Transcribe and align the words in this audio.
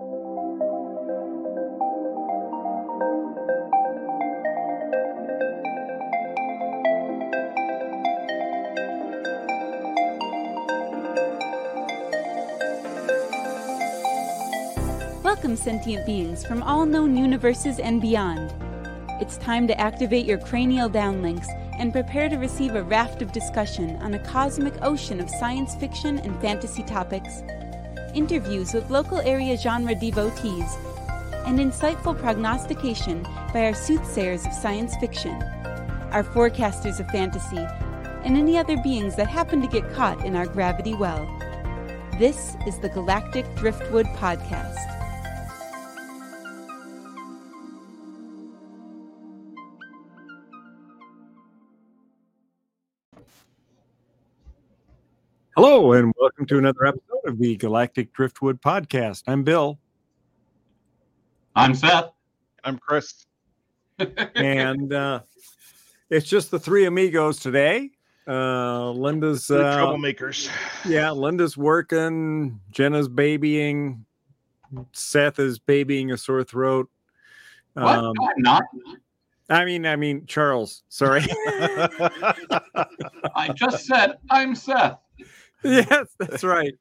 Welcome, 0.00 0.28
sentient 15.56 16.06
beings 16.06 16.46
from 16.46 16.62
all 16.62 16.86
known 16.86 17.16
universes 17.16 17.80
and 17.80 18.00
beyond. 18.00 18.54
It's 19.20 19.36
time 19.38 19.66
to 19.66 19.80
activate 19.80 20.26
your 20.26 20.38
cranial 20.38 20.88
downlinks 20.88 21.48
and 21.76 21.92
prepare 21.92 22.28
to 22.28 22.36
receive 22.36 22.76
a 22.76 22.84
raft 22.84 23.20
of 23.20 23.32
discussion 23.32 23.96
on 23.96 24.14
a 24.14 24.20
cosmic 24.20 24.74
ocean 24.80 25.18
of 25.18 25.28
science 25.28 25.74
fiction 25.74 26.20
and 26.20 26.40
fantasy 26.40 26.84
topics, 26.84 27.42
interviews 28.14 28.74
with 28.74 28.90
local 28.90 29.18
area 29.18 29.56
genre 29.56 29.94
devotees, 29.94 30.76
and 31.46 31.58
insightful 31.58 32.18
prognostication 32.18 33.22
by 33.52 33.64
our 33.64 33.74
soothsayers 33.74 34.44
of 34.44 34.52
science 34.52 34.94
fiction, 34.96 35.42
our 36.12 36.24
forecasters 36.24 37.00
of 37.00 37.08
fantasy, 37.08 37.66
and 38.24 38.36
any 38.36 38.58
other 38.58 38.76
beings 38.78 39.16
that 39.16 39.28
happen 39.28 39.60
to 39.62 39.68
get 39.68 39.92
caught 39.94 40.24
in 40.24 40.36
our 40.36 40.46
gravity 40.46 40.94
well. 40.94 41.26
This 42.18 42.56
is 42.66 42.78
the 42.78 42.88
Galactic 42.88 43.46
Driftwood 43.54 44.06
Podcast. 44.16 44.97
To 56.48 56.56
another 56.56 56.86
episode 56.86 57.26
of 57.26 57.38
the 57.38 57.56
Galactic 57.56 58.10
Driftwood 58.14 58.62
Podcast. 58.62 59.22
I'm 59.26 59.44
Bill, 59.44 59.78
I'm 61.54 61.74
Seth. 61.74 62.10
I'm 62.64 62.78
Chris. 62.78 63.26
and 64.34 64.92
uh, 64.94 65.20
it's 66.08 66.26
just 66.26 66.50
the 66.50 66.58
three 66.58 66.86
amigos 66.86 67.38
today. 67.38 67.90
Uh, 68.26 68.90
Linda's 68.92 69.50
uh, 69.50 69.76
troublemakers. 69.76 70.50
yeah, 70.86 71.10
Linda's 71.10 71.58
working. 71.58 72.58
Jenna's 72.70 73.08
babying. 73.08 74.06
Seth 74.92 75.38
is 75.38 75.58
babying 75.58 76.12
a 76.12 76.16
sore 76.16 76.44
throat. 76.44 76.88
What? 77.74 77.98
Um, 77.98 78.14
No, 78.18 78.26
I'm 78.26 78.42
not. 78.42 78.62
I 79.50 79.66
mean, 79.66 79.84
I 79.84 79.96
mean 79.96 80.24
Charles. 80.26 80.82
Sorry. 80.88 81.26
I 83.36 83.50
just 83.54 83.84
said 83.84 84.16
I'm 84.30 84.54
Seth. 84.54 84.98
Yes, 85.64 86.06
that's 86.18 86.44
right. 86.44 86.74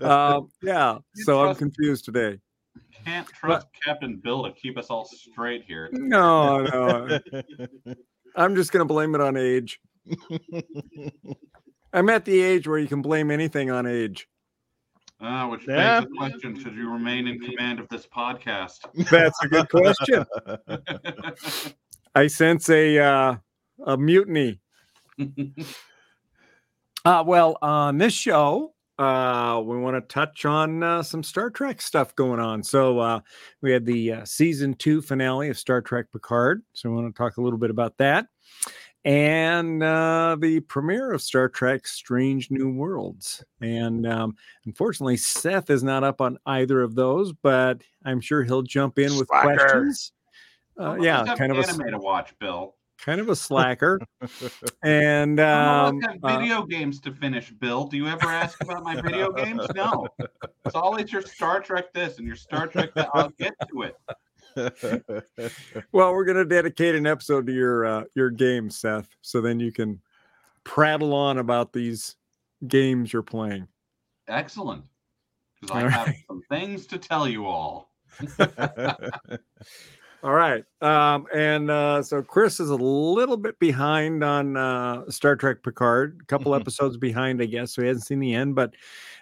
Um, 0.00 0.48
yeah, 0.62 0.98
so 1.14 1.46
I'm 1.46 1.54
confused 1.54 2.04
today. 2.04 2.38
Can't 3.04 3.26
trust 3.28 3.68
Captain 3.84 4.16
Bill 4.16 4.44
to 4.44 4.52
keep 4.52 4.76
us 4.76 4.86
all 4.88 5.04
straight 5.04 5.64
here. 5.64 5.88
No, 5.92 6.64
no, 6.64 7.18
I'm 8.36 8.54
just 8.54 8.72
going 8.72 8.86
to 8.86 8.92
blame 8.92 9.14
it 9.14 9.20
on 9.20 9.36
age. 9.36 9.80
I'm 11.92 12.08
at 12.10 12.24
the 12.24 12.42
age 12.42 12.68
where 12.68 12.78
you 12.78 12.88
can 12.88 13.00
blame 13.00 13.30
anything 13.30 13.70
on 13.70 13.86
age. 13.86 14.28
Uh, 15.18 15.46
which 15.46 15.66
Yeah. 15.66 16.00
begs 16.00 16.10
the 16.10 16.16
question: 16.16 16.58
Should 16.62 16.74
you 16.74 16.92
remain 16.92 17.26
in 17.26 17.40
command 17.40 17.80
of 17.80 17.88
this 17.88 18.06
podcast? 18.06 18.80
That's 19.10 19.38
a 19.42 19.48
good 19.48 19.70
question. 19.70 20.26
I 22.14 22.26
sense 22.26 22.68
a 22.68 22.98
uh, 22.98 23.36
a 23.86 23.96
mutiny. 23.96 24.60
Uh, 27.06 27.22
well, 27.22 27.56
on 27.62 27.98
this 27.98 28.12
show, 28.12 28.74
uh, 28.98 29.62
we 29.64 29.78
want 29.78 29.94
to 29.94 30.00
touch 30.12 30.44
on 30.44 30.82
uh, 30.82 31.04
some 31.04 31.22
Star 31.22 31.50
Trek 31.50 31.80
stuff 31.80 32.12
going 32.16 32.40
on. 32.40 32.64
So 32.64 32.98
uh, 32.98 33.20
we 33.62 33.70
had 33.70 33.86
the 33.86 34.12
uh, 34.12 34.24
season 34.24 34.74
two 34.74 35.00
finale 35.00 35.48
of 35.48 35.56
Star 35.56 35.80
Trek 35.80 36.06
Picard. 36.12 36.64
So 36.72 36.90
we 36.90 36.96
want 36.96 37.14
to 37.14 37.16
talk 37.16 37.36
a 37.36 37.40
little 37.40 37.60
bit 37.60 37.70
about 37.70 37.96
that. 37.98 38.26
And 39.04 39.84
uh, 39.84 40.36
the 40.40 40.58
premiere 40.58 41.12
of 41.12 41.22
Star 41.22 41.48
Trek 41.48 41.86
Strange 41.86 42.50
New 42.50 42.72
Worlds. 42.72 43.44
And 43.60 44.04
um, 44.04 44.34
unfortunately, 44.64 45.16
Seth 45.16 45.70
is 45.70 45.84
not 45.84 46.02
up 46.02 46.20
on 46.20 46.38
either 46.44 46.82
of 46.82 46.96
those, 46.96 47.32
but 47.32 47.82
I'm 48.04 48.20
sure 48.20 48.42
he'll 48.42 48.62
jump 48.62 48.98
in 48.98 49.16
with 49.16 49.28
Slacker. 49.28 49.54
questions. 49.54 50.10
Uh, 50.76 50.94
Let's 50.94 51.04
yeah, 51.04 51.36
kind 51.36 51.52
of 51.52 51.58
a 51.58 51.68
anime 51.68 51.92
to 51.92 51.98
watch, 51.98 52.36
Bill. 52.40 52.74
Kind 52.98 53.20
of 53.20 53.28
a 53.28 53.36
slacker. 53.36 54.00
and 54.82 55.40
um, 55.40 55.98
let's 55.98 56.12
have 56.12 56.24
uh, 56.24 56.38
video 56.38 56.64
games 56.64 57.00
to 57.00 57.12
finish, 57.12 57.50
Bill. 57.50 57.84
Do 57.84 57.96
you 57.96 58.06
ever 58.08 58.26
ask 58.26 58.62
about 58.62 58.82
my 58.82 59.00
video 59.00 59.32
games? 59.32 59.66
No. 59.74 60.08
It's 60.64 60.74
always 60.74 61.12
your 61.12 61.22
Star 61.22 61.60
Trek 61.60 61.92
this 61.92 62.18
and 62.18 62.26
your 62.26 62.36
Star 62.36 62.66
Trek 62.66 62.94
that. 62.94 63.08
I'll 63.14 63.30
get 63.30 63.54
to 63.70 63.82
it. 63.82 63.96
well, 65.92 66.12
we're 66.12 66.24
going 66.24 66.36
to 66.36 66.44
dedicate 66.44 66.94
an 66.94 67.06
episode 67.06 67.46
to 67.46 67.52
your 67.52 67.84
uh, 67.84 68.04
your 68.14 68.30
game, 68.30 68.70
Seth, 68.70 69.08
so 69.20 69.40
then 69.40 69.60
you 69.60 69.70
can 69.70 70.00
prattle 70.64 71.14
on 71.14 71.38
about 71.38 71.72
these 71.72 72.16
games 72.66 73.12
you're 73.12 73.22
playing. 73.22 73.68
Excellent. 74.28 74.84
Because 75.60 75.76
I 75.76 75.82
All 75.82 75.88
have 75.88 76.06
right. 76.08 76.16
some 76.26 76.42
things 76.50 76.86
to 76.88 76.98
tell 76.98 77.28
you 77.28 77.46
all. 77.46 77.92
All 80.26 80.34
right, 80.34 80.64
um, 80.82 81.28
and 81.32 81.70
uh, 81.70 82.02
so 82.02 82.20
Chris 82.20 82.58
is 82.58 82.70
a 82.70 82.74
little 82.74 83.36
bit 83.36 83.56
behind 83.60 84.24
on 84.24 84.56
uh, 84.56 85.08
Star 85.08 85.36
Trek 85.36 85.62
Picard, 85.62 86.18
a 86.20 86.24
couple 86.24 86.50
Mhm. 86.50 86.62
episodes 86.62 86.96
behind, 86.96 87.40
I 87.40 87.46
guess. 87.46 87.72
So 87.74 87.82
he 87.82 87.86
hasn't 87.86 88.06
seen 88.06 88.18
the 88.18 88.34
end, 88.34 88.56
but 88.56 88.74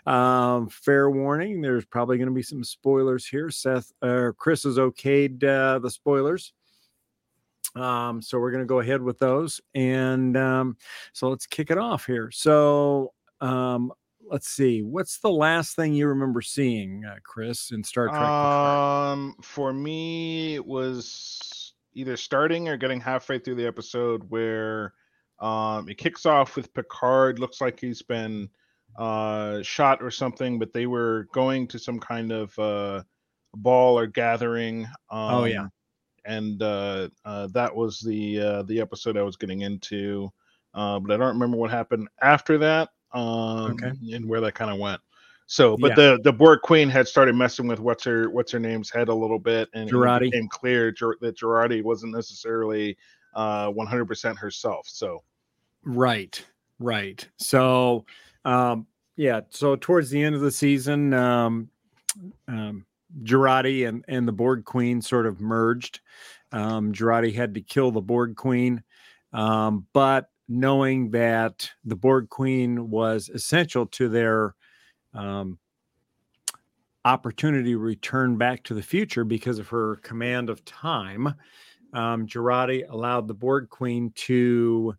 um, 0.06 0.66
fair 0.70 1.10
warning: 1.10 1.60
there's 1.60 1.84
probably 1.84 2.16
going 2.16 2.30
to 2.30 2.34
be 2.34 2.42
some 2.42 2.64
spoilers 2.64 3.26
here. 3.26 3.50
Seth, 3.50 3.92
uh, 4.00 4.32
Chris 4.38 4.62
has 4.62 4.78
okayed 4.78 5.44
uh, 5.44 5.78
the 5.78 5.90
spoilers. 5.90 6.54
Um, 7.76 8.22
so 8.22 8.38
we're 8.38 8.52
going 8.52 8.62
to 8.62 8.66
go 8.66 8.80
ahead 8.80 9.02
with 9.02 9.18
those. 9.18 9.60
And 9.74 10.38
um, 10.38 10.78
so 11.12 11.28
let's 11.28 11.46
kick 11.46 11.70
it 11.70 11.76
off 11.76 12.06
here. 12.06 12.30
So 12.30 13.12
um, 13.42 13.92
let's 14.30 14.48
see. 14.48 14.82
What's 14.82 15.18
the 15.18 15.30
last 15.30 15.76
thing 15.76 15.92
you 15.94 16.06
remember 16.08 16.40
seeing, 16.42 17.04
uh, 17.04 17.16
Chris, 17.22 17.70
in 17.72 17.82
Star 17.84 18.08
Trek? 18.08 18.20
Um, 18.20 19.34
for 19.42 19.72
me, 19.72 20.54
it 20.54 20.64
was 20.66 21.74
either 21.94 22.16
starting 22.16 22.68
or 22.68 22.76
getting 22.76 23.00
halfway 23.00 23.38
through 23.38 23.54
the 23.56 23.66
episode 23.66 24.22
where 24.28 24.94
um, 25.40 25.88
it 25.88 25.98
kicks 25.98 26.26
off 26.26 26.56
with 26.56 26.72
Picard. 26.74 27.38
Looks 27.38 27.60
like 27.60 27.78
he's 27.80 28.02
been 28.02 28.48
uh, 28.98 29.62
shot 29.62 30.02
or 30.02 30.10
something, 30.10 30.58
but 30.58 30.72
they 30.72 30.86
were 30.86 31.28
going 31.32 31.66
to 31.68 31.78
some 31.78 31.98
kind 32.00 32.32
of 32.32 32.58
uh, 32.58 33.02
ball 33.54 33.98
or 33.98 34.06
gathering. 34.06 34.84
Um, 35.10 35.34
Oh, 35.34 35.44
yeah. 35.44 35.66
and 36.24 36.62
uh, 36.62 37.08
uh, 37.24 37.48
that 37.52 37.74
was 37.74 38.00
the 38.00 38.40
uh, 38.40 38.62
the 38.62 38.80
episode 38.80 39.16
I 39.16 39.22
was 39.22 39.36
getting 39.36 39.60
into, 39.62 40.30
uh, 40.74 40.98
but 41.00 41.12
I 41.12 41.16
don't 41.16 41.34
remember 41.34 41.56
what 41.56 41.70
happened 41.70 42.08
after 42.22 42.58
that. 42.58 42.90
Um, 43.14 43.72
Okay. 43.72 43.92
and 44.14 44.28
where 44.28 44.40
that 44.42 44.54
kind 44.54 44.70
of 44.70 44.78
went. 44.78 45.00
So, 45.46 45.76
but 45.76 45.90
Yeah. 45.90 45.94
the 46.16 46.20
the 46.24 46.32
Borg 46.32 46.60
Queen 46.62 46.88
had 46.88 47.06
started 47.06 47.34
messing 47.34 47.66
with 47.66 47.78
what's 47.80 48.02
her 48.04 48.30
what's 48.30 48.50
her 48.52 48.58
name's 48.58 48.90
head 48.90 49.08
a 49.08 49.14
little 49.14 49.38
bit, 49.38 49.68
and 49.74 49.88
Jurati. 49.90 50.26
it 50.28 50.30
became 50.32 50.48
clear 50.48 50.90
Ger- 50.90 51.16
that 51.20 51.36
Jurati 51.38 51.82
wasn't 51.82 52.14
necessarily 52.14 52.96
uh 53.34 53.68
100% 53.70 54.38
herself. 54.38 54.86
So, 54.88 55.22
Right, 55.82 56.42
right. 56.78 57.26
So, 57.38 58.06
um, 58.44 58.86
yeah. 59.16 59.40
So 59.50 59.76
towards 59.76 60.08
the 60.10 60.22
end 60.22 60.34
of 60.34 60.40
the 60.40 60.50
season, 60.50 61.12
um, 61.12 61.68
um, 62.48 62.86
Jurati 63.22 63.86
and 63.86 64.04
and 64.08 64.26
the 64.26 64.32
Borg 64.32 64.64
Queen 64.64 65.02
sort 65.02 65.26
of 65.26 65.40
merged. 65.40 66.00
Um, 66.52 66.92
Jurati 66.92 67.34
had 67.34 67.54
to 67.54 67.60
kill 67.60 67.90
the 67.90 68.00
Borg 68.00 68.34
Queen, 68.36 68.82
um, 69.32 69.86
but 69.92 70.30
knowing 70.48 71.10
that 71.10 71.70
the 71.84 71.96
Borg 71.96 72.28
Queen 72.28 72.90
was 72.90 73.28
essential 73.28 73.86
to 73.86 74.08
their 74.08 74.54
um, 75.14 75.58
opportunity 77.04 77.70
to 77.70 77.78
return 77.78 78.36
back 78.36 78.62
to 78.64 78.74
the 78.74 78.82
future 78.82 79.24
because 79.24 79.58
of 79.58 79.68
her 79.68 79.96
command 79.96 80.50
of 80.50 80.64
time, 80.64 81.34
um, 81.92 82.26
allowed 82.88 83.28
the 83.28 83.34
Borg 83.34 83.68
Queen 83.68 84.10
to 84.16 84.94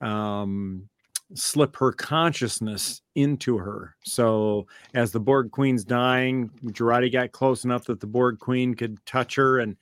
um, 0.00 0.88
slip 1.34 1.76
her 1.76 1.92
consciousness 1.92 3.02
into 3.14 3.58
her. 3.58 3.94
So 4.04 4.66
as 4.94 5.12
the 5.12 5.20
Borg 5.20 5.50
Queen's 5.50 5.84
dying, 5.84 6.50
Jurati 6.66 7.12
got 7.12 7.32
close 7.32 7.64
enough 7.64 7.84
that 7.84 8.00
the 8.00 8.06
Borg 8.06 8.38
Queen 8.38 8.74
could 8.74 9.04
touch 9.06 9.34
her 9.36 9.60
and, 9.60 9.76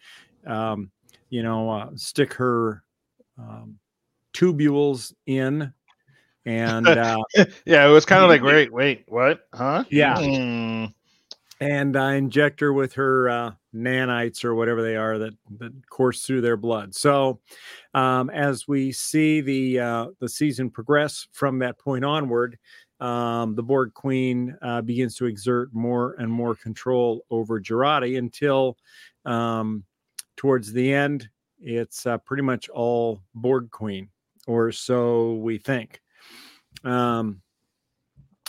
um, 0.46 0.90
you 1.30 1.42
know, 1.42 1.70
uh, 1.70 1.90
stick 1.94 2.34
her 2.34 2.82
um, 3.38 3.78
tubules 4.38 5.12
in. 5.26 5.72
And 6.46 6.86
uh, 6.86 7.18
yeah, 7.66 7.86
it 7.86 7.90
was 7.90 8.04
kind 8.04 8.22
of 8.22 8.30
like, 8.30 8.42
wait, 8.42 8.72
wait, 8.72 9.04
what? 9.08 9.48
Huh? 9.52 9.84
Yeah. 9.90 10.18
Hmm. 10.18 10.86
and 11.60 11.96
uh, 11.96 12.00
inject 12.00 12.60
her 12.60 12.72
with 12.72 12.94
her 12.94 13.28
uh, 13.28 13.50
nanites 13.74 14.44
or 14.44 14.54
whatever 14.54 14.82
they 14.82 14.96
are 14.96 15.18
that 15.18 15.34
that 15.58 15.72
course 15.90 16.24
through 16.24 16.40
their 16.40 16.56
blood. 16.56 16.94
So, 16.94 17.40
um, 17.94 18.30
as 18.30 18.66
we 18.68 18.92
see 18.92 19.40
the 19.40 19.80
uh, 19.80 20.06
the 20.20 20.28
season 20.28 20.70
progress 20.70 21.26
from 21.32 21.58
that 21.58 21.78
point 21.78 22.04
onward, 22.04 22.58
um, 23.00 23.54
the 23.54 23.62
Borg 23.62 23.92
Queen 23.94 24.56
uh, 24.62 24.80
begins 24.80 25.16
to 25.16 25.26
exert 25.26 25.74
more 25.74 26.14
and 26.18 26.30
more 26.30 26.54
control 26.54 27.24
over 27.30 27.60
Jurati 27.60 28.18
until 28.18 28.76
um, 29.24 29.84
towards 30.36 30.72
the 30.72 30.92
end, 30.92 31.28
it's 31.60 32.06
uh, 32.06 32.18
pretty 32.18 32.42
much 32.42 32.68
all 32.68 33.20
Borg 33.34 33.70
Queen, 33.70 34.08
or 34.48 34.72
so 34.72 35.34
we 35.34 35.58
think. 35.58 36.00
Um, 36.82 37.42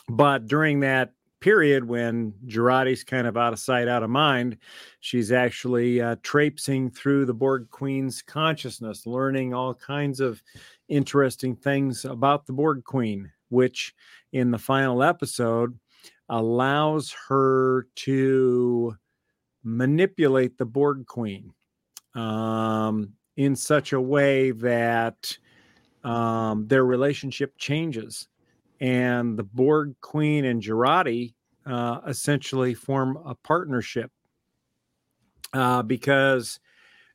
but 0.07 0.47
during 0.47 0.79
that 0.79 1.11
period 1.41 1.83
when 1.83 2.33
Jurati's 2.47 3.03
kind 3.03 3.27
of 3.27 3.37
out 3.37 3.53
of 3.53 3.59
sight, 3.59 3.87
out 3.87 4.01
of 4.01 4.09
mind, 4.09 4.57
she's 5.01 5.31
actually 5.31 6.01
uh, 6.01 6.15
traipsing 6.23 6.89
through 6.89 7.25
the 7.25 7.33
Borg 7.33 7.69
Queen's 7.69 8.21
consciousness, 8.21 9.05
learning 9.05 9.53
all 9.53 9.73
kinds 9.73 10.19
of 10.19 10.41
interesting 10.87 11.55
things 11.55 12.05
about 12.05 12.45
the 12.45 12.53
Borg 12.53 12.83
Queen, 12.85 13.31
which 13.49 13.93
in 14.31 14.51
the 14.51 14.57
final 14.57 15.03
episode 15.03 15.77
allows 16.29 17.13
her 17.27 17.87
to 17.95 18.95
manipulate 19.63 20.57
the 20.57 20.65
Borg 20.65 21.05
Queen 21.05 21.51
um, 22.15 23.13
in 23.35 23.55
such 23.55 23.91
a 23.93 24.01
way 24.01 24.51
that 24.51 25.37
um, 26.03 26.67
their 26.67 26.85
relationship 26.85 27.57
changes. 27.57 28.27
And 28.79 29.37
the 29.37 29.43
Borg 29.43 29.95
Queen 30.01 30.45
and 30.45 30.61
Jurati 30.61 31.33
uh, 31.65 31.99
essentially 32.07 32.73
form 32.73 33.17
a 33.25 33.35
partnership 33.35 34.11
uh, 35.53 35.83
because 35.83 36.59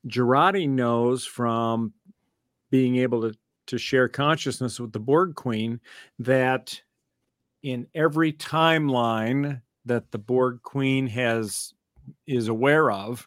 Jurati 0.06 0.69
knows 0.69 1.25
from 1.25 1.92
being 2.70 2.96
able 2.96 3.22
to, 3.22 3.38
to 3.66 3.78
share 3.78 4.08
consciousness 4.08 4.78
with 4.78 4.92
the 4.92 5.00
Borg 5.00 5.34
Queen 5.34 5.81
that 6.19 6.81
in 7.62 7.86
every 7.94 8.32
timeline 8.32 9.62
that 9.86 10.10
the 10.10 10.19
Borg 10.19 10.62
Queen 10.62 11.06
has 11.06 11.72
is 12.26 12.48
aware 12.48 12.90
of, 12.90 13.26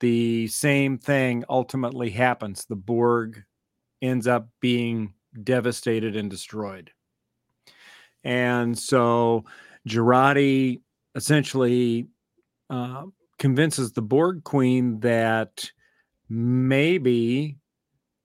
the 0.00 0.48
same 0.48 0.98
thing 0.98 1.44
ultimately 1.48 2.10
happens. 2.10 2.64
The 2.64 2.76
Borg 2.76 3.44
ends 4.02 4.26
up 4.26 4.48
being 4.60 5.14
devastated 5.42 6.16
and 6.16 6.28
destroyed. 6.28 6.90
And 8.24 8.78
so 8.78 9.44
Jurati 9.88 10.80
essentially 11.14 12.08
uh, 12.68 13.04
convinces 13.38 13.92
the 13.92 14.02
Borg 14.02 14.44
Queen 14.44 15.00
that 15.00 15.70
maybe 16.28 17.58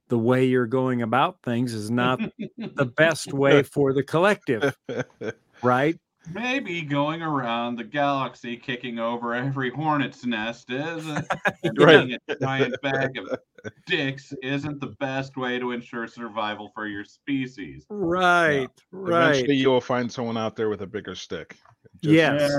the 0.10 0.18
way 0.18 0.46
you're 0.46 0.68
going 0.68 1.02
about 1.02 1.42
things 1.44 1.74
is 1.74 1.92
not 1.92 2.20
the 2.58 2.86
best 2.86 3.34
way 3.34 3.64
for 3.64 3.94
the 3.94 4.04
collective, 4.04 4.76
right? 5.62 6.00
Maybe 6.34 6.82
going 6.82 7.22
around 7.22 7.78
the 7.78 7.84
galaxy 7.84 8.58
kicking 8.58 9.00
over 9.00 9.34
every 9.34 9.70
hornet's 9.70 10.26
nest 10.26 10.70
is, 10.72 11.06
and 11.64 11.78
right. 11.78 12.20
a 12.28 12.36
giant 12.36 12.76
bag 12.82 13.18
of 13.18 13.40
dicks 13.86 14.34
isn't 14.44 14.80
the 14.80 14.96
best 15.00 15.38
way 15.38 15.60
to 15.60 15.72
ensure 15.72 16.08
survival 16.08 16.72
for 16.74 16.88
your 16.88 17.06
species. 17.06 17.86
Right, 17.90 18.62
yeah. 18.62 18.68
right. 18.92 19.30
Eventually, 19.30 19.56
you 19.56 19.70
will 19.70 19.82
find 19.82 20.12
someone 20.12 20.38
out 20.38 20.56
there 20.56 20.70
with 20.70 20.82
a 20.82 20.88
bigger 20.88 21.16
stick. 21.16 21.56
Just, 22.04 22.14
yes. 22.14 22.52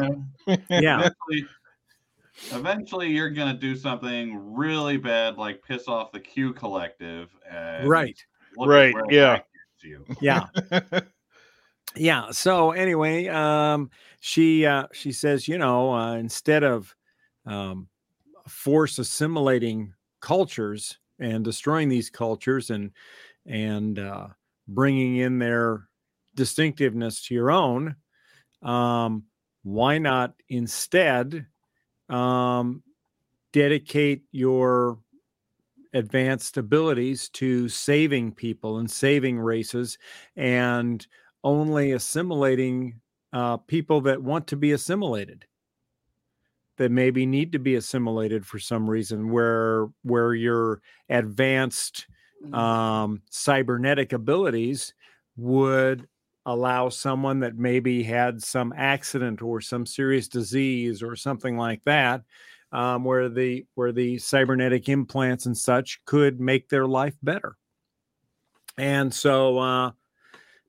Yeah. 0.46 0.56
yeah. 0.70 0.96
Eventually, 0.98 1.46
eventually, 2.52 3.08
you're 3.08 3.30
gonna 3.30 3.54
do 3.54 3.76
something 3.76 4.54
really 4.54 4.96
bad, 4.96 5.36
like 5.36 5.62
piss 5.62 5.88
off 5.88 6.12
the 6.12 6.20
Q 6.20 6.52
Collective. 6.52 7.30
right. 7.84 8.18
Right. 8.56 8.94
Yeah. 9.10 9.40
Yeah 10.20 10.46
yeah 11.96 12.30
so 12.30 12.72
anyway 12.72 13.26
um 13.28 13.90
she 14.20 14.66
uh 14.66 14.86
she 14.92 15.12
says 15.12 15.48
you 15.48 15.58
know 15.58 15.92
uh, 15.92 16.14
instead 16.14 16.62
of 16.62 16.94
um 17.46 17.88
force 18.46 18.98
assimilating 18.98 19.92
cultures 20.20 20.98
and 21.18 21.44
destroying 21.44 21.88
these 21.88 22.10
cultures 22.10 22.70
and 22.70 22.90
and 23.46 23.98
uh 23.98 24.28
bringing 24.66 25.16
in 25.16 25.38
their 25.38 25.88
distinctiveness 26.34 27.22
to 27.22 27.34
your 27.34 27.50
own 27.50 27.96
um 28.62 29.24
why 29.62 29.98
not 29.98 30.34
instead 30.48 31.46
um 32.08 32.82
dedicate 33.52 34.22
your 34.30 34.98
advanced 35.94 36.56
abilities 36.56 37.28
to 37.30 37.68
saving 37.68 38.32
people 38.32 38.78
and 38.78 38.90
saving 38.90 39.38
races 39.38 39.98
and 40.36 41.06
only 41.48 41.92
assimilating 41.92 43.00
uh, 43.32 43.56
people 43.56 44.02
that 44.02 44.22
want 44.22 44.46
to 44.48 44.56
be 44.56 44.72
assimilated 44.72 45.46
that 46.76 46.92
maybe 46.92 47.26
need 47.26 47.52
to 47.52 47.58
be 47.58 47.74
assimilated 47.74 48.46
for 48.46 48.58
some 48.58 48.88
reason 48.88 49.30
where 49.30 49.88
where 50.02 50.34
your 50.34 50.80
advanced 51.08 52.06
mm. 52.44 52.54
um, 52.54 53.22
cybernetic 53.30 54.12
abilities 54.12 54.94
would 55.36 56.06
allow 56.46 56.88
someone 56.88 57.40
that 57.40 57.56
maybe 57.56 58.02
had 58.02 58.42
some 58.42 58.72
accident 58.76 59.42
or 59.42 59.60
some 59.60 59.84
serious 59.86 60.28
disease 60.28 61.02
or 61.02 61.16
something 61.16 61.56
like 61.56 61.82
that 61.84 62.22
um, 62.72 63.04
where 63.04 63.28
the 63.28 63.66
where 63.74 63.92
the 63.92 64.18
cybernetic 64.18 64.88
implants 64.88 65.46
and 65.46 65.56
such 65.56 66.00
could 66.04 66.40
make 66.40 66.68
their 66.68 66.86
life 66.86 67.16
better 67.22 67.56
and 68.76 69.12
so 69.12 69.58
uh, 69.58 69.90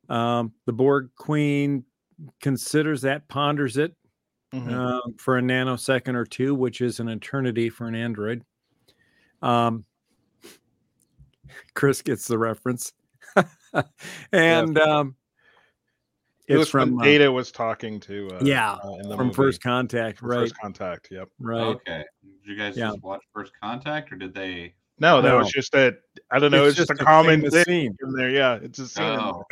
um, 0.10 0.54
the 0.66 0.74
Borg 0.74 1.10
Queen 1.16 1.86
considers 2.42 3.02
that, 3.04 3.28
ponders 3.28 3.78
it 3.78 3.96
mm-hmm. 4.54 4.74
uh, 4.74 5.00
for 5.18 5.38
a 5.38 5.42
nanosecond 5.42 6.16
or 6.16 6.26
two, 6.26 6.56
which 6.56 6.82
is 6.82 7.00
an 7.00 7.10
eternity 7.10 7.70
for 7.70 7.88
an 7.88 7.96
android. 7.96 8.44
Um, 9.42 9.86
Chris 11.74 12.02
gets 12.02 12.28
the 12.28 12.38
reference, 12.38 12.94
and 14.32 14.78
yeah. 14.78 14.84
um, 14.84 15.16
it's 16.48 16.68
it 16.68 16.72
from 16.72 17.00
uh, 17.00 17.04
Data 17.04 17.32
was 17.32 17.52
talking 17.52 18.00
to 18.02 18.30
uh, 18.34 18.40
yeah 18.44 18.74
uh, 18.74 19.16
from 19.16 19.28
movie. 19.28 19.34
First 19.34 19.62
Contact, 19.62 20.20
from 20.20 20.30
right? 20.30 20.40
First 20.40 20.58
Contact, 20.60 21.08
yep. 21.12 21.30
Right. 21.40 21.62
Okay. 21.62 22.04
Did 22.24 22.52
you 22.52 22.58
guys 22.58 22.76
yeah. 22.76 22.90
just 22.90 23.04
watch 23.04 23.22
First 23.34 23.54
Contact, 23.62 24.12
or 24.12 24.16
did 24.16 24.34
they 24.34 24.74
no, 25.00 25.22
that 25.22 25.30
no. 25.30 25.38
was 25.38 25.50
just 25.50 25.72
that. 25.72 25.96
I 26.32 26.40
don't 26.40 26.52
know. 26.52 26.66
It's, 26.66 26.72
it's 26.72 26.88
just, 26.88 26.90
just, 26.90 27.02
a 27.02 27.04
common 27.06 27.50
scene 27.50 27.96
in 28.04 28.14
there. 28.14 28.30
Yeah, 28.30 28.60
it's 28.62 28.80
a 28.80 28.88
scene. 28.88 29.06
Oh. 29.06 29.44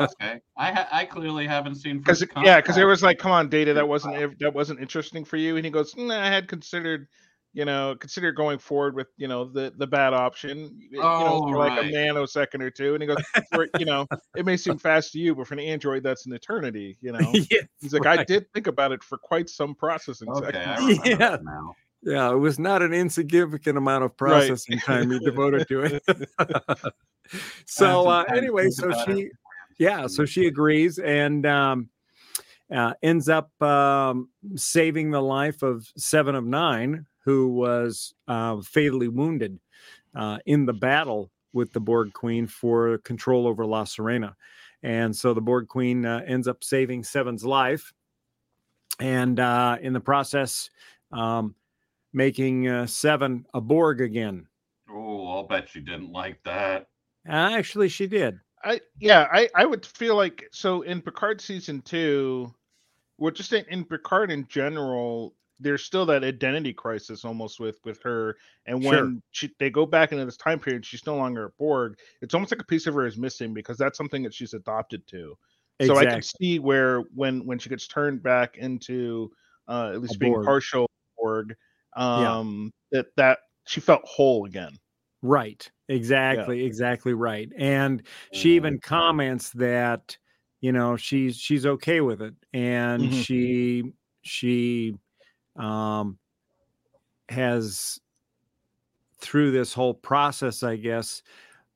okay. 0.00 0.40
I 0.56 0.72
ha- 0.72 0.88
I 0.90 1.04
clearly 1.04 1.46
haven't 1.46 1.76
seen 1.76 1.98
because 1.98 2.24
yeah, 2.42 2.60
because 2.60 2.76
it 2.76 2.84
was 2.84 3.02
like, 3.02 3.18
come 3.18 3.32
on, 3.32 3.48
data 3.48 3.74
that 3.74 3.88
wasn't 3.88 4.38
that 4.40 4.52
wasn't 4.52 4.80
interesting 4.80 5.24
for 5.24 5.36
you, 5.36 5.56
and 5.56 5.64
he 5.64 5.70
goes, 5.70 5.96
nah, 5.96 6.20
I 6.20 6.26
had 6.26 6.48
considered, 6.48 7.08
you 7.52 7.64
know, 7.64 7.96
consider 7.98 8.32
going 8.32 8.58
forward 8.58 8.94
with 8.94 9.08
you 9.16 9.28
know 9.28 9.44
the 9.44 9.72
the 9.76 9.86
bad 9.86 10.12
option, 10.12 10.78
you 10.90 11.00
oh, 11.00 11.24
know, 11.24 11.48
for 11.48 11.56
right. 11.56 11.78
like 11.78 11.86
a 11.86 11.94
nanosecond 11.94 12.60
or 12.60 12.70
two, 12.70 12.94
and 12.94 13.02
he 13.02 13.06
goes, 13.06 13.22
for, 13.52 13.68
you 13.78 13.86
know, 13.86 14.06
it 14.36 14.44
may 14.44 14.56
seem 14.56 14.78
fast 14.78 15.12
to 15.12 15.18
you, 15.18 15.34
but 15.34 15.46
for 15.46 15.54
an 15.54 15.60
android, 15.60 16.02
that's 16.02 16.26
an 16.26 16.32
eternity. 16.32 16.98
You 17.00 17.12
know, 17.12 17.32
yes, 17.50 17.64
he's 17.80 17.92
like, 17.92 18.04
right. 18.04 18.20
I 18.20 18.24
did 18.24 18.52
think 18.52 18.66
about 18.66 18.92
it 18.92 19.02
for 19.02 19.16
quite 19.16 19.48
some 19.48 19.74
processing. 19.74 20.28
Okay, 20.28 20.52
seconds. 20.52 21.00
yeah. 21.04 21.36
Now. 21.42 21.74
Yeah, 22.06 22.30
it 22.30 22.36
was 22.36 22.60
not 22.60 22.82
an 22.82 22.94
insignificant 22.94 23.76
amount 23.76 24.04
of 24.04 24.16
processing 24.16 24.76
right. 24.76 24.84
time 24.84 25.10
he 25.10 25.18
devoted 25.18 25.66
to 25.66 25.80
it. 25.80 26.04
so 27.66 28.06
uh, 28.06 28.22
anyway, 28.28 28.70
so 28.70 28.92
she, 29.04 29.30
yeah, 29.76 30.06
so 30.06 30.24
she 30.24 30.46
agrees 30.46 31.00
and 31.00 31.44
um, 31.44 31.90
uh, 32.72 32.94
ends 33.02 33.28
up 33.28 33.50
um, 33.60 34.28
saving 34.54 35.10
the 35.10 35.20
life 35.20 35.62
of 35.62 35.90
seven 35.96 36.36
of 36.36 36.44
nine, 36.44 37.06
who 37.24 37.48
was 37.48 38.14
uh, 38.28 38.60
fatally 38.62 39.08
wounded 39.08 39.58
uh, 40.14 40.38
in 40.46 40.64
the 40.64 40.72
battle 40.72 41.32
with 41.52 41.72
the 41.72 41.80
Borg 41.80 42.12
Queen 42.12 42.46
for 42.46 42.98
control 42.98 43.48
over 43.48 43.66
La 43.66 43.82
Sirena. 43.82 44.36
And 44.80 45.16
so 45.16 45.34
the 45.34 45.40
Borg 45.40 45.66
Queen 45.66 46.06
uh, 46.06 46.22
ends 46.24 46.46
up 46.46 46.62
saving 46.62 47.02
Seven's 47.02 47.44
life. 47.44 47.92
And 49.00 49.40
uh, 49.40 49.78
in 49.80 49.92
the 49.92 50.00
process, 50.00 50.70
um, 51.10 51.56
making 52.16 52.66
uh, 52.66 52.86
seven 52.86 53.46
a 53.54 53.60
Borg 53.60 54.00
again. 54.00 54.46
Oh, 54.90 55.28
I'll 55.28 55.46
bet 55.46 55.68
she 55.68 55.80
didn't 55.80 56.10
like 56.10 56.42
that. 56.44 56.88
Uh, 57.28 57.52
actually, 57.52 57.88
she 57.88 58.06
did. 58.06 58.40
I 58.64 58.80
yeah, 58.98 59.28
I 59.30 59.48
I 59.54 59.66
would 59.66 59.84
feel 59.84 60.16
like 60.16 60.48
so 60.50 60.82
in 60.82 61.02
Picard 61.02 61.40
season 61.40 61.82
two, 61.82 62.52
well, 63.18 63.30
just 63.30 63.52
in, 63.52 63.64
in 63.68 63.84
Picard 63.84 64.30
in 64.30 64.46
general, 64.48 65.34
there's 65.60 65.84
still 65.84 66.06
that 66.06 66.24
identity 66.24 66.72
crisis 66.72 67.24
almost 67.24 67.60
with 67.60 67.78
with 67.84 68.02
her 68.02 68.36
and 68.66 68.82
when 68.82 68.94
sure. 68.94 69.14
she, 69.32 69.50
they 69.58 69.70
go 69.70 69.84
back 69.86 70.12
into 70.12 70.24
this 70.24 70.36
time 70.36 70.58
period 70.58 70.84
she's 70.84 71.06
no 71.06 71.16
longer 71.16 71.46
a 71.46 71.50
borg 71.58 71.98
it's 72.20 72.34
almost 72.34 72.52
like 72.52 72.60
a 72.60 72.64
piece 72.64 72.86
of 72.86 72.94
her 72.94 73.06
is 73.06 73.16
missing 73.16 73.54
because 73.54 73.78
that's 73.78 73.96
something 73.96 74.22
that 74.22 74.34
she's 74.34 74.52
adopted 74.52 75.06
to 75.06 75.34
exactly. 75.80 76.04
so 76.04 76.08
i 76.08 76.12
can 76.12 76.22
see 76.22 76.58
where 76.58 77.00
when 77.14 77.44
when 77.46 77.58
she 77.58 77.70
gets 77.70 77.86
turned 77.86 78.22
back 78.22 78.58
into 78.58 79.30
uh 79.68 79.92
at 79.94 80.02
least 80.02 80.16
a 80.16 80.18
being 80.18 80.32
borg. 80.32 80.44
partial 80.44 80.90
borg 81.16 81.56
um 81.96 82.70
yeah. 82.92 82.98
that 83.02 83.06
that 83.16 83.38
she 83.66 83.80
felt 83.80 84.02
whole 84.04 84.44
again 84.46 84.78
right 85.22 85.70
exactly 85.88 86.60
yeah. 86.60 86.66
exactly 86.66 87.14
right 87.14 87.50
and 87.56 88.06
she 88.32 88.54
even 88.54 88.78
comments 88.78 89.50
that 89.50 90.16
you 90.60 90.72
know 90.72 90.96
she's 90.96 91.36
she's 91.36 91.66
okay 91.66 92.00
with 92.00 92.22
it 92.22 92.34
and 92.52 93.10
Mhm. 93.10 93.24
she 93.24 93.92
she 94.22 94.94
um 95.56 96.18
has 97.28 97.98
through 99.18 99.50
this 99.50 99.72
whole 99.72 99.94
process 99.94 100.62
i 100.62 100.76
guess 100.76 101.22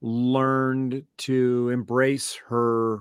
learned 0.03 1.05
to 1.19 1.69
embrace 1.71 2.35
her 2.35 3.01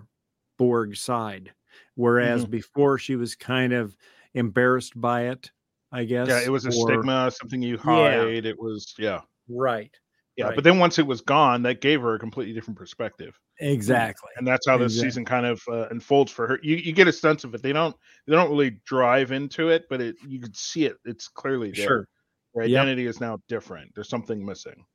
borg 0.58 0.96
side 0.96 1.54
whereas 1.96 2.44
Mm-hmm. 2.44 2.52
before 2.52 2.98
she 2.98 3.16
was 3.16 3.36
kind 3.36 3.74
of 3.74 3.96
embarrassed 4.34 5.00
by 5.00 5.28
it 5.28 5.52
i 5.92 6.04
guess 6.04 6.28
Yeah, 6.28 6.42
it 6.42 6.50
was 6.50 6.66
a 6.66 6.70
or- 6.70 6.72
stigma, 6.72 7.32
something 7.32 7.62
you 7.62 7.76
Yeah. 7.76 7.82
hide. 7.82 8.46
It 8.46 8.60
was 8.60 8.94
yeah. 8.98 9.22
right 9.48 9.92
Yeah, 10.38 10.46
Right. 10.48 10.56
but 10.56 10.64
then 10.64 10.80
once 10.80 11.00
it 11.00 11.06
was 11.08 11.20
gone, 11.22 11.64
that 11.64 11.82
gave 11.82 12.02
her 12.02 12.16
a 12.16 12.20
completely 12.20 12.54
different 12.54 12.78
perspective, 12.78 13.38
exactly 13.60 14.30
and 14.38 14.48
that's 14.48 14.66
how 14.68 14.78
this 14.78 14.94
Exact- 14.94 15.06
season 15.12 15.26
kind 15.26 15.46
of 15.46 15.62
uh, 15.68 15.88
unfolds 15.90 16.32
for 16.32 16.48
her. 16.48 16.60
You 16.64 16.76
you 16.78 16.94
get 16.94 17.08
a 17.08 17.12
sense 17.14 17.44
of 17.44 17.54
it. 17.56 17.62
They 17.62 17.74
don't 17.74 17.96
they 18.26 18.34
don't 18.36 18.50
really 18.50 18.80
drive 18.86 19.32
into 19.32 19.70
it, 19.70 19.86
but 19.90 20.00
it 20.02 20.16
you 20.28 20.40
can 20.40 20.54
see 20.54 20.86
it. 20.86 20.96
It's 21.06 21.28
clearly 21.28 21.72
there. 21.72 21.88
sure 21.88 22.08
Her 22.56 22.64
Yep. 22.64 22.80
identity 22.82 23.06
is 23.06 23.20
now 23.20 23.38
different. 23.50 23.94
There's 23.96 24.10
something 24.10 24.46
missing. 24.46 24.86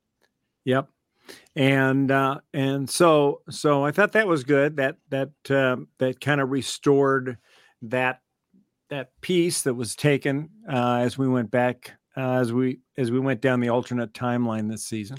Yep. 0.64 0.88
And 1.56 2.10
uh 2.10 2.40
and 2.54 2.88
so 2.88 3.42
so 3.50 3.84
I 3.84 3.90
thought 3.92 4.12
that 4.12 4.26
was 4.26 4.44
good. 4.44 4.76
That 4.76 4.96
that 5.10 5.30
um 5.50 5.88
that 5.98 6.20
kind 6.20 6.40
of 6.40 6.50
restored 6.50 7.36
that 7.82 8.20
that 8.94 9.10
piece 9.20 9.62
that 9.62 9.74
was 9.74 9.96
taken 9.96 10.48
uh 10.70 10.98
as 11.00 11.18
we 11.18 11.26
went 11.28 11.50
back 11.50 11.92
uh, 12.16 12.34
as 12.34 12.52
we 12.52 12.78
as 12.96 13.10
we 13.10 13.18
went 13.18 13.40
down 13.40 13.58
the 13.60 13.68
alternate 13.68 14.12
timeline 14.12 14.70
this 14.70 14.84
season. 14.84 15.18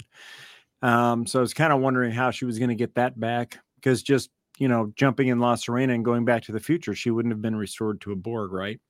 Um 0.82 1.26
so 1.26 1.38
I 1.38 1.42
was 1.42 1.54
kind 1.54 1.72
of 1.72 1.80
wondering 1.80 2.12
how 2.12 2.30
she 2.30 2.46
was 2.46 2.58
going 2.58 2.70
to 2.70 2.74
get 2.74 2.94
that 2.94 3.18
back 3.20 3.58
because 3.76 4.02
just 4.02 4.30
you 4.58 4.68
know 4.68 4.92
jumping 4.96 5.28
in 5.28 5.38
La 5.38 5.56
Sirena 5.56 5.94
and 5.94 6.04
going 6.04 6.24
back 6.24 6.42
to 6.44 6.52
the 6.52 6.60
future, 6.60 6.94
she 6.94 7.10
wouldn't 7.10 7.32
have 7.32 7.42
been 7.42 7.56
restored 7.56 8.00
to 8.02 8.12
a 8.12 8.16
Borg, 8.16 8.52
right? 8.52 8.80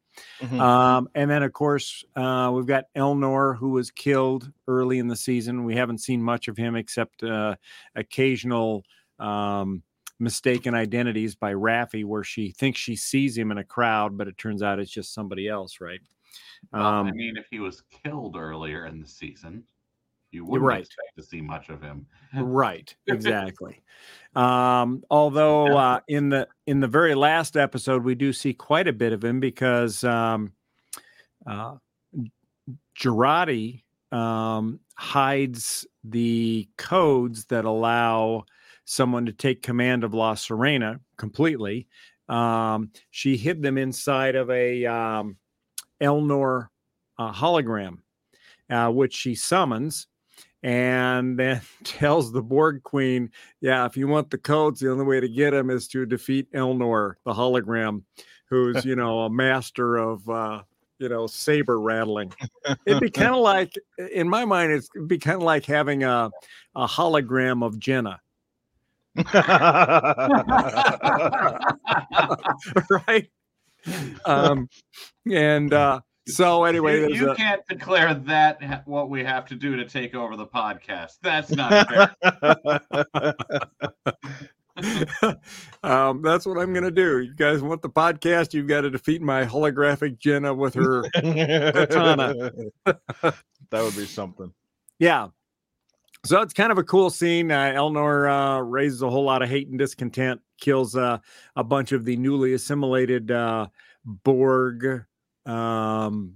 Mhm. 0.41 0.61
Um, 0.61 1.09
and 1.15 1.31
then, 1.31 1.43
of 1.43 1.53
course, 1.53 2.05
uh, 2.15 2.51
we've 2.55 2.67
got 2.67 2.85
Elnor, 2.97 3.57
who 3.59 3.71
was 3.71 3.91
killed 3.91 4.51
early 4.67 4.99
in 4.99 5.09
the 5.09 5.17
season. 5.17 5.65
We 5.65 5.77
haven't 5.77 5.99
seen 5.99 6.23
much 6.23 6.49
of 6.49 6.57
him 6.57 6.75
except 6.75 7.23
uh, 7.23 7.57
occasional 7.95 8.85
um, 9.19 9.83
mistaken 10.19 10.75
identities 10.75 11.35
by 11.35 11.53
Raffi, 11.53 12.05
where 12.05 12.25
she 12.25 12.51
thinks 12.51 12.81
she 12.81 12.97
sees 12.97 13.37
him 13.37 13.51
in 13.51 13.59
a 13.59 13.65
crowd, 13.65 14.17
but 14.17 14.29
it 14.29 14.39
turns 14.39 14.63
out 14.63 14.79
it's 14.79 14.91
just 14.91 15.13
somebody 15.15 15.49
else, 15.49 15.81
right? 15.81 16.01
Well, 16.73 16.83
I 16.87 17.01
Um, 17.01 17.17
mean, 17.17 17.37
if 17.37 17.47
he 17.51 17.61
was 17.61 17.83
killed 18.05 18.37
earlier 18.37 18.87
in 18.87 19.01
the 19.01 19.07
season, 19.07 19.65
you 20.31 20.45
wouldn't 20.45 20.67
right. 20.67 20.81
expect 20.81 21.17
to 21.17 21.23
see 21.23 21.41
much 21.41 21.69
of 21.69 21.81
him. 21.81 22.07
right 22.35 22.95
exactly 23.07 23.83
um 24.35 25.03
although 25.09 25.67
uh 25.79 26.01
in 26.09 26.29
the 26.29 26.47
in 26.67 26.81
the 26.81 26.89
very 26.89 27.15
last 27.15 27.57
episode 27.57 28.05
we 28.05 28.15
do 28.15 28.33
see 28.33 28.53
quite 28.53 28.87
a 28.89 28.93
bit 28.93 29.13
of 29.15 29.25
him 29.25 29.41
because 29.41 30.05
um 30.05 30.53
uh 31.47 31.77
Jurati 32.99 33.83
um 34.13 34.81
hides 34.97 35.87
the 36.05 36.69
codes 36.77 37.47
that 37.47 37.65
allow 37.65 38.45
someone 38.87 39.27
to 39.27 39.33
take 39.33 39.63
command 39.63 40.03
of 40.03 40.15
La 40.15 40.35
Sirena 40.35 41.01
completely 41.19 41.87
um 42.29 42.91
she 43.11 43.37
hid 43.37 43.63
them 43.63 43.77
inside 43.79 44.35
of 44.35 44.51
a 44.51 44.87
um 44.87 45.37
Elnor 46.01 46.69
uh, 47.19 47.33
hologram 47.33 47.99
uh, 48.71 48.91
which 48.91 49.15
she 49.15 49.35
summons 49.35 50.09
and 50.63 51.39
then 51.39 51.61
tells 51.85 52.33
the 52.33 52.43
Borg 52.43 52.83
Queen, 52.83 53.31
"Yeah, 53.61 53.87
if 53.87 53.97
you 53.97 54.09
want 54.09 54.31
the 54.31 54.39
codes, 54.39 54.81
the 54.81 54.91
only 54.91 55.05
way 55.05 55.21
to 55.21 55.29
get 55.29 55.53
them 55.53 55.71
is 55.71 55.89
to 55.89 56.05
defeat 56.07 56.53
Elnor, 56.53 57.15
the 57.25 57.33
hologram, 57.33 58.03
who's 58.51 58.85
you 58.85 58.97
know 58.97 59.21
a 59.21 59.31
master 59.31 59.97
of 59.97 60.29
uh, 60.29 60.63
you 60.99 61.09
know 61.09 61.27
saber 61.27 61.81
rattling." 61.81 62.33
It'd 62.85 63.01
be 63.01 63.11
kind 63.23 63.35
of 63.35 63.41
like, 63.41 63.75
in 64.13 64.29
my 64.29 64.45
mind, 64.45 64.73
it's 64.73 64.89
it'd 64.95 65.09
be 65.09 65.19
kind 65.19 65.37
of 65.37 65.43
like 65.43 65.65
having 65.65 66.03
a 66.03 66.31
a 66.75 66.87
hologram 66.87 67.65
of 67.65 67.79
Jenna, 67.79 68.21
right? 73.09 73.29
Um, 74.25 74.69
and 75.31 75.73
uh, 75.73 76.01
so 76.27 76.65
anyway, 76.65 77.03
you 77.03 77.15
you 77.15 77.31
a- 77.31 77.37
can't 77.37 77.63
declare 77.69 78.15
that 78.15 78.63
ha- 78.63 78.83
what 78.85 79.09
we 79.11 79.23
have 79.25 79.47
to 79.47 79.55
do 79.55 79.77
to 79.77 79.89
take 79.89 80.15
over 80.15 80.37
the 80.37 80.47
podcast. 80.47 81.13
That's 81.23 81.51
not 81.51 81.89
fair. 81.89 82.15
um, 85.83 86.21
that's 86.21 86.45
what 86.45 86.59
I'm 86.59 86.73
going 86.73 86.85
to 86.85 86.91
do. 86.91 87.21
You 87.21 87.35
guys 87.35 87.63
want 87.63 87.81
the 87.83 87.89
podcast? 87.89 88.53
You've 88.53 88.67
got 88.67 88.83
to 88.83 88.91
defeat 88.91 89.23
my 89.23 89.45
holographic 89.45 90.19
Jenna 90.19 90.53
with 90.53 90.75
her. 90.75 91.03
Katana. 91.15 92.35
that 92.85 93.35
would 93.73 93.97
be 93.97 94.05
something. 94.07 94.53
yeah. 94.99 95.29
So 96.27 96.41
it's 96.43 96.53
kind 96.53 96.73
of 96.73 96.79
a 96.79 96.83
cool 96.85 97.09
scene. 97.11 97.53
Uh, 97.53 97.73
Elnor 97.73 98.29
uh, 98.59 98.61
raises 98.61 99.01
a 99.03 99.09
whole 99.09 99.25
lot 99.25 99.43
of 99.43 99.49
hate 99.49 99.69
and 99.69 99.79
discontent, 99.79 100.41
kills 100.61 100.97
uh, 100.97 101.19
a 101.55 101.63
bunch 101.63 101.93
of 101.93 102.05
the 102.05 102.17
newly 102.17 102.53
assimilated 102.55 103.31
uh, 103.31 103.69
Borg 104.05 105.05
um, 105.47 106.35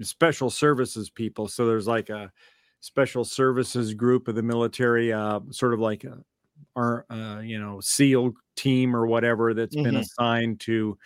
special 0.00 0.48
services 0.50 1.10
people. 1.10 1.48
So 1.48 1.66
there's 1.66 1.86
like 1.86 2.08
a 2.08 2.32
special 2.80 3.24
services 3.24 3.92
group 3.94 4.26
of 4.28 4.34
the 4.36 4.42
military, 4.42 5.12
uh, 5.12 5.40
sort 5.50 5.74
of 5.74 5.80
like 5.80 6.04
a, 6.04 6.18
our, 6.76 7.04
uh, 7.10 7.40
you 7.40 7.60
know, 7.60 7.80
SEAL 7.80 8.32
team 8.56 8.96
or 8.96 9.06
whatever 9.06 9.52
that's 9.52 9.76
been 9.76 9.96
Mhm. 9.96 10.00
assigned 10.00 10.60
to 10.60 10.96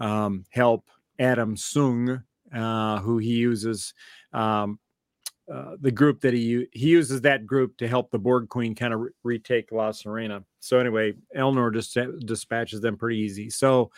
um, 0.00 0.44
help 0.50 0.90
Adam 1.18 1.56
Soong, 1.56 2.22
uh, 2.52 3.00
who 3.00 3.18
he 3.18 3.34
uses. 3.36 3.94
Um, 4.32 4.78
uh, 5.52 5.76
the 5.80 5.90
group 5.90 6.20
that 6.22 6.32
he 6.32 6.66
he 6.72 6.88
uses 6.88 7.20
that 7.20 7.46
group 7.46 7.76
to 7.76 7.86
help 7.86 8.10
the 8.10 8.18
Borg 8.18 8.48
Queen 8.48 8.74
kind 8.74 8.94
of 8.94 9.00
re- 9.00 9.10
retake 9.22 9.72
La 9.72 9.90
Sirena. 9.90 10.42
So 10.60 10.78
anyway, 10.78 11.12
Elnor 11.36 11.72
just 11.72 11.98
dispatches 12.24 12.80
them 12.80 12.96
pretty 12.96 13.18
easy. 13.18 13.50
So, 13.50 13.90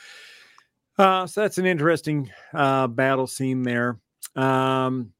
uh, 0.98 1.26
so 1.26 1.42
that's 1.42 1.58
an 1.58 1.66
interesting 1.66 2.30
uh, 2.52 2.88
battle 2.88 3.28
scene 3.28 3.62
there. 3.62 4.00
Um, 4.34 5.12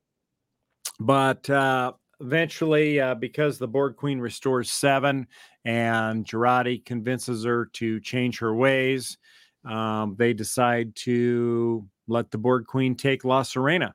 but 0.99 1.49
uh, 1.49 1.93
eventually, 2.21 3.01
uh, 3.01 3.15
because 3.15 3.59
the 3.59 3.69
Borg 3.69 3.97
Queen 3.97 4.19
restores 4.19 4.73
seven, 4.73 5.29
and 5.65 6.25
Jurati 6.25 6.85
convinces 6.85 7.45
her 7.45 7.67
to 7.75 8.01
change 8.01 8.39
her 8.39 8.55
ways, 8.55 9.19
um, 9.65 10.17
they 10.19 10.33
decide 10.33 10.95
to 10.97 11.87
let 12.09 12.31
the 12.31 12.39
Borg 12.39 12.67
Queen 12.67 12.95
take 12.95 13.25
La 13.25 13.43
Sirena. 13.43 13.93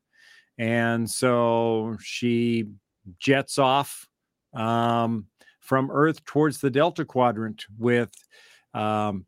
And 0.61 1.09
so 1.09 1.97
she 2.01 2.67
jets 3.17 3.57
off 3.57 4.07
um, 4.53 5.25
from 5.59 5.89
Earth 5.89 6.23
towards 6.23 6.61
the 6.61 6.69
Delta 6.69 7.03
Quadrant 7.03 7.65
with 7.79 8.11
um, 8.75 9.25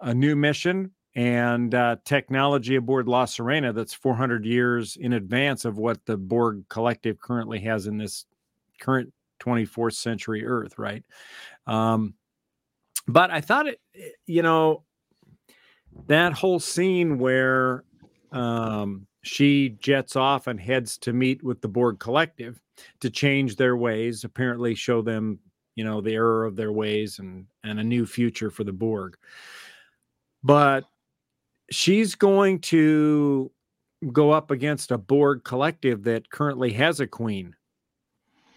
a 0.00 0.14
new 0.14 0.34
mission 0.34 0.92
and 1.14 1.74
uh, 1.74 1.96
technology 2.06 2.76
aboard 2.76 3.06
La 3.06 3.26
Sirena 3.26 3.74
that's 3.74 3.92
400 3.92 4.46
years 4.46 4.96
in 4.96 5.12
advance 5.12 5.66
of 5.66 5.76
what 5.76 6.02
the 6.06 6.16
Borg 6.16 6.64
collective 6.70 7.20
currently 7.20 7.60
has 7.60 7.86
in 7.86 7.98
this 7.98 8.24
current 8.80 9.12
24th 9.40 9.96
century 9.96 10.46
Earth, 10.46 10.78
right? 10.78 11.04
Um, 11.66 12.14
but 13.06 13.30
I 13.30 13.42
thought 13.42 13.66
it, 13.66 13.80
you 14.24 14.40
know, 14.40 14.84
that 16.06 16.32
whole 16.32 16.60
scene 16.60 17.18
where 17.18 17.84
um, 18.32 19.06
she 19.26 19.70
jets 19.80 20.14
off 20.14 20.46
and 20.46 20.60
heads 20.60 20.96
to 20.98 21.12
meet 21.12 21.42
with 21.42 21.60
the 21.60 21.68
Borg 21.68 21.98
collective 21.98 22.60
to 23.00 23.10
change 23.10 23.56
their 23.56 23.76
ways, 23.76 24.24
apparently 24.24 24.74
show 24.74 25.02
them, 25.02 25.40
you 25.74 25.84
know, 25.84 26.00
the 26.00 26.14
error 26.14 26.44
of 26.44 26.56
their 26.56 26.72
ways 26.72 27.18
and 27.18 27.46
and 27.64 27.80
a 27.80 27.84
new 27.84 28.06
future 28.06 28.50
for 28.50 28.64
the 28.64 28.72
Borg. 28.72 29.16
But 30.44 30.84
she's 31.70 32.14
going 32.14 32.60
to 32.60 33.50
go 34.12 34.30
up 34.30 34.50
against 34.50 34.92
a 34.92 34.98
Borg 34.98 35.42
collective 35.42 36.04
that 36.04 36.30
currently 36.30 36.72
has 36.74 37.00
a 37.00 37.06
queen, 37.06 37.56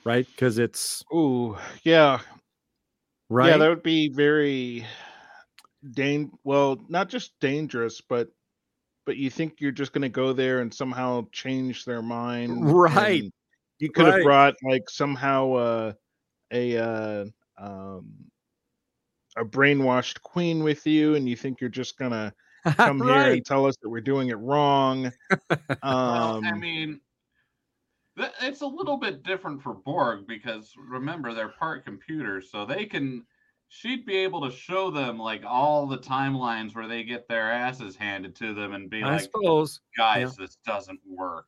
right? 0.03 0.27
Because 0.27 0.59
it's 0.59 1.03
Ooh, 1.13 1.57
yeah, 1.83 2.19
right. 3.29 3.49
yeah. 3.49 3.57
That 3.57 3.69
would 3.69 3.83
be 3.83 4.09
very 4.09 4.85
dang. 5.91 6.31
Well, 6.43 6.79
not 6.89 7.09
just 7.09 7.39
dangerous, 7.39 8.01
but 8.01 8.29
but 9.09 9.17
you 9.17 9.31
think 9.31 9.59
you're 9.59 9.71
just 9.71 9.91
going 9.91 10.03
to 10.03 10.09
go 10.09 10.33
there 10.33 10.59
and 10.61 10.71
somehow 10.71 11.25
change 11.31 11.83
their 11.83 12.03
mind, 12.03 12.71
Right. 12.71 13.23
and 13.23 13.33
You 13.79 13.89
could 13.91 14.05
have 14.05 14.21
brought 14.21 14.53
like 14.61 14.87
somehow 14.87 15.53
uh, 15.53 15.93
a 16.51 16.77
uh, 16.77 17.25
um, 17.57 18.29
a 19.35 19.43
brainwashed 19.43 20.21
queen 20.21 20.63
with 20.63 20.85
you, 20.85 21.15
and 21.15 21.27
you 21.27 21.35
think 21.35 21.59
you're 21.59 21.71
just 21.71 21.97
gonna 21.97 22.33
come 22.77 23.01
here 23.01 23.31
and 23.31 23.43
tell 23.43 23.65
us 23.65 23.75
that 23.81 23.89
we're 23.89 24.01
doing 24.01 24.29
it 24.29 24.37
wrong. 24.37 25.11
Well, 26.05 26.37
I 26.43 26.51
Um, 26.51 26.59
mean, 26.59 27.01
th- 28.17 28.31
it's 28.41 28.61
a 28.61 28.67
little 28.67 28.97
bit 28.97 29.23
different 29.23 29.61
for 29.63 29.73
Borg 29.73 30.27
because 30.27 30.75
remember 30.77 31.33
they're 31.33 31.49
part 31.49 31.83
computers, 31.85 32.51
so 32.51 32.65
they 32.65 32.85
can 32.85 33.25
she'd 33.69 34.05
be 34.05 34.17
able 34.17 34.41
to 34.41 34.51
show 34.55 34.91
them 34.91 35.17
like 35.17 35.43
all 35.45 35.85
the 35.85 35.97
timelines 35.97 36.75
where 36.75 36.87
they 36.87 37.03
get 37.03 37.27
their 37.27 37.51
asses 37.51 37.95
handed 37.95 38.35
to 38.35 38.53
them 38.53 38.73
and 38.73 38.89
be 38.89 39.01
I 39.03 39.13
like, 39.13 39.21
suppose. 39.21 39.79
guys, 39.95 40.35
this 40.35 40.57
doesn't 40.65 40.99
work. 41.07 41.45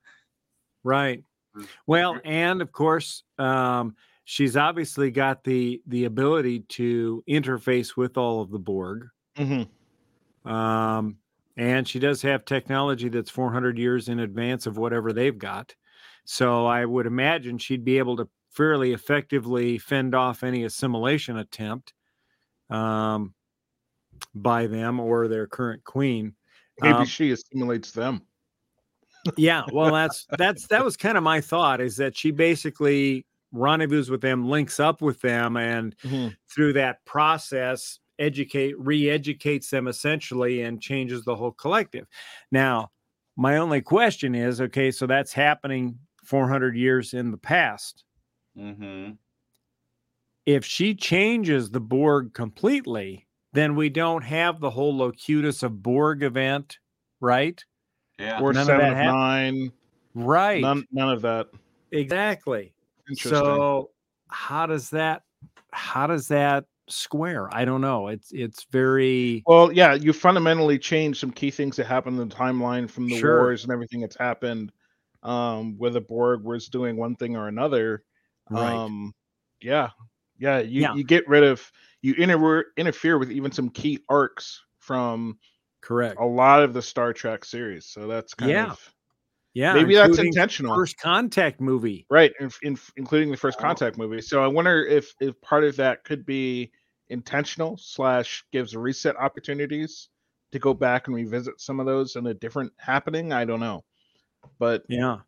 Right. 0.83 1.23
Well, 1.85 2.19
and 2.23 2.61
of 2.61 2.71
course, 2.71 3.23
um, 3.37 3.95
she's 4.23 4.55
obviously 4.55 5.11
got 5.11 5.43
the 5.43 5.81
the 5.87 6.05
ability 6.05 6.61
to 6.69 7.23
interface 7.27 7.97
with 7.97 8.17
all 8.17 8.41
of 8.41 8.51
the 8.51 8.59
Borg. 8.59 9.07
Mm-hmm. 9.37 10.49
Um, 10.49 11.17
and 11.57 11.87
she 11.87 11.99
does 11.99 12.21
have 12.21 12.45
technology 12.45 13.09
that's 13.09 13.29
400 13.29 13.77
years 13.77 14.07
in 14.07 14.19
advance 14.19 14.65
of 14.65 14.77
whatever 14.77 15.11
they've 15.11 15.37
got. 15.37 15.75
So 16.23 16.65
I 16.65 16.85
would 16.85 17.05
imagine 17.05 17.57
she'd 17.57 17.83
be 17.83 17.97
able 17.97 18.15
to 18.17 18.29
fairly 18.49 18.93
effectively 18.93 19.77
fend 19.77 20.15
off 20.15 20.43
any 20.43 20.63
assimilation 20.63 21.37
attempt 21.37 21.93
um, 22.71 23.33
by 24.33 24.67
them 24.67 24.99
or 24.99 25.27
their 25.27 25.47
current 25.47 25.83
queen. 25.83 26.35
Maybe 26.81 26.93
Um, 26.93 27.05
she 27.05 27.31
assimilates 27.31 27.91
them. 27.91 28.25
yeah, 29.37 29.63
well, 29.71 29.91
that's 29.93 30.25
that's 30.37 30.67
that 30.67 30.83
was 30.83 30.97
kind 30.97 31.17
of 31.17 31.23
my 31.23 31.41
thought 31.41 31.81
is 31.81 31.97
that 31.97 32.17
she 32.17 32.31
basically 32.31 33.25
rendezvous 33.51 34.09
with 34.09 34.21
them, 34.21 34.49
links 34.49 34.79
up 34.79 35.01
with 35.01 35.21
them, 35.21 35.57
and 35.57 35.95
through 36.53 36.73
that 36.73 37.03
process 37.05 37.99
educate 38.19 38.77
re-educates 38.79 39.69
them 39.71 39.87
essentially 39.87 40.61
and 40.61 40.79
changes 40.79 41.23
the 41.23 41.35
whole 41.35 41.51
collective 41.53 42.05
now 42.51 42.91
my 43.35 43.57
only 43.57 43.81
question 43.81 44.35
is 44.35 44.61
okay 44.61 44.91
so 44.91 45.07
that's 45.07 45.33
happening 45.33 45.97
400 46.23 46.75
years 46.77 47.15
in 47.15 47.31
the 47.31 47.37
past 47.37 48.03
Mm-hmm. 48.57 49.13
If 50.45 50.65
she 50.65 50.95
changes 50.95 51.69
the 51.69 51.79
borg 51.79 52.33
completely 52.33 53.27
then 53.53 53.75
we 53.75 53.89
don't 53.89 54.23
have 54.23 54.59
the 54.59 54.69
whole 54.69 54.95
locutus 54.95 55.61
of 55.63 55.81
borg 55.83 56.23
event 56.23 56.77
right 57.19 57.63
Yeah. 58.19 58.39
Or 58.41 58.53
none 58.53 58.61
of 58.61 58.67
seven 58.67 58.81
that 58.81 58.91
of 58.91 58.97
hap- 58.97 59.13
nine. 59.13 59.71
right 60.15 60.61
None, 60.61 60.85
none 60.91 61.09
of 61.09 61.21
that. 61.23 61.47
exactly 61.91 62.73
Interesting. 63.09 63.31
so 63.45 63.91
how 64.29 64.65
does 64.65 64.89
that 64.91 65.23
how 65.73 66.07
does 66.07 66.27
that 66.29 66.65
square 66.89 67.47
i 67.53 67.63
don't 67.63 67.79
know 67.81 68.07
it's 68.09 68.31
it's 68.33 68.65
very 68.71 69.43
Well, 69.45 69.71
yeah, 69.71 69.93
you 69.93 70.11
fundamentally 70.11 70.77
change 70.77 71.19
some 71.19 71.31
key 71.31 71.49
things 71.51 71.75
that 71.77 71.85
happened 71.87 72.19
in 72.19 72.27
the 72.27 72.35
timeline 72.35 72.89
from 72.89 73.07
the 73.07 73.17
Sure. 73.17 73.39
wars 73.39 73.63
and 73.63 73.71
everything 73.71 74.01
that's 74.01 74.17
happened. 74.17 74.71
Um, 75.23 75.77
where 75.77 75.91
the 75.91 76.01
Borg 76.01 76.43
was 76.43 76.67
doing 76.67 76.97
one 76.97 77.15
thing 77.15 77.37
or 77.37 77.47
another. 77.47 78.03
right 78.49 78.73
Um, 78.73 79.13
yeah, 79.61 79.89
yeah, 80.41 80.59
you, 80.59 80.81
Yeah. 80.81 80.95
you 80.95 81.03
get 81.03 81.27
rid 81.29 81.43
of 81.43 81.71
you 82.01 82.15
inter- 82.15 82.65
interfere 82.75 83.19
with 83.19 83.31
even 83.31 83.51
some 83.51 83.69
key 83.69 83.99
arcs 84.09 84.59
from 84.79 85.37
correct 85.81 86.19
a 86.19 86.25
lot 86.25 86.63
of 86.63 86.73
the 86.73 86.81
Star 86.81 87.13
Trek 87.13 87.45
series. 87.45 87.85
So 87.85 88.07
that's 88.07 88.33
kind 88.33 88.51
Yeah. 88.51 88.71
of 88.71 88.93
yeah 89.53 89.73
maybe 89.73 89.95
that's 89.95 90.17
intentional, 90.17 90.73
first 90.75 90.97
contact 90.97 91.59
movie 91.61 92.05
right? 92.09 92.31
In, 92.39 92.49
in, 92.63 92.77
including 92.97 93.29
the 93.29 93.37
first 93.37 93.59
Oh. 93.59 93.63
contact 93.63 93.97
movie. 93.97 94.21
So 94.21 94.43
I 94.43 94.47
wonder 94.47 94.83
if 94.83 95.13
if 95.21 95.39
part 95.41 95.63
of 95.63 95.75
that 95.77 96.03
could 96.03 96.25
be 96.25 96.71
intentional 97.09 97.77
slash 97.77 98.43
gives 98.51 98.75
reset 98.75 99.15
opportunities 99.17 100.09
to 100.53 100.59
go 100.59 100.73
back 100.73 101.07
and 101.07 101.15
revisit 101.15 101.61
some 101.61 101.79
of 101.79 101.85
those 101.85 102.15
in 102.15 102.25
a 102.27 102.33
different 102.33 102.71
happening. 102.77 103.31
I 103.31 103.45
don't 103.45 103.59
know, 103.59 103.83
but 104.57 104.83
yeah 104.89 105.19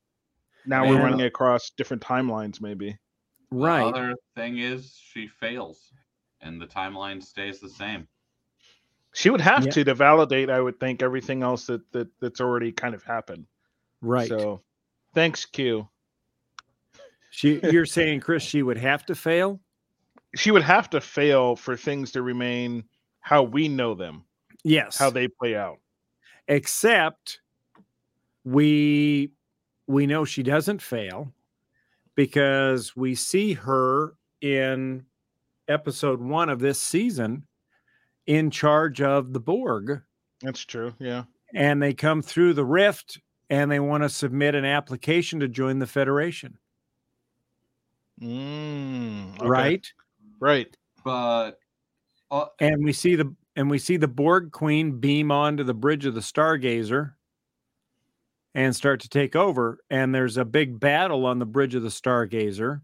now 0.66 0.88
we're 0.88 0.98
running 0.98 1.22
across 1.22 1.72
different 1.78 2.02
timelines. 2.02 2.62
Maybe 2.62 2.98
right 3.54 3.84
The 3.94 4.00
other 4.00 4.16
thing 4.36 4.58
is 4.58 4.98
she 5.02 5.28
fails 5.28 5.92
and 6.42 6.62
the 6.62 6.66
timeline 6.68 7.22
stays 7.24 7.60
the 7.60 7.70
same. 7.70 8.08
she 9.14 9.30
would 9.30 9.42
have 9.42 9.64
Yeah. 9.66 9.72
to 9.72 9.84
to 9.84 9.94
validate. 9.94 10.50
I 10.50 10.60
would 10.60 10.80
think 10.80 11.02
everything 11.04 11.44
else 11.44 11.68
that 11.68 11.90
that 11.92 12.08
that's 12.20 12.42
already 12.42 12.72
kind 12.72 12.96
of 12.96 13.04
happened. 13.04 13.46
right 14.02 14.28
So 14.28 14.62
thanks, 15.14 15.46
Q. 15.46 15.88
she 17.30 17.60
you're 17.72 17.86
saying 17.86 18.20
chris 18.22 18.44
she 18.44 18.64
would 18.64 18.78
have 18.78 19.06
to 19.06 19.16
fail 19.16 19.60
She 20.36 20.50
would 20.52 20.64
have 20.64 20.90
to 20.92 21.00
fail 21.02 21.56
for 21.56 21.78
things 21.78 22.12
to 22.14 22.22
remain 22.24 22.84
how 23.22 23.44
we 23.44 23.68
know 23.68 23.94
them, 23.94 24.26
yes 24.64 24.98
how 24.98 25.10
they 25.12 25.28
play 25.28 25.56
out. 25.56 25.80
except 26.48 27.40
we 28.44 29.32
we 29.88 30.06
know 30.08 30.26
she 30.26 30.44
doesn't 30.44 30.82
fail 30.82 31.32
because 32.16 32.96
we 32.96 33.16
see 33.16 33.54
her 33.54 34.16
in 34.42 35.06
episode 35.68 36.20
one 36.22 36.50
of 36.50 36.60
this 36.60 36.80
season 36.80 37.46
in 38.28 38.52
charge 38.52 39.02
of 39.02 39.34
the 39.34 39.40
borg 39.40 40.02
That's 40.42 40.62
true. 40.66 40.94
Yeah. 41.00 41.24
and 41.54 41.82
they 41.82 41.94
come 41.94 42.22
through 42.22 42.54
the 42.54 42.66
rift 42.66 43.20
and 43.50 43.70
they 43.72 43.80
want 43.80 44.04
to 44.04 44.10
submit 44.10 44.56
an 44.56 44.66
application 44.66 45.40
to 45.42 45.48
join 45.48 45.80
the 45.80 45.88
federation 45.88 46.58
Mm, 48.22 49.36
okay. 49.40 49.48
right 49.48 49.88
Right. 50.40 50.76
But 51.06 51.58
uh, 52.30 52.46
and 52.60 52.84
we 52.84 52.94
see 52.94 53.16
the 53.16 53.34
and 53.56 53.70
we 53.70 53.80
see 53.80 53.98
the 53.98 54.08
borg 54.08 54.52
queen 54.52 55.00
beam 55.00 55.32
onto 55.32 55.64
the 55.64 55.74
bridge 55.74 56.06
of 56.06 56.14
the 56.14 56.20
stargazer 56.22 57.14
and 58.56 58.76
start 58.76 59.00
to 59.02 59.10
take 59.10 59.36
over 59.36 59.80
and 59.90 60.14
there's 60.14 60.38
a 60.38 60.46
big 60.46 60.80
battle 60.80 61.26
on 61.26 61.40
the 61.40 61.46
bridge 61.46 61.76
of 61.76 61.84
the 61.84 61.90
stargazer 61.90 62.82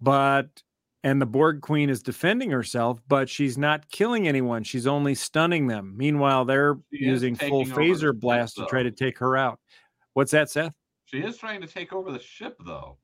but 0.00 0.62
and 1.02 1.20
the 1.20 1.26
borg 1.26 1.60
queen 1.60 1.90
is 1.90 2.02
defending 2.02 2.50
herself 2.50 3.00
but 3.08 3.28
she's 3.28 3.58
not 3.58 3.88
killing 3.90 4.26
anyone 4.26 4.62
she's 4.64 4.86
only 4.86 5.14
stunning 5.14 5.66
them 5.66 5.94
meanwhile 5.96 6.44
they're 6.44 6.76
She 6.92 7.04
using 7.04 7.34
full 7.36 7.64
taking 7.64 7.72
over 7.72 7.80
the 7.82 7.88
phaser 7.94 8.00
ship, 8.14 8.20
blast 8.20 8.56
to 8.56 8.66
try 8.66 8.82
to 8.82 8.90
take 8.90 9.18
her 9.18 9.36
out 9.36 9.58
what's 10.14 10.30
that 10.32 10.50
seth 10.50 10.72
she 11.06 11.18
is 11.18 11.36
trying 11.36 11.60
to 11.60 11.66
take 11.66 11.92
over 11.92 12.10
the 12.10 12.18
ship, 12.18 12.56
though. 12.64 12.96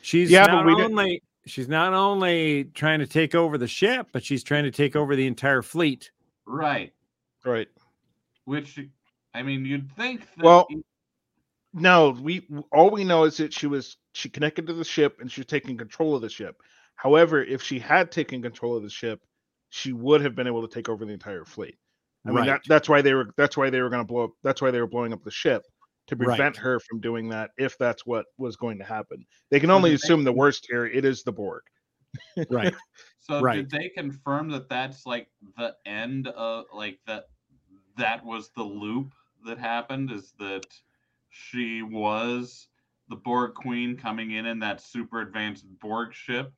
she's 0.00 0.30
Yeah, 0.30 0.46
but 0.46 0.52
not 0.52 0.66
we 0.66 0.74
didn't- 0.76 0.92
only 0.98 1.22
she's 1.44 1.66
not 1.68 1.92
only 1.92 2.64
trying 2.74 3.00
to 3.00 3.06
take 3.06 3.34
over 3.34 3.58
the 3.58 3.66
ship 3.66 4.06
but 4.12 4.24
she's 4.24 4.44
trying 4.44 4.64
to 4.64 4.70
take 4.70 4.94
over 4.96 5.16
the 5.16 5.26
entire 5.26 5.62
fleet 5.62 6.10
Right. 6.46 6.92
Right. 7.44 7.68
Which, 8.46 8.78
I 9.32 9.42
mean, 9.44 9.64
you'd 9.64 9.90
think. 9.96 10.20
That 10.36 10.44
Well, 10.44 10.66
No, 11.74 12.10
we 12.10 12.46
all 12.70 12.90
we 12.90 13.04
know 13.04 13.24
is 13.24 13.38
that 13.38 13.54
she 13.54 13.66
was 13.66 13.96
she 14.12 14.28
connected 14.28 14.66
to 14.66 14.74
the 14.74 14.84
ship 14.84 15.18
and 15.20 15.30
she 15.30 15.40
was 15.40 15.46
taking 15.46 15.76
control 15.78 16.14
of 16.14 16.22
the 16.22 16.28
ship. 16.28 16.56
However, 16.96 17.42
if 17.42 17.62
she 17.62 17.78
had 17.78 18.12
taken 18.12 18.42
control 18.42 18.76
of 18.76 18.82
the 18.82 18.90
ship, 18.90 19.20
she 19.70 19.92
would 19.92 20.20
have 20.20 20.34
been 20.34 20.46
able 20.46 20.66
to 20.66 20.72
take 20.72 20.88
over 20.88 21.04
the 21.04 21.12
entire 21.12 21.44
fleet. 21.44 21.76
I 22.26 22.30
mean, 22.30 22.46
that, 22.46 22.60
that's 22.68 22.88
why 22.88 23.02
they 23.02 23.14
were 23.14 23.30
that's 23.36 23.56
why 23.56 23.70
they 23.70 23.80
were 23.80 23.88
going 23.88 24.02
to 24.02 24.06
blow 24.06 24.24
up. 24.24 24.30
That's 24.44 24.62
why 24.62 24.70
they 24.70 24.80
were 24.80 24.86
blowing 24.86 25.12
up 25.12 25.24
the 25.24 25.30
ship 25.30 25.62
to 26.08 26.16
Right. 26.16 26.26
prevent 26.26 26.56
her 26.58 26.78
from 26.78 27.00
doing 27.00 27.28
that. 27.30 27.50
If 27.56 27.76
that's 27.78 28.06
what 28.06 28.26
was 28.36 28.56
going 28.56 28.78
to 28.78 28.84
happen, 28.84 29.24
they 29.50 29.58
can 29.58 29.70
only 29.70 29.94
assume 29.94 30.24
the 30.24 30.32
worst 30.32 30.66
here. 30.70 30.86
It 30.86 31.04
is 31.04 31.22
the 31.22 31.32
Borg. 31.32 31.62
right 32.50 32.74
so 33.18 33.40
right. 33.40 33.56
did 33.56 33.70
they 33.70 33.88
confirm 33.88 34.50
that 34.50 34.68
that's 34.68 35.06
like 35.06 35.28
the 35.56 35.74
end 35.86 36.28
of 36.28 36.66
like 36.72 36.98
that? 37.06 37.24
That 37.96 38.24
was 38.24 38.50
the 38.56 38.62
loop 38.62 39.14
that 39.44 39.58
happened. 39.58 40.12
Is 40.12 40.32
that 40.38 40.66
she 41.32 41.82
was 41.82 42.68
the 43.08 43.16
Borg 43.16 43.54
Queen 43.54 43.96
coming 43.96 44.32
in 44.32 44.46
in 44.46 44.60
that 44.60 44.80
super 44.80 45.20
advanced 45.20 45.66
Borg 45.80 46.14
ship? 46.14 46.52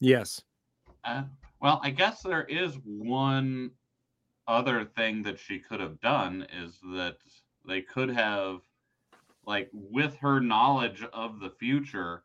yes 0.00 0.42
Uh, 1.04 1.22
well, 1.60 1.80
I 1.82 1.90
guess 1.90 2.22
there 2.22 2.44
is 2.44 2.74
one 2.84 3.70
other 4.48 4.84
thing 4.84 5.22
that 5.22 5.38
she 5.38 5.58
could 5.58 5.80
have 5.80 6.00
done 6.00 6.46
is 6.52 6.78
that 6.94 7.16
they 7.66 7.82
could 7.82 8.10
have, 8.10 8.60
like, 9.46 9.68
with 9.72 10.16
her 10.16 10.40
knowledge 10.40 11.04
of 11.12 11.38
the 11.40 11.50
future, 11.50 12.24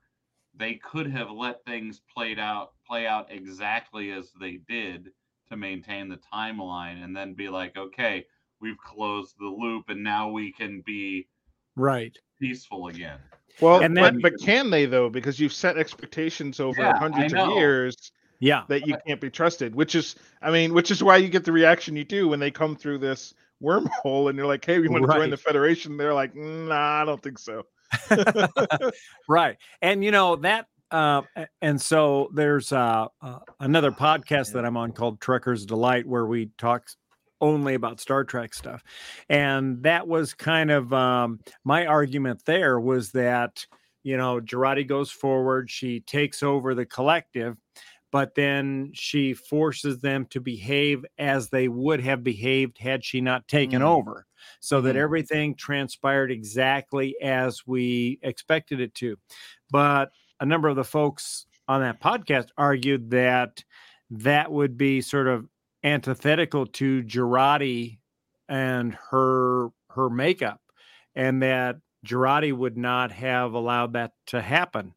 they 0.55 0.75
could 0.75 1.07
have 1.07 1.29
let 1.29 1.63
things 1.65 2.01
played 2.13 2.39
out 2.39 2.73
play 2.87 3.07
out 3.07 3.31
exactly 3.31 4.11
as 4.11 4.31
they 4.39 4.57
did 4.67 5.11
to 5.49 5.57
maintain 5.57 6.07
the 6.07 6.19
timeline, 6.33 7.03
and 7.03 7.15
then 7.15 7.33
be 7.33 7.49
like, 7.49 7.77
okay, 7.77 8.25
we've 8.65 8.77
closed 8.79 9.35
the 9.39 9.45
loop, 9.45 9.89
and 9.89 10.03
now 10.03 10.29
we 10.29 10.51
can 10.51 10.81
be 10.85 11.27
right 11.75 12.17
peaceful 12.39 12.87
again. 12.87 13.19
Well, 13.61 13.79
And 13.81 13.95
but, 13.95 14.13
then- 14.13 14.21
but 14.21 14.33
can 14.41 14.69
they 14.69 14.85
though? 14.85 15.09
Because 15.09 15.39
you've 15.39 15.53
set 15.53 15.77
expectations 15.77 16.59
over 16.59 16.81
Yeah, 16.81 16.97
hundreds 16.97 17.33
of 17.33 17.49
years 17.51 17.95
yeah 18.39 18.63
that 18.67 18.85
you 18.85 18.97
can't 19.07 19.21
be 19.21 19.29
trusted. 19.29 19.73
Which 19.73 19.95
is, 19.95 20.15
I 20.41 20.51
mean, 20.51 20.73
which 20.73 20.91
is 20.91 21.01
why 21.01 21.17
you 21.17 21.29
get 21.29 21.45
the 21.45 21.53
reaction 21.53 21.95
you 21.95 22.03
do 22.03 22.27
when 22.27 22.39
they 22.39 22.51
come 22.51 22.75
through 22.75 22.97
this 22.97 23.33
wormhole 23.63 24.29
and 24.29 24.37
you're 24.37 24.47
like, 24.47 24.65
"Hey, 24.65 24.79
we 24.79 24.89
want 24.89 25.05
to 25.05 25.13
join 25.13 25.29
the 25.29 25.37
Federation." 25.37 25.95
They're 25.95 26.13
like, 26.13 26.35
"Nah, 26.35 27.01
I 27.01 27.05
don't 27.05 27.23
think 27.23 27.39
so." 27.39 27.63
right 29.29 29.57
and 29.81 30.03
you 30.03 30.11
know 30.11 30.35
that 30.35 30.65
uh 30.91 31.21
and 31.61 31.79
so 31.79 32.29
there's 32.33 32.71
uh, 32.71 33.05
uh 33.21 33.39
another 33.59 33.91
podcast 33.91 34.53
that 34.53 34.65
i'm 34.65 34.75
on 34.75 34.91
called 34.91 35.21
truckers 35.21 35.65
delight 35.65 36.05
where 36.05 36.25
we 36.25 36.49
talk 36.57 36.87
only 37.41 37.73
about 37.73 37.99
star 37.99 38.23
trek 38.23 38.53
stuff 38.53 38.83
and 39.29 39.83
that 39.83 40.07
was 40.07 40.33
kind 40.33 40.71
of 40.71 40.93
um 40.93 41.39
my 41.63 41.85
argument 41.85 42.43
there 42.45 42.79
was 42.79 43.11
that 43.11 43.65
you 44.03 44.15
know 44.17 44.39
Jurati 44.39 44.87
goes 44.87 45.11
forward 45.11 45.69
she 45.69 45.99
takes 46.01 46.41
over 46.43 46.73
the 46.73 46.85
collective 46.85 47.57
but 48.11 48.35
then 48.35 48.91
she 48.93 49.33
forces 49.33 49.99
them 49.99 50.25
to 50.27 50.39
behave 50.39 51.05
as 51.17 51.49
they 51.49 51.67
would 51.67 51.99
have 52.01 52.23
behaved 52.23 52.77
had 52.77 53.03
she 53.03 53.19
not 53.19 53.47
taken 53.49 53.81
Mm. 53.81 53.81
over, 53.81 54.25
so 54.61 54.79
that 54.81 54.95
Mhm. 54.95 55.01
everything 55.01 55.53
transpired 55.55 56.31
exactly 56.31 57.15
as 57.21 57.67
we 57.67 58.17
expected 58.21 58.79
it 58.79 58.93
to. 58.95 59.17
But 59.69 60.11
a 60.39 60.45
number 60.45 60.69
of 60.69 60.77
the 60.77 60.83
folks 60.85 61.45
on 61.67 61.81
that 61.81 61.99
podcast 62.01 62.49
argued 62.57 63.09
that 63.09 63.63
that 64.11 64.51
would 64.51 64.77
be 64.77 65.01
sort 65.01 65.27
of 65.27 65.49
antithetical 65.85 66.65
to 66.65 67.03
Jurati 67.03 67.99
and 68.49 68.97
her 69.11 69.69
her 69.91 70.09
makeup, 70.09 70.59
and 71.15 71.41
that 71.41 71.77
Jurati 72.05 72.51
would 72.51 72.77
not 72.77 73.13
have 73.13 73.53
allowed 73.53 73.93
that 73.93 74.11
to 74.27 74.41
happen. 74.41 74.93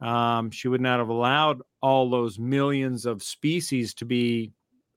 Um, 0.00 0.50
she 0.50 0.68
would 0.68 0.80
not 0.80 0.98
have 0.98 1.10
allowed 1.10 1.60
all 1.82 2.08
those 2.08 2.38
millions 2.38 3.04
of 3.04 3.22
species 3.22 3.92
to 3.94 4.06
be 4.06 4.52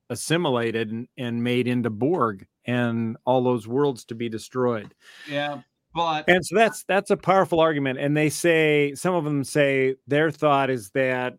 assimilated 0.10 0.91
and, 0.91 1.08
and 1.17 1.43
made 1.43 1.67
into 1.67 1.89
Borg, 1.89 2.48
and 2.65 3.17
all 3.26 3.43
those 3.43 3.67
worlds 3.67 4.06
to 4.06 4.15
be 4.15 4.30
destroyed. 4.30 4.93
Yeah, 5.30 5.62
but 5.93 6.26
And 6.28 6.46
so 6.46 6.56
that's 6.56 6.84
that's 6.86 7.12
a 7.12 7.17
powerful 7.17 7.60
argument. 7.60 8.00
And 8.00 8.15
they 8.15 8.30
say 8.30 8.93
some 8.96 9.13
of 9.15 9.24
them 9.26 9.43
say 9.43 9.96
their 10.08 10.32
thought 10.32 10.69
is 10.69 10.91
that 10.91 11.36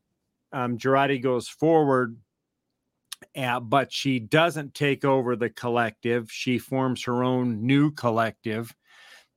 um, 0.53 0.79
Jurati 0.79 1.23
goes 1.23 1.49
forward, 1.49 2.17
uh, 3.37 3.61
but 3.61 3.93
she 3.93 4.19
doesn't 4.19 4.75
take 4.75 5.05
over 5.05 5.37
the 5.37 5.51
collective. 5.51 6.31
She 6.31 6.59
forms 6.59 7.05
her 7.05 7.25
own 7.25 7.67
new 7.67 7.91
collective, 7.91 8.75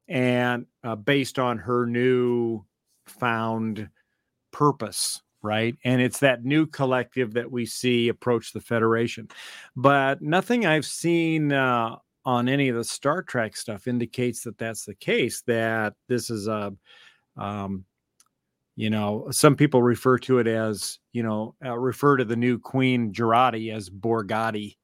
and 0.08 0.66
uh, 0.84 0.96
based 0.96 1.40
on 1.40 1.58
her 1.58 1.86
new 1.86 2.64
found 3.08 3.90
purpose. 4.52 5.22
Right. 5.44 5.76
And 5.86 6.02
it's 6.02 6.20
that 6.20 6.44
new 6.44 6.66
collective 6.66 7.36
that 7.36 7.50
we 7.50 7.66
see 7.68 8.10
approach 8.10 8.52
the 8.52 8.60
Federation. 8.60 9.30
But 9.76 10.20
nothing 10.20 10.66
I've 10.66 10.86
seen 10.86 11.54
uh, 11.54 11.98
on 12.26 12.50
any 12.50 12.70
of 12.70 12.76
the 12.76 12.84
Star 12.84 13.22
Trek 13.22 13.56
stuff 13.56 13.88
indicates 13.88 14.42
that 14.44 14.58
that's 14.58 14.84
the 14.84 14.96
case. 14.96 15.44
That 15.44 15.94
this 16.10 16.30
is 16.32 16.48
a, 16.48 16.74
um, 17.38 17.86
you 18.78 18.92
know, 18.92 19.28
some 19.32 19.56
people 19.56 19.82
refer 19.82 20.20
to 20.20 20.38
it 20.38 20.46
as, 20.46 21.00
you 21.12 21.24
know, 21.24 21.56
uh, 21.66 21.76
refer 21.76 22.16
to 22.16 22.24
the 22.24 22.36
new 22.36 22.60
Queen 22.60 23.12
Jurati 23.12 23.74
as 23.74 23.90
Borgatti. 23.90 24.78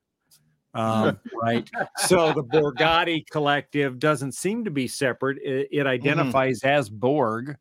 Um, 0.73 1.19
right. 1.43 1.69
So 1.97 2.33
the 2.33 2.43
Borgatti 2.43 3.23
collective 3.29 3.99
doesn't 3.99 4.31
seem 4.31 4.65
to 4.65 4.71
be 4.71 4.87
separate. 4.87 5.37
It, 5.43 5.69
it 5.71 5.85
identifies 5.85 6.63
as 6.63 6.89
Borg, 6.89 7.55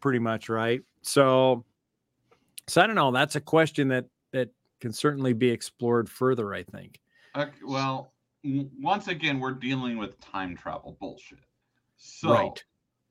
pretty 0.00 0.18
much, 0.18 0.48
right? 0.48 0.82
So, 1.02 1.64
so 2.66 2.82
I 2.82 2.88
don't 2.88 2.96
know. 2.96 3.12
That's 3.12 3.36
a 3.36 3.40
question 3.40 3.88
that 3.88 4.06
that 4.32 4.50
can 4.80 4.92
certainly 4.92 5.34
be 5.34 5.50
explored 5.50 6.10
further. 6.10 6.52
I 6.52 6.64
think. 6.64 7.00
Okay, 7.36 7.52
well, 7.64 8.12
once 8.42 9.06
again, 9.06 9.38
we're 9.38 9.52
dealing 9.52 9.98
with 9.98 10.18
time 10.20 10.56
travel 10.56 10.96
bullshit. 10.98 11.38
So, 11.96 12.32
right. 12.32 12.64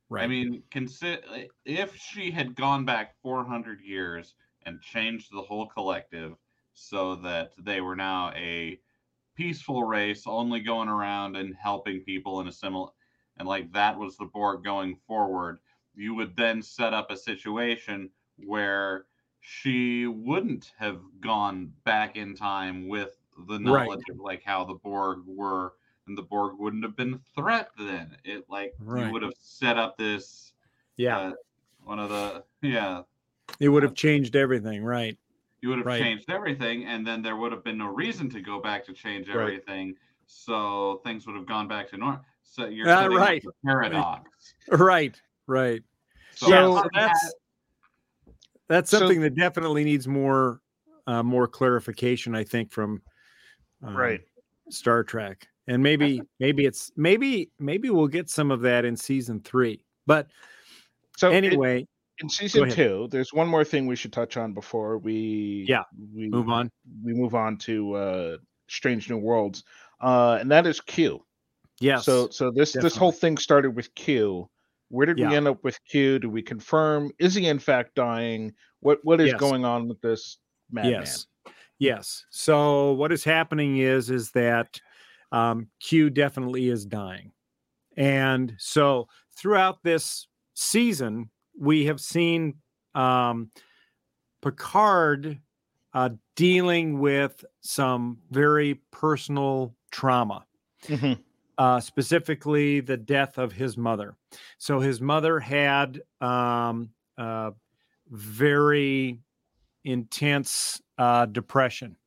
Right. 0.09 0.25
I 0.25 0.27
mean, 0.27 0.63
consider 0.71 1.47
if 1.65 1.95
she 1.95 2.31
had 2.31 2.55
gone 2.55 2.85
back 2.85 3.15
400 3.21 3.81
years 3.81 4.35
and 4.63 4.81
changed 4.81 5.31
the 5.31 5.41
whole 5.43 5.67
collective 5.67 6.35
so 6.73 7.15
that 7.17 7.53
they 7.57 7.81
were 7.81 7.95
now 7.95 8.31
a 8.33 8.81
peaceful 9.35 9.83
race, 9.85 10.27
only 10.27 10.61
going 10.61 10.89
around 10.89 11.35
and 11.37 11.55
helping 11.55 12.03
people 12.03 12.39
and 12.39 12.49
a 12.49 12.51
similar, 12.51 12.91
and 13.37 13.47
like 13.47 13.71
that 13.73 13.97
was 13.97 14.17
the 14.17 14.25
Borg 14.25 14.63
going 14.63 14.95
forward, 14.95 15.59
you 15.95 16.15
would 16.15 16.35
then 16.35 16.61
set 16.61 16.93
up 16.93 17.11
a 17.11 17.17
situation 17.17 18.11
where 18.37 19.07
she 19.41 20.05
wouldn't 20.07 20.73
have 20.77 21.01
gone 21.21 21.67
back 21.85 22.15
in 22.17 22.35
time 22.35 22.87
with 22.87 23.21
the 23.47 23.59
Right. 23.63 23.89
knowledge 23.89 24.03
of 24.09 24.19
like 24.19 24.43
how 24.43 24.65
the 24.65 24.75
Borg 24.75 25.23
were 25.25 25.75
and 26.09 26.17
the 26.17 26.21
Borg 26.23 26.59
wouldn't 26.59 26.83
have 26.83 26.95
been 26.97 27.13
a 27.13 27.19
threat 27.41 27.69
then. 27.77 28.17
It 28.25 28.45
like 28.49 28.73
Right. 28.79 29.05
you 29.05 29.13
would 29.13 29.21
have 29.21 29.33
set 29.39 29.77
up 29.77 29.97
this 29.97 30.53
yeah. 30.97 31.17
uh, 31.19 31.31
one 31.83 31.99
of 31.99 32.09
the 32.09 32.43
yeah 32.61 33.03
it 33.59 33.69
would 33.69 33.83
have 33.83 33.93
changed 33.95 34.35
everything. 34.35 34.83
Right. 34.83 35.17
you 35.61 35.69
would 35.69 35.77
have 35.79 35.87
Right. 35.87 36.01
changed 36.01 36.29
everything 36.29 36.85
and 36.85 37.05
then 37.07 37.21
there 37.21 37.35
would 37.37 37.51
have 37.51 37.63
been 37.63 37.77
no 37.77 37.87
reason 37.87 38.29
to 38.31 38.41
go 38.41 38.59
back 38.59 38.85
to 38.85 38.93
change 38.93 39.27
Right. 39.29 39.37
everything 39.37 39.95
so 40.25 41.01
things 41.05 41.25
would 41.27 41.35
have 41.35 41.45
gone 41.45 41.67
back 41.67 41.89
to 41.89 41.97
normal 41.97 42.21
so 42.43 42.65
you're 42.67 42.85
setting 42.85 43.13
up 43.17 43.19
right. 43.19 43.43
the 43.43 43.51
paradox 43.65 44.55
Right. 44.69 45.19
Right. 45.47 45.81
so, 46.35 46.49
yeah. 46.49 46.55
So- 46.65 46.81
So 46.83 46.89
that's 46.93 47.33
that's 48.67 48.89
So- 48.91 48.99
something 48.99 49.21
that 49.21 49.35
definitely 49.35 49.83
needs 49.83 50.07
more 50.07 50.61
uh, 51.07 51.23
more 51.23 51.47
clarification. 51.47 52.35
I 52.35 52.43
think 52.43 52.71
from 52.71 53.01
um, 53.81 53.97
Right. 53.97 54.21
Star 54.69 55.03
Trek, 55.03 55.47
and 55.69 55.81
maybe 55.81 56.21
maybe 56.39 56.65
it's 56.65 56.91
maybe 56.97 57.51
maybe 57.59 57.89
we'll 57.89 58.07
get 58.07 58.29
some 58.29 58.51
of 58.51 58.61
that 58.61 58.83
in 58.83 58.97
season 58.97 59.39
three. 59.39 59.85
But 60.05 60.27
So 61.17 61.31
it- 61.31 61.35
anyway, 61.35 61.87
in 62.17 62.27
season 62.29 62.69
two, 62.69 63.07
there's 63.11 63.31
one 63.31 63.47
more 63.47 63.63
thing 63.63 63.87
we 63.87 63.95
should 63.95 64.11
touch 64.11 64.35
on 64.35 64.53
before 64.53 64.97
we 64.97 65.65
Yeah, 65.69 65.83
we 66.13 66.27
move 66.27 66.49
on. 66.49 66.69
we 67.03 67.13
move 67.13 67.35
on 67.35 67.57
to 67.59 67.93
uh 67.93 68.37
Strange 68.67 69.09
New 69.09 69.17
Worlds, 69.17 69.63
uh, 70.01 70.37
and 70.41 70.51
that 70.51 70.67
is 70.67 70.81
Q. 70.81 71.23
yeah 71.79 71.99
So 71.99 72.29
so 72.29 72.51
this 72.51 72.73
this 72.73 72.95
whole 72.95 73.11
thing 73.13 73.37
started 73.37 73.71
with 73.75 73.93
Q. 73.95 74.49
Where 74.89 75.05
did 75.05 75.19
Yeah. 75.19 75.29
we 75.29 75.35
end 75.35 75.47
up 75.47 75.63
with 75.63 75.79
Q? 75.85 76.17
Do 76.19 76.29
we 76.31 76.41
confirm? 76.41 77.11
Is 77.19 77.35
he 77.35 77.45
in 77.47 77.59
fact 77.59 77.93
dying? 77.95 78.53
What 78.81 78.99
what 79.03 79.21
is 79.21 79.31
Yes. 79.31 79.39
going 79.39 79.63
on 79.65 79.87
with 79.87 80.01
this 80.01 80.39
madman? 80.71 80.91
Yes. 81.01 81.27
Yes. 81.77 82.25
So 82.31 82.93
what 82.93 83.11
is 83.11 83.23
happening 83.23 83.77
is 83.77 84.09
is 84.09 84.31
that 84.31 84.79
um, 85.31 85.67
Q 85.79 86.09
definitely 86.09 86.69
is 86.69 86.85
dying, 86.85 87.31
and 87.97 88.55
so 88.57 89.07
throughout 89.37 89.83
this 89.83 90.27
season, 90.53 91.29
we 91.57 91.85
have 91.85 91.99
seen 91.99 92.55
um, 92.95 93.51
Picard 94.41 95.39
uh, 95.93 96.09
dealing 96.35 96.99
with 96.99 97.43
some 97.61 98.19
very 98.31 98.75
personal 98.91 99.75
trauma. 99.91 100.45
Mhm. 100.87 101.19
uh, 101.57 101.77
specifically 101.81 102.79
the 102.79 102.95
death 102.95 103.37
of 103.37 103.51
his 103.51 103.75
mother. 103.77 104.15
So 104.59 104.79
his 104.79 105.01
mother 105.01 105.41
had 105.41 106.01
um, 106.21 106.91
uh, 107.17 107.51
very 108.07 109.19
intense 109.83 110.81
uh, 110.97 111.25
depression, 111.25 111.97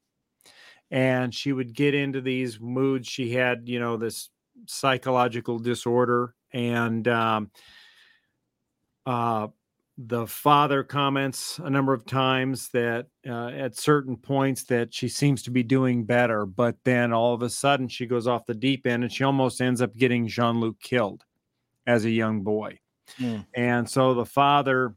and 0.93 1.35
she 1.35 1.53
would 1.53 1.75
get 1.75 1.95
into 1.95 2.21
these 2.21 2.61
moods. 2.61 3.09
She 3.09 3.33
had, 3.33 3.63
you 3.67 3.81
know, 3.81 3.97
this 3.97 4.29
psychological 4.67 5.59
disorder, 5.59 6.35
and 6.53 7.09
um, 7.09 7.51
uh, 9.07 9.49
the 9.97 10.27
father 10.27 10.85
comments 10.85 11.59
a 11.65 11.71
number 11.71 11.95
of 11.95 12.05
times 12.05 12.69
that 12.71 13.07
uh, 13.27 13.49
at 13.49 13.77
certain 13.77 14.17
points 14.17 14.65
that 14.65 14.93
she 14.93 15.09
seems 15.09 15.43
to 15.45 15.51
be 15.51 15.63
doing 15.63 16.05
better, 16.05 16.45
but 16.45 16.77
then 16.85 17.13
all 17.13 17.33
of 17.33 17.43
a 17.43 17.51
sudden 17.51 17.89
she 17.89 18.07
goes 18.07 18.27
off 18.27 18.47
the 18.47 18.55
deep 18.55 18.87
end 18.87 19.03
and 19.03 19.13
she 19.13 19.25
almost 19.25 19.61
ends 19.61 19.81
up 19.81 19.97
getting 19.97 20.27
Jean 20.27 20.61
Luc 20.61 20.79
killed 20.81 21.25
as 21.87 22.05
a 22.05 22.11
young 22.11 22.43
boy. 22.43 22.79
Mm. 23.19 23.47
And 23.55 23.89
so 23.89 24.15
the 24.15 24.25
father 24.25 24.95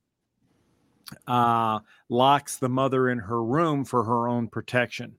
uh, 1.28 1.80
locks 2.10 2.58
the 2.58 2.70
mother 2.70 3.10
in 3.10 3.20
her 3.20 3.44
room 3.44 3.86
for 3.86 4.04
her 4.04 4.28
own 4.28 4.48
protection. 4.48 5.16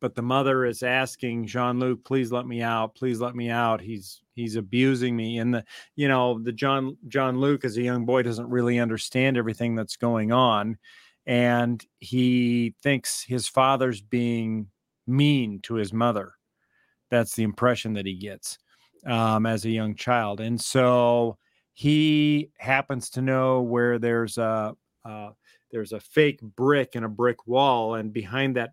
But 0.00 0.14
the 0.14 0.22
mother 0.22 0.64
is 0.64 0.82
asking 0.82 1.46
Jean 1.46 1.78
Luc, 1.78 2.04
please 2.04 2.32
let 2.32 2.46
me 2.46 2.62
out. 2.62 2.94
Please 2.94 3.20
let 3.20 3.34
me 3.34 3.50
out. 3.50 3.80
He's 3.80 4.22
he's 4.34 4.56
abusing 4.56 5.16
me. 5.16 5.38
And 5.38 5.54
the 5.54 5.64
you 5.96 6.08
know, 6.08 6.38
the 6.42 6.52
John 6.52 6.96
Jean 7.08 7.38
Luc 7.38 7.64
as 7.64 7.76
a 7.76 7.82
young 7.82 8.04
boy 8.04 8.22
doesn't 8.22 8.48
really 8.48 8.78
understand 8.78 9.36
everything 9.36 9.74
that's 9.74 9.96
going 9.96 10.32
on. 10.32 10.78
And 11.26 11.84
he 12.00 12.74
thinks 12.82 13.22
his 13.22 13.48
father's 13.48 14.02
being 14.02 14.68
mean 15.06 15.60
to 15.62 15.74
his 15.74 15.92
mother. 15.92 16.34
That's 17.10 17.34
the 17.34 17.44
impression 17.44 17.94
that 17.94 18.06
he 18.06 18.14
gets 18.14 18.58
um, 19.06 19.46
as 19.46 19.64
a 19.64 19.70
young 19.70 19.94
child. 19.94 20.40
And 20.40 20.60
so 20.60 21.38
he 21.74 22.50
happens 22.58 23.10
to 23.10 23.22
know 23.22 23.62
where 23.62 23.98
there's 23.98 24.38
a 24.38 24.74
uh, 25.04 25.30
there's 25.70 25.92
a 25.92 26.00
fake 26.00 26.40
brick 26.40 26.94
in 26.94 27.04
a 27.04 27.08
brick 27.08 27.46
wall, 27.46 27.96
and 27.96 28.12
behind 28.12 28.56
that 28.56 28.72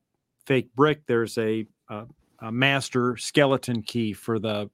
fake 0.51 0.75
brick 0.75 1.05
there's 1.07 1.37
a, 1.37 1.65
a, 1.87 2.03
a 2.39 2.51
master 2.51 3.15
skeleton 3.15 3.81
key 3.81 4.11
for 4.11 4.37
the 4.37 4.69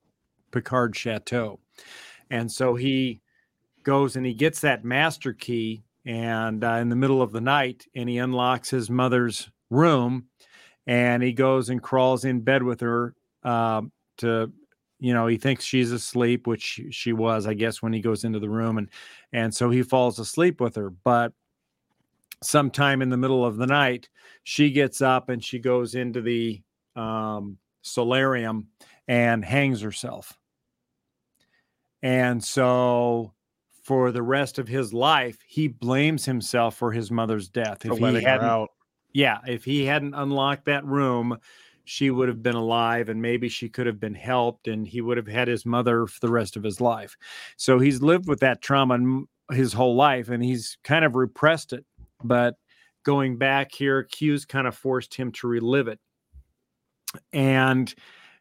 Picard 0.52 0.96
Chateau, 0.96 1.60
and 2.32 2.52
so 2.52 2.74
he 2.74 3.22
goes 3.84 4.16
and 4.16 4.26
he 4.26 4.34
gets 4.34 4.62
that 4.62 4.84
master 4.84 5.34
key, 5.34 5.84
and 6.04 6.64
uh, 6.64 6.78
in 6.82 6.90
the 6.90 6.96
middle 6.96 7.22
of 7.22 7.32
the 7.32 7.42
night, 7.42 7.86
and 7.96 8.10
he 8.10 8.18
unlocks 8.18 8.72
his 8.72 8.90
mother's 8.90 9.52
room, 9.70 10.26
and 10.88 11.22
he 11.22 11.32
goes 11.32 11.70
and 11.70 11.84
crawls 11.84 12.26
in 12.26 12.40
bed 12.40 12.64
with 12.64 12.80
her 12.80 13.14
um, 13.44 13.92
to 14.18 14.52
you 15.00 15.14
know 15.14 15.28
he 15.28 15.38
thinks 15.38 15.64
she's 15.64 15.92
asleep 15.92 16.48
which 16.48 16.82
she 16.90 17.14
was 17.14 17.46
i 17.46 17.54
guess 17.54 17.84
when 17.84 17.94
he 17.94 18.00
goes 18.02 18.24
into 18.24 18.40
the 18.40 18.50
room 18.50 18.80
and 18.80 18.90
and 19.32 19.54
so 19.54 19.70
he 19.70 19.84
falls 19.84 20.18
asleep 20.18 20.60
with 20.60 20.76
her. 20.76 20.90
But 20.90 21.34
sometime 22.44 23.02
in 23.02 23.10
the 23.10 23.18
middle 23.18 23.46
of 23.46 23.58
the 23.58 23.68
night, 23.68 24.10
she 24.44 24.72
gets 24.72 25.02
up 25.02 25.30
and 25.30 25.44
she 25.44 25.60
goes 25.60 25.96
into 25.96 26.22
the 26.22 26.62
um, 26.96 27.58
solarium 27.82 28.68
and 29.08 29.44
hangs 29.44 29.82
herself. 29.82 30.38
And 32.04 32.44
so 32.44 33.34
for 33.84 34.12
the 34.12 34.22
rest 34.22 34.60
of 34.60 34.68
his 34.68 34.94
life, 34.94 35.38
he 35.48 35.68
blames 35.68 36.26
himself 36.26 36.76
for 36.76 36.92
his 36.92 37.10
mother's 37.10 37.50
death. 37.50 37.86
If 37.86 37.92
he 37.98 38.22
hadn't, 38.24 38.70
yeah, 39.14 39.40
if 39.48 39.64
he 39.64 39.86
hadn't 39.86 40.14
unlocked 40.14 40.66
that 40.66 40.86
room, 40.86 41.38
she 41.86 42.12
would 42.12 42.28
have 42.28 42.44
been 42.44 42.56
alive 42.56 43.08
and 43.08 43.22
maybe 43.22 43.48
she 43.48 43.70
could 43.70 43.88
have 43.88 44.00
been 44.00 44.14
helped 44.14 44.68
and 44.68 44.86
he 44.86 45.00
would 45.00 45.16
have 45.16 45.28
had 45.28 45.48
his 45.48 45.66
mother 45.66 46.06
for 46.06 46.20
the 46.20 46.30
rest 46.30 46.58
of 46.58 46.64
his 46.64 46.82
life. 46.82 47.16
So 47.56 47.80
he's 47.80 48.02
lived 48.02 48.28
with 48.28 48.42
that 48.42 48.62
trauma 48.62 49.24
his 49.52 49.72
whole 49.72 49.96
life 49.96 50.28
and 50.30 50.44
he's 50.44 50.78
kind 50.84 51.06
of 51.06 51.16
repressed 51.16 51.72
it. 51.72 51.86
But 52.24 52.56
going 53.04 53.38
back 53.38 53.72
here, 53.72 54.04
Q's 54.04 54.46
kind 54.46 54.68
of 54.68 54.76
forced 54.76 55.14
him 55.14 55.32
to 55.34 55.48
relive 55.48 55.88
it. 55.88 56.00
And 57.32 57.94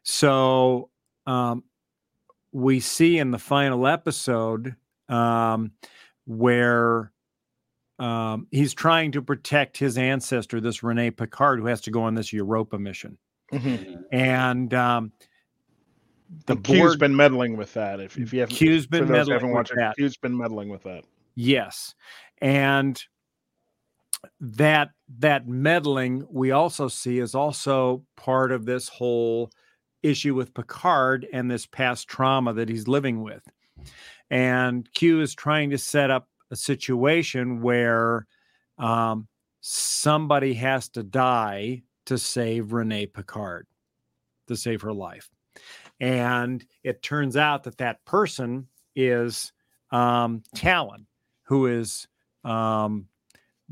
so 0.03 0.89
um, 1.25 1.63
we 2.51 2.79
see 2.79 3.17
in 3.17 3.31
the 3.31 3.39
final 3.39 3.87
episode 3.87 4.75
um, 5.09 5.71
where 6.25 7.11
um, 7.99 8.47
he's 8.51 8.73
trying 8.73 9.11
to 9.13 9.21
protect 9.21 9.77
his 9.77 9.97
ancestor, 9.97 10.59
this 10.59 10.83
Rene 10.83 11.11
Picard, 11.11 11.59
who 11.59 11.67
has 11.67 11.81
to 11.81 11.91
go 11.91 12.03
on 12.03 12.15
this 12.15 12.31
Europa 12.33 12.77
mission. 12.77 13.17
Mm-hmm. 13.51 14.01
And 14.11 14.73
um, 14.73 15.11
the 16.45 16.53
and 16.53 16.63
Q's 16.63 16.79
board, 16.79 16.99
been 16.99 17.15
meddling 17.15 17.57
with 17.57 17.73
that. 17.73 17.99
If, 17.99 18.17
if 18.17 18.33
you 18.33 18.41
haven't, 18.41 18.55
Q's 18.55 18.85
been 18.85 19.09
meddling 19.09 19.53
with 19.53 19.71
that. 19.75 19.95
Q's 19.95 20.17
been 20.17 20.37
meddling 20.37 20.69
with 20.69 20.83
that. 20.83 21.05
Yes, 21.35 21.95
and 22.41 23.01
that 24.39 24.89
that 25.19 25.47
meddling 25.47 26.25
we 26.29 26.51
also 26.51 26.87
see 26.87 27.19
is 27.19 27.33
also 27.33 28.03
part 28.15 28.51
of 28.51 28.65
this 28.65 28.87
whole 28.87 29.49
issue 30.03 30.35
with 30.35 30.53
Picard 30.53 31.27
and 31.33 31.49
this 31.49 31.65
past 31.65 32.07
trauma 32.07 32.53
that 32.53 32.69
he's 32.69 32.87
living 32.87 33.23
with. 33.23 33.43
And 34.29 34.91
Q 34.93 35.21
is 35.21 35.33
trying 35.33 35.71
to 35.71 35.77
set 35.77 36.11
up 36.11 36.27
a 36.51 36.55
situation 36.55 37.61
where 37.61 38.27
um, 38.77 39.27
somebody 39.61 40.53
has 40.55 40.89
to 40.89 41.03
die 41.03 41.83
to 42.05 42.17
save 42.17 42.73
Renee 42.73 43.07
Picard, 43.07 43.67
to 44.47 44.55
save 44.55 44.81
her 44.81 44.93
life. 44.93 45.29
And 45.99 46.63
it 46.83 47.01
turns 47.01 47.35
out 47.35 47.63
that 47.63 47.79
that 47.79 48.05
person 48.05 48.67
is 48.95 49.51
um, 49.91 50.43
Tallinn, 50.55 51.05
who 51.43 51.65
is 51.65 52.07
um, 52.43 53.07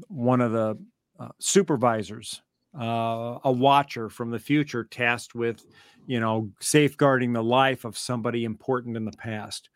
one 0.08 0.42
of 0.42 0.52
the 0.52 0.78
uh, 1.20 1.30
supervisors, 1.40 2.42
uh, 2.80 3.40
a 3.44 3.52
watcher 3.52 4.10
from 4.10 4.32
the 4.32 4.40
future, 4.40 4.84
tasked 4.84 5.36
with, 5.36 5.66
you 6.06 6.20
know, 6.20 6.52
safeguarding 6.60 7.34
the 7.34 7.44
life 7.44 7.86
of 7.86 7.98
somebody 7.98 8.44
important 8.44 8.98
in 8.98 9.06
the 9.06 9.18
past. 9.18 9.70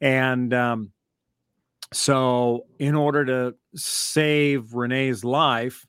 And 0.00 0.52
um, 0.52 0.92
so, 1.92 2.66
in 2.78 2.94
order 2.94 3.24
to 3.24 3.54
save 3.74 4.74
Renee's 4.74 5.24
life, 5.24 5.86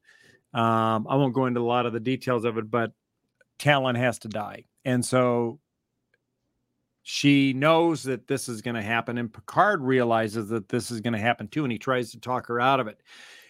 um, 0.53 1.06
I 1.10 1.15
won't 1.15 1.34
go 1.34 1.45
into 1.45 1.60
a 1.60 1.62
lot 1.62 1.86
of 1.86 1.93
the 1.93 1.99
details 1.99 2.45
of 2.45 2.58
it, 2.58 2.71
but 2.71 2.91
Tallinn 3.60 3.97
has 3.97 4.19
to 4.19 4.27
die. 4.27 4.65
And 4.86 5.06
so 5.06 5.60
she 7.03 7.53
knows 7.53 8.03
that 8.03 8.27
this 8.27 8.49
is 8.49 8.62
going 8.62 8.75
to 8.75 8.82
happen. 8.82 9.17
And 9.17 9.32
Picard 9.32 9.82
realizes 9.82 10.49
that 10.49 10.69
this 10.69 10.91
is 10.91 11.01
going 11.01 11.13
to 11.13 11.19
happen 11.19 11.47
too. 11.47 11.63
And 11.63 11.71
he 11.71 11.77
tries 11.77 12.12
to 12.12 12.19
talk 12.19 12.47
her 12.47 12.60
out 12.60 12.80
of 12.80 12.88
it. 12.88 13.01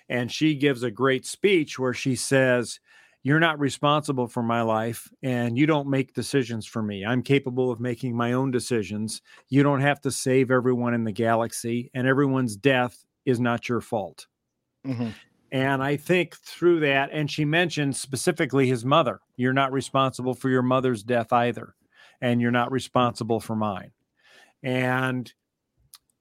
And 0.10 0.32
she 0.32 0.56
gives 0.56 0.84
a 0.84 0.92
great 0.92 1.26
speech 1.26 1.78
where 1.78 1.94
she 1.94 2.16
says, 2.16 2.80
you're 3.24 3.40
not 3.42 3.60
responsible 3.60 4.28
for 4.28 4.42
my 4.42 4.62
life 4.62 5.12
and 5.22 5.58
you 5.58 5.66
don't 5.66 5.90
make 5.90 6.14
decisions 6.14 6.66
for 6.66 6.82
me. 6.82 7.06
I'm 7.06 7.22
capable 7.22 7.72
of 7.72 7.82
making 7.82 8.16
my 8.16 8.32
own 8.32 8.52
decisions. 8.52 9.22
You 9.50 9.64
don't 9.64 9.82
have 9.82 10.00
to 10.02 10.12
save 10.12 10.50
everyone 10.50 10.94
in 10.94 11.04
the 11.04 11.12
galaxy, 11.12 11.92
and 11.94 12.08
everyone's 12.08 12.56
death 12.56 13.04
is 13.26 13.40
not 13.40 13.68
your 13.68 13.82
fault. 13.82 14.28
Mm-hmm. 14.86 15.10
And 15.52 15.84
I 15.84 15.98
think 15.98 16.38
through 16.38 16.82
that, 16.82 17.10
and 17.12 17.30
she 17.30 17.44
mentioned 17.44 17.98
specifically 17.98 18.68
his 18.68 18.86
mother. 18.86 19.20
You're 19.36 19.52
not 19.52 19.74
responsible 19.74 20.34
for 20.34 20.50
your 20.50 20.62
mother's 20.62 21.04
death 21.04 21.34
either, 21.34 21.74
and 22.22 22.40
you're 22.40 22.52
not 22.52 22.72
responsible 22.72 23.42
for 23.42 23.56
mine. 23.56 23.92
And 24.64 25.34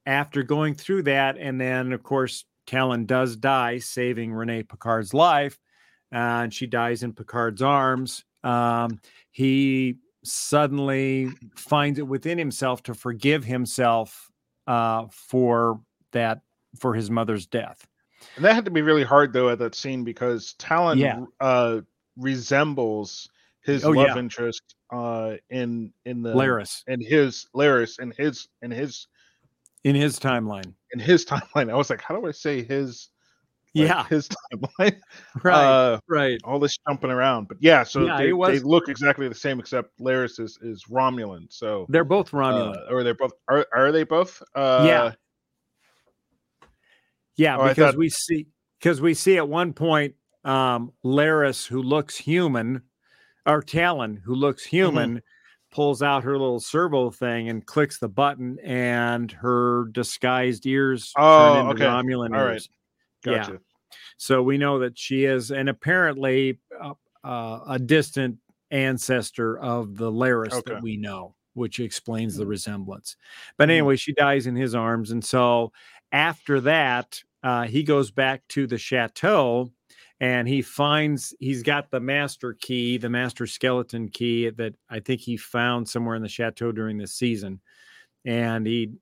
after 0.07 0.43
going 0.43 0.75
through 0.75 1.05
that, 1.05 1.37
and 1.39 1.61
then 1.61 1.93
of 1.93 2.03
course, 2.03 2.45
Tallinn 2.67 3.07
does 3.07 3.37
die, 3.37 3.79
saving 3.79 4.33
Renee 4.33 4.63
Picard's 4.63 5.15
life 5.15 5.59
and 6.13 6.53
she 6.53 6.67
dies 6.67 7.03
in 7.03 7.13
Picard's 7.13 7.63
arms. 7.63 8.25
Um, 8.45 9.01
he 9.31 9.97
suddenly 10.25 11.29
finds 11.57 11.99
it 11.99 12.07
within 12.07 12.39
himself 12.39 12.83
to 12.85 12.95
forgive 12.95 13.45
himself 13.45 14.31
uh, 14.67 15.07
for 15.11 15.81
that 16.13 16.41
for 16.79 16.95
his 16.95 17.11
mother's 17.11 17.47
death. 17.47 17.87
And 18.37 18.45
that 18.45 18.55
had 18.55 18.65
to 18.65 18.71
be 18.71 18.83
really 18.83 19.05
hard 19.05 19.33
though 19.33 19.51
at 19.51 19.59
that 19.59 19.75
scene 19.75 20.05
because 20.05 20.55
Tallinn 20.59 20.99
yeah. 20.99 21.25
uh, 21.41 21.81
resembles 22.17 23.29
his 23.61 23.85
oh, 23.85 23.91
love 23.91 24.09
yeah. 24.09 24.19
interest 24.19 24.63
uh, 24.93 25.35
in 25.51 25.93
in 26.05 26.23
the 26.23 26.33
Laris 26.33 26.83
and 26.87 27.03
his 27.03 27.47
Laris 27.55 27.99
and 27.99 28.15
his 28.15 28.49
and 28.63 28.73
his 28.73 29.09
in 29.87 29.95
his 29.95 30.19
timeline. 30.19 30.75
In 30.93 30.99
his 30.99 31.25
timeline, 31.25 31.71
I 31.71 31.77
was 31.77 31.91
like, 31.91 32.03
how 32.03 32.19
do 32.19 32.27
I 32.27 32.33
say 32.33 32.63
his 32.65 33.09
like 33.77 33.89
yeah, 33.89 34.05
his 34.09 34.29
timeline. 34.53 34.99
right, 35.45 35.65
uh, 35.65 36.01
right. 36.09 36.41
All 36.45 36.59
this 36.59 36.77
jumping 36.89 37.11
around, 37.11 37.47
but 37.47 37.59
yeah, 37.61 37.85
so 37.85 38.05
yeah, 38.05 38.17
they, 38.17 38.33
was... 38.33 38.51
they, 38.51 38.67
look 38.67 38.89
exactly 38.89 39.29
the 39.29 39.35
same, 39.35 39.61
except 39.61 39.97
Laris 40.01 40.41
is, 40.41 40.59
is 40.61 40.85
Romulan. 40.91 41.47
So 41.51 41.87
they're 41.89 42.05
both 42.05 42.33
Romulan, 42.33 42.77
uh, 42.77 42.93
or 42.93 43.05
they're 43.05 43.15
both 43.15 43.33
are 43.49 43.65
are 43.73 43.93
they 43.93 44.03
both? 44.03 44.43
Uh, 44.57 44.85
yeah, 44.89 45.13
yeah, 47.37 47.57
oh, 47.59 47.69
because 47.69 47.93
thought... 47.93 47.99
we 47.99 48.09
see 48.09 48.49
because 48.81 49.01
we 49.01 49.15
see 49.15 49.37
at 49.37 49.49
one 49.49 49.73
point 49.73 50.15
um 50.45 50.93
Laris, 51.05 51.65
who 51.67 51.81
looks 51.81 52.17
human, 52.17 52.83
or 53.47 53.63
Tallinn, 53.63 54.19
who 54.25 54.35
looks 54.35 54.65
human. 54.65 55.11
Mm-hmm. 55.11 55.19
Pulls 55.73 56.03
out 56.03 56.25
her 56.25 56.33
little 56.39 56.61
servo 56.61 57.11
thing 57.11 57.49
and 57.49 57.67
clicks 57.67 57.99
the 57.99 58.09
button, 58.09 58.59
and 58.61 59.31
her 59.33 59.87
disguised 59.93 60.65
ears 60.67 61.13
oh, 61.17 61.55
turn 61.55 61.71
into 61.71 61.85
okay. 61.85 61.85
Romulan 61.85 62.35
All 62.35 62.49
ears. 62.49 62.69
Right. 63.27 63.37
Gotcha. 63.37 63.53
Yeah. 63.53 63.59
So 64.17 64.43
we 64.43 64.57
know 64.59 64.79
that 64.79 64.99
she 64.99 65.25
is, 65.25 65.51
and 65.51 65.69
apparently 65.69 66.59
uh, 66.81 66.95
uh, 67.23 67.61
a 67.69 67.79
distant 67.79 68.39
ancestor 68.71 69.59
of 69.59 69.97
the 69.97 70.11
Laris 70.11 70.53
okay. 70.53 70.75
that 70.75 70.83
we 70.83 70.97
know, 70.97 71.35
which 71.55 71.81
explains 71.81 72.37
the 72.37 72.47
resemblance. 72.47 73.17
But 73.57 73.65
mm-hmm. 73.65 73.71
anyway, 73.73 73.97
she 73.97 74.13
dies 74.13 74.47
in 74.47 74.57
his 74.57 74.75
arms. 74.75 75.11
And 75.11 75.25
so 75.25 75.73
after 76.13 76.61
that, 76.63 77.23
uh, 77.43 77.65
he 77.65 77.83
goes 77.83 78.11
back 78.11 78.43
to 78.49 78.67
the 78.67 78.79
chateau 78.79 79.71
and 80.21 80.49
he 80.49 80.63
finds 80.63 81.35
he's 81.41 81.63
got 81.63 81.91
the 81.91 82.01
master 82.01 82.55
key, 82.55 82.97
the 82.97 83.11
master 83.11 83.47
skeleton 83.47 84.09
key 84.09 84.51
that 84.51 84.75
I 84.89 85.01
think 85.01 85.21
he 85.21 85.37
found 85.37 85.89
somewhere 85.89 86.17
in 86.17 86.23
the 86.23 86.29
chateau 86.29 86.73
during 86.73 86.97
this 86.97 87.13
season. 87.13 87.61
And 88.25 88.67
he 88.67 88.93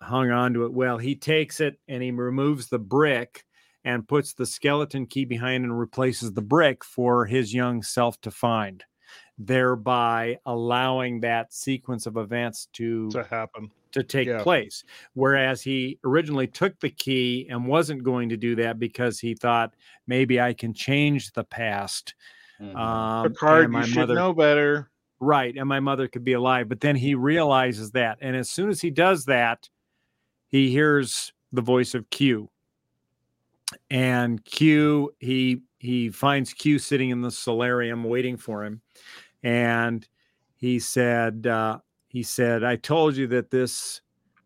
hung 0.00 0.30
on 0.30 0.54
to 0.54 0.64
it. 0.64 0.72
Well, 0.72 0.98
he 0.98 1.14
takes 1.14 1.60
it 1.60 1.78
and 1.88 2.02
he 2.02 2.10
removes 2.10 2.68
the 2.68 2.78
brick 2.78 3.44
and 3.84 4.06
puts 4.06 4.34
the 4.34 4.46
skeleton 4.46 5.06
key 5.06 5.24
behind 5.24 5.64
and 5.64 5.78
replaces 5.78 6.32
the 6.32 6.42
brick 6.42 6.84
for 6.84 7.24
his 7.24 7.54
young 7.54 7.82
self 7.82 8.20
to 8.20 8.30
find, 8.30 8.84
thereby 9.38 10.38
allowing 10.44 11.20
that 11.20 11.54
sequence 11.54 12.04
of 12.06 12.16
events 12.16 12.68
to, 12.74 13.10
to 13.10 13.24
happen 13.24 13.70
to 13.92 14.02
take 14.02 14.28
yeah. 14.28 14.42
place. 14.42 14.84
Whereas 15.14 15.62
he 15.62 15.98
originally 16.04 16.46
took 16.46 16.78
the 16.80 16.90
key 16.90 17.46
and 17.50 17.66
wasn't 17.66 18.02
going 18.02 18.28
to 18.30 18.36
do 18.36 18.56
that 18.56 18.78
because 18.78 19.18
he 19.18 19.34
thought 19.34 19.74
maybe 20.06 20.40
I 20.40 20.52
can 20.52 20.74
change 20.74 21.32
the 21.32 21.44
past. 21.44 22.14
Mm-hmm. 22.60 22.76
Um, 22.76 23.28
Picard, 23.28 23.70
my 23.70 23.80
you 23.80 23.86
should 23.86 23.96
mother, 23.96 24.14
know 24.14 24.32
better. 24.32 24.90
Right. 25.20 25.56
And 25.56 25.68
my 25.68 25.80
mother 25.80 26.08
could 26.08 26.24
be 26.24 26.34
alive. 26.34 26.68
But 26.68 26.80
then 26.80 26.96
he 26.96 27.14
realizes 27.14 27.92
that. 27.92 28.18
And 28.20 28.36
as 28.36 28.48
soon 28.50 28.70
as 28.70 28.80
he 28.80 28.90
does 28.90 29.24
that, 29.26 29.68
he 30.48 30.70
hears 30.70 31.32
the 31.52 31.62
voice 31.62 31.94
of 31.94 32.08
Q 32.10 32.50
and 33.90 34.44
Q 34.44 35.14
he 35.18 35.62
he 35.78 36.10
finds 36.10 36.52
Q 36.52 36.78
sitting 36.78 37.10
in 37.10 37.20
the 37.20 37.30
solarium 37.30 38.04
waiting 38.04 38.36
for 38.36 38.64
him, 38.64 38.80
and 39.42 40.06
he 40.56 40.78
said 40.78 41.46
uh, 41.46 41.78
he 42.18 42.24
said 42.24 42.64
I 42.64 42.74
told 42.74 43.16
you 43.16 43.28
that 43.28 43.48
this 43.52 44.00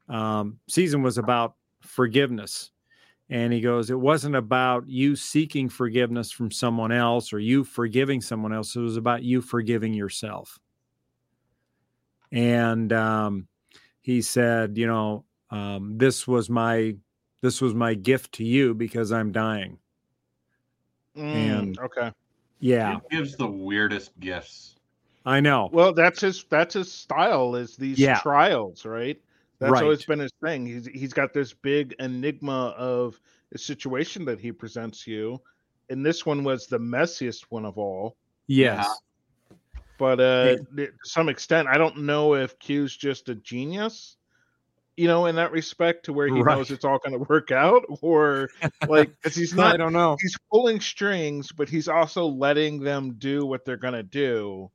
um, 0.06 0.58
season 0.68 1.00
was 1.02 1.16
about 1.16 1.54
forgiveness. 1.80 2.70
And 3.30 3.50
he 3.50 3.62
goes, 3.62 3.88
It 3.88 3.98
wasn't 3.98 4.36
about 4.36 4.86
you 4.86 5.16
seeking 5.16 5.70
forgiveness 5.70 6.30
from 6.30 6.50
someone 6.50 6.92
else 6.92 7.32
or 7.32 7.38
you 7.38 7.64
forgiving 7.64 8.20
someone 8.20 8.52
else. 8.52 8.76
It 8.76 8.80
was 8.80 8.98
about 8.98 9.22
you 9.22 9.40
forgiving 9.40 9.94
yourself. 9.94 10.58
And 12.30 12.92
um, 12.92 13.48
he 14.02 14.20
said, 14.20 14.76
You 14.76 14.86
know, 14.86 15.24
um, 15.48 15.96
this 15.96 16.28
was 16.28 16.50
my 16.50 16.96
this 17.40 17.62
was 17.62 17.74
my 17.74 17.94
gift 17.94 18.32
to 18.32 18.44
you 18.44 18.74
because 18.74 19.12
I'm 19.12 19.32
dying. 19.32 19.78
And- 21.16 21.78
Mm, 21.78 21.84
okay. 21.86 22.12
Yeah, 22.60 22.98
It 22.98 23.10
gives 23.10 23.34
the 23.34 23.46
weirdest 23.48 24.20
gifts. 24.20 24.76
I 25.24 25.40
know. 25.40 25.68
Well, 25.72 25.92
that's 25.92 26.20
his 26.20 26.44
that's 26.50 26.74
his 26.74 26.90
style 26.90 27.54
is 27.54 27.76
these 27.76 27.98
Yeah. 27.98 28.18
trials, 28.20 28.84
right? 28.84 29.20
That's 29.60 29.70
always 29.84 30.04
been 30.04 30.18
his 30.18 30.32
thing. 30.42 30.66
He's 30.66 30.86
he's 30.86 31.12
got 31.12 31.32
this 31.32 31.52
big 31.52 31.94
enigma 32.00 32.74
of 32.76 33.20
a 33.52 33.58
situation 33.58 34.24
that 34.24 34.40
he 34.40 34.50
presents 34.50 35.06
you. 35.06 35.40
And 35.90 36.04
this 36.04 36.26
one 36.26 36.42
was 36.42 36.66
the 36.66 36.78
messiest 36.78 37.42
one 37.50 37.64
of 37.64 37.78
all. 37.78 38.16
Yes. 38.48 38.88
But 39.98 40.18
uh 40.18 40.56
to 40.76 40.90
some 41.04 41.28
extent, 41.28 41.68
I 41.68 41.78
don't 41.78 41.98
know 41.98 42.34
if 42.34 42.58
Q's 42.58 42.96
just 42.96 43.28
a 43.28 43.36
genius, 43.36 44.16
you 44.96 45.06
know, 45.06 45.26
in 45.26 45.36
that 45.36 45.52
respect, 45.52 46.06
to 46.06 46.12
where 46.12 46.26
he 46.26 46.42
Right. 46.42 46.56
knows 46.56 46.72
it's 46.72 46.84
all 46.84 46.98
gonna 47.04 47.18
work 47.18 47.52
out, 47.52 47.84
or 48.00 48.48
like 48.88 49.10
because 49.22 49.36
he's 49.36 49.54
not. 49.54 49.74
I 49.74 49.76
don't 49.76 49.92
know. 49.92 50.16
he's 50.20 50.36
pulling 50.50 50.80
strings, 50.80 51.52
but 51.52 51.68
he's 51.68 51.86
also 51.86 52.26
letting 52.26 52.80
them 52.80 53.12
do 53.14 53.46
what 53.46 53.64
they're 53.64 53.76
gonna 53.76 54.02
do. 54.02 54.70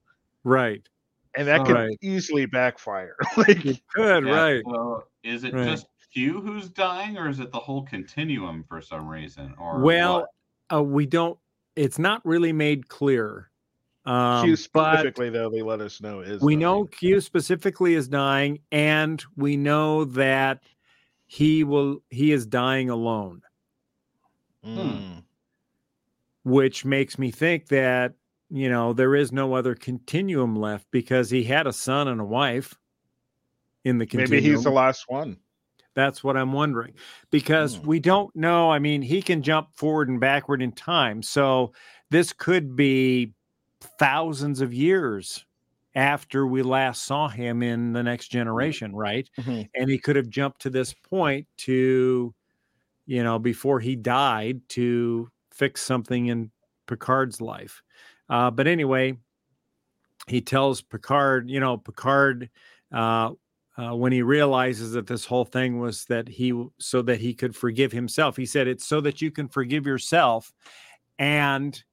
Right. 0.48 0.88
And 1.36 1.46
that 1.48 1.66
could 1.66 1.76
Right. 1.76 1.98
easily 2.02 2.46
backfire. 2.46 3.16
like 3.38 3.62
Good. 3.94 4.26
Yeah, 4.26 4.32
Right. 4.32 4.62
Well, 4.66 5.04
is 5.24 5.44
it 5.44 5.54
Right. 5.54 5.66
just 5.66 5.88
Q 6.14 6.40
who's 6.40 6.70
dying, 6.70 7.18
or 7.18 7.28
is 7.28 7.42
it 7.42 7.52
the 7.52 7.60
whole 7.60 7.84
continuum 7.84 8.64
for 8.64 8.82
some 8.82 9.08
reason? 9.08 9.54
Or 9.60 9.82
Well, 9.82 10.26
uh, 10.74 10.82
we 10.82 11.06
don't. 11.06 11.38
It's 11.76 12.00
not 12.00 12.26
really 12.26 12.54
made 12.54 12.88
clear. 12.88 13.52
Um, 14.06 14.46
Q 14.46 14.56
specifically, 14.56 15.30
though, 15.30 15.50
they 15.50 15.62
let 15.62 15.82
us 15.82 16.02
know 16.02 16.22
is 16.22 16.42
we 16.42 16.54
dying. 16.54 16.60
know 16.62 16.86
Q 16.86 17.20
specifically 17.20 17.94
is 17.94 18.08
dying, 18.08 18.60
and 18.72 19.22
we 19.36 19.58
know 19.58 20.06
that 20.06 20.64
he 21.26 21.66
will. 21.66 22.02
He 22.10 22.32
is 22.32 22.46
dying 22.48 22.90
alone, 22.90 23.42
Mm. 24.66 25.24
which 26.44 26.86
makes 26.86 27.20
me 27.20 27.32
think 27.32 27.68
that 27.68 28.14
you 28.50 28.70
know 28.70 28.94
there 28.94 29.16
is 29.16 29.32
no 29.32 29.54
other 29.54 29.76
continuum 29.76 30.56
left 30.56 30.88
because 30.92 31.30
he 31.30 31.44
had 31.44 31.68
a 31.68 31.74
son 31.74 32.08
and 32.08 32.22
a 32.22 32.26
wife 32.26 32.78
in 33.84 33.98
the 33.98 34.06
continuum. 34.06 34.44
Maybe 34.44 34.50
he's 34.52 34.64
the 34.64 34.72
last 34.72 35.06
one. 35.08 35.40
That's 35.94 36.24
what 36.24 36.38
I'm 36.38 36.54
wondering 36.54 36.94
because 37.32 37.78
Hmm. 37.78 37.88
we 37.88 38.00
don't 38.00 38.36
know. 38.36 38.70
I 38.72 38.78
mean, 38.80 39.02
he 39.02 39.22
can 39.22 39.42
jump 39.42 39.76
forward 39.76 40.10
and 40.10 40.20
backward 40.20 40.62
in 40.62 40.72
time. 40.72 41.24
So 41.24 41.74
this 42.12 42.34
could 42.34 42.76
be 42.76 43.34
thousands 43.82 44.62
of 44.62 44.74
years 44.74 45.46
after 45.96 46.46
we 46.46 46.62
last 46.62 47.04
saw 47.06 47.28
him 47.30 47.64
in 47.64 47.94
the 47.94 48.04
next 48.04 48.28
generation, 48.28 48.96
right? 48.96 49.28
Mhm. 49.40 49.70
And 49.74 49.90
he 49.90 49.98
could 49.98 50.16
have 50.16 50.30
jumped 50.30 50.62
to 50.62 50.70
this 50.70 50.94
point 50.94 51.48
to, 51.60 52.36
you 53.08 53.24
know, 53.24 53.40
before 53.40 53.80
he 53.80 53.96
died 53.96 54.68
to 54.70 55.32
fix 55.52 55.82
something 55.82 56.28
in 56.28 56.52
Picard's 56.88 57.42
life. 57.42 57.84
Uh, 58.30 58.52
but 58.52 58.68
anyway, 58.68 59.18
he 60.28 60.42
tells 60.42 60.82
Picard, 60.82 61.50
you 61.50 61.60
know, 61.60 61.78
Picard, 61.78 62.50
uh, 62.92 63.32
uh, 63.78 63.96
when 63.96 64.12
he 64.12 64.24
realizes 64.24 64.94
that 64.94 65.06
this 65.08 65.26
whole 65.26 65.46
thing 65.46 65.80
was 65.80 66.06
that 66.06 66.28
he 66.28 66.68
so 66.80 67.02
that 67.04 67.20
he 67.20 67.34
could 67.34 67.56
forgive 67.56 67.92
himself 67.92 68.36
he 68.36 68.46
said 68.46 68.68
it's 68.68 68.88
so 68.88 69.00
that 69.00 69.22
you 69.22 69.30
can 69.30 69.48
forgive 69.48 69.86
yourself 69.86 70.52
and 71.20 71.84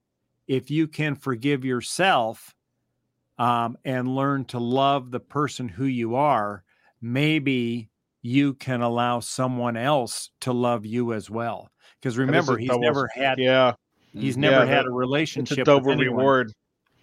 if 0.47 0.71
you 0.71 0.87
can 0.87 1.13
forgive 1.13 1.63
yourself 1.63 2.55
um, 3.37 3.77
and 3.85 4.15
learn 4.15 4.45
to 4.45 4.57
love 4.57 5.11
the 5.11 5.19
person 5.19 5.69
who 5.69 5.85
you 5.85 6.15
are 6.15 6.63
maybe 7.01 7.91
you 8.25 8.55
can 8.55 8.81
allow 8.81 9.19
someone 9.19 9.77
else 9.77 10.31
to 10.41 10.51
love 10.51 10.83
you 10.83 11.13
as 11.13 11.29
well. 11.29 11.69
Because 12.01 12.15
That 12.15 12.23
is 12.23 12.25
a 12.25 12.25
remember 12.25 12.57
he's 12.57 12.69
double- 12.69 12.81
never 12.81 13.09
had 13.13 13.37
Yeah, 13.37 13.73
he's 14.15 14.35
Mhm. 14.37 14.41
never 14.41 14.55
Yeah, 14.65 14.65
had 14.65 14.77
that- 14.79 14.85
a 14.85 14.89
it's 14.89 14.95
relationship 14.95 15.57
a 15.57 15.61
with 15.61 15.65
double 15.65 15.95
reward. 15.95 16.53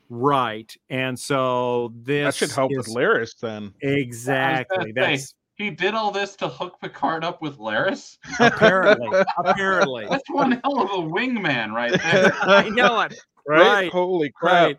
right 0.08 0.74
and 0.90 1.18
so 1.18 1.92
this 2.02 2.24
That 2.26 2.34
should 2.48 2.54
help 2.54 2.70
with 2.76 2.88
is- 2.88 2.94
Laris 2.94 3.38
then. 3.40 3.72
exactly 3.80 4.86
say, 4.86 4.92
that's 4.92 5.34
he 5.56 5.70
did 5.70 5.94
all 5.94 6.10
this 6.10 6.34
to 6.36 6.48
hook 6.48 6.76
Picard 6.80 7.24
up 7.24 7.40
with 7.42 7.58
Laris. 7.58 8.16
apparently 8.40 9.08
apparently 9.38 10.06
That's 10.08 10.28
one 10.30 10.52
hell 10.64 10.82
of 10.82 10.90
a 10.90 11.08
wingman 11.08 11.70
right 11.72 11.92
there. 12.02 12.32
I 12.42 12.68
know 12.68 13.00
it. 13.00 13.14
right? 13.46 13.60
Right, 13.60 13.92
Holy 13.92 14.30
crap! 14.30 14.66
Right. 14.66 14.78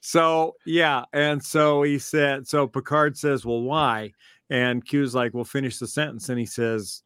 So 0.00 0.54
yeah, 0.64 1.04
and 1.12 1.42
so 1.42 1.82
he 1.82 1.98
said. 1.98 2.46
So 2.46 2.66
Picard 2.68 3.16
says, 3.18 3.44
"Well, 3.44 3.62
why?" 3.62 4.12
And 4.50 4.84
Q's 4.86 5.14
like, 5.14 5.34
"Well, 5.34 5.44
finish 5.44 5.78
the 5.78 5.86
sentence." 5.88 6.28
And 6.28 6.38
he 6.38 6.46
says, 6.46 7.02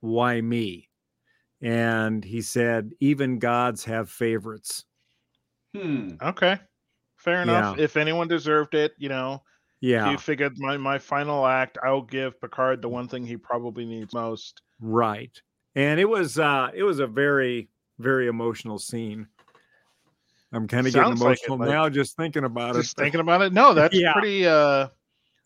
"Why 0.00 0.40
me?" 0.40 0.88
And 1.62 2.24
he 2.24 2.40
said, 2.42 2.92
"Even 3.00 3.38
gods 3.38 3.84
have 3.84 4.10
favorites." 4.10 4.84
Hmm. 5.76 6.10
Okay, 6.20 6.58
fair 7.16 7.42
enough. 7.42 7.78
If 7.78 7.96
anyone 7.96 8.28
deserved 8.28 8.74
it, 8.74 8.92
you 8.98 9.08
know, 9.08 9.42
Yeah, 9.80 10.10
you 10.10 10.18
figured 10.18 10.58
my 10.58 10.76
my 10.76 10.98
final 10.98 11.46
act, 11.46 11.78
I'll 11.82 12.02
give 12.02 12.40
Picard 12.40 12.82
the 12.82 12.88
one 12.88 13.08
thing 13.08 13.24
he 13.24 13.36
probably 13.36 13.86
needs 13.86 14.12
most. 14.12 14.60
right. 14.80 15.40
And 15.74 15.98
it 15.98 16.04
was 16.04 16.38
uh 16.38 16.70
it 16.74 16.82
was 16.82 16.98
a 16.98 17.06
very 17.06 17.68
very 17.98 18.26
emotional 18.26 18.78
scene. 18.78 19.28
I'm 20.52 20.68
kind 20.68 20.86
of 20.86 20.92
getting 20.92 21.08
Sounds 21.16 21.22
like 21.22 21.38
it, 21.38 21.46
emotional 21.46 21.58
like- 21.66 21.68
now 21.74 21.88
just 21.88 22.16
thinking 22.16 22.44
about 22.44 22.74
Just 22.74 22.92
it. 22.92 22.96
but- 22.96 23.02
thinking 23.04 23.20
about 23.20 23.40
it, 23.42 23.52
no, 23.54 23.72
that's 23.72 23.94
Yeah. 23.98 24.12
pretty. 24.12 24.46
uh 24.46 24.88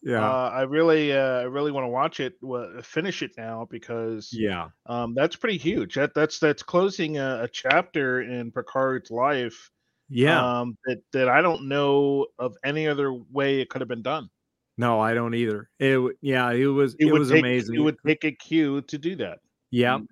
yeah, 0.07 0.25
uh, 0.25 0.51
I 0.55 0.63
really, 0.63 1.13
uh, 1.13 1.41
I 1.41 1.43
really 1.43 1.73
want 1.73 1.85
to 1.85 1.89
watch 1.89 2.21
it, 2.21 2.35
wa- 2.41 2.81
finish 2.81 3.23
it 3.23 3.33
now 3.37 3.67
because 3.69 4.31
yeah, 4.33 4.69
um, 4.87 5.15
that's 5.15 5.35
pretty 5.35 5.59
huge. 5.59 5.95
That 5.97 6.15
that's 6.15 6.39
that's 6.39 6.63
closing 6.63 7.19
a, 7.19 7.43
a 7.43 7.49
chapter 7.49 8.23
in 8.23 8.53
Picard's 8.53 9.11
life. 9.11 9.71
yeah. 10.09 10.61
Um, 10.61 10.79
that 10.87 11.03
that 11.13 11.29
I 11.29 11.43
don't 11.43 11.69
know 11.69 12.27
of 12.39 12.55
any 12.65 12.87
other 12.87 13.13
way 13.13 13.61
it 13.61 13.69
could 13.69 13.81
have 13.81 13.89
been 13.89 14.03
done. 14.03 14.31
no, 14.79 15.01
I 15.01 15.13
don't 15.13 15.35
either. 15.35 15.69
It 15.81 15.99
yeah, 16.21 16.53
it 16.53 16.67
was 16.67 16.95
it, 17.01 17.07
would 17.07 17.19
was 17.19 17.31
take, 17.31 17.41
amazing. 17.41 17.75
It 17.75 17.81
would 17.81 17.97
take 18.07 18.25
a 18.25 18.31
cue 18.31 18.83
to 18.83 18.99
do 18.99 19.17
that. 19.17 19.41
Yeah. 19.71 19.99
Mm. 19.99 20.07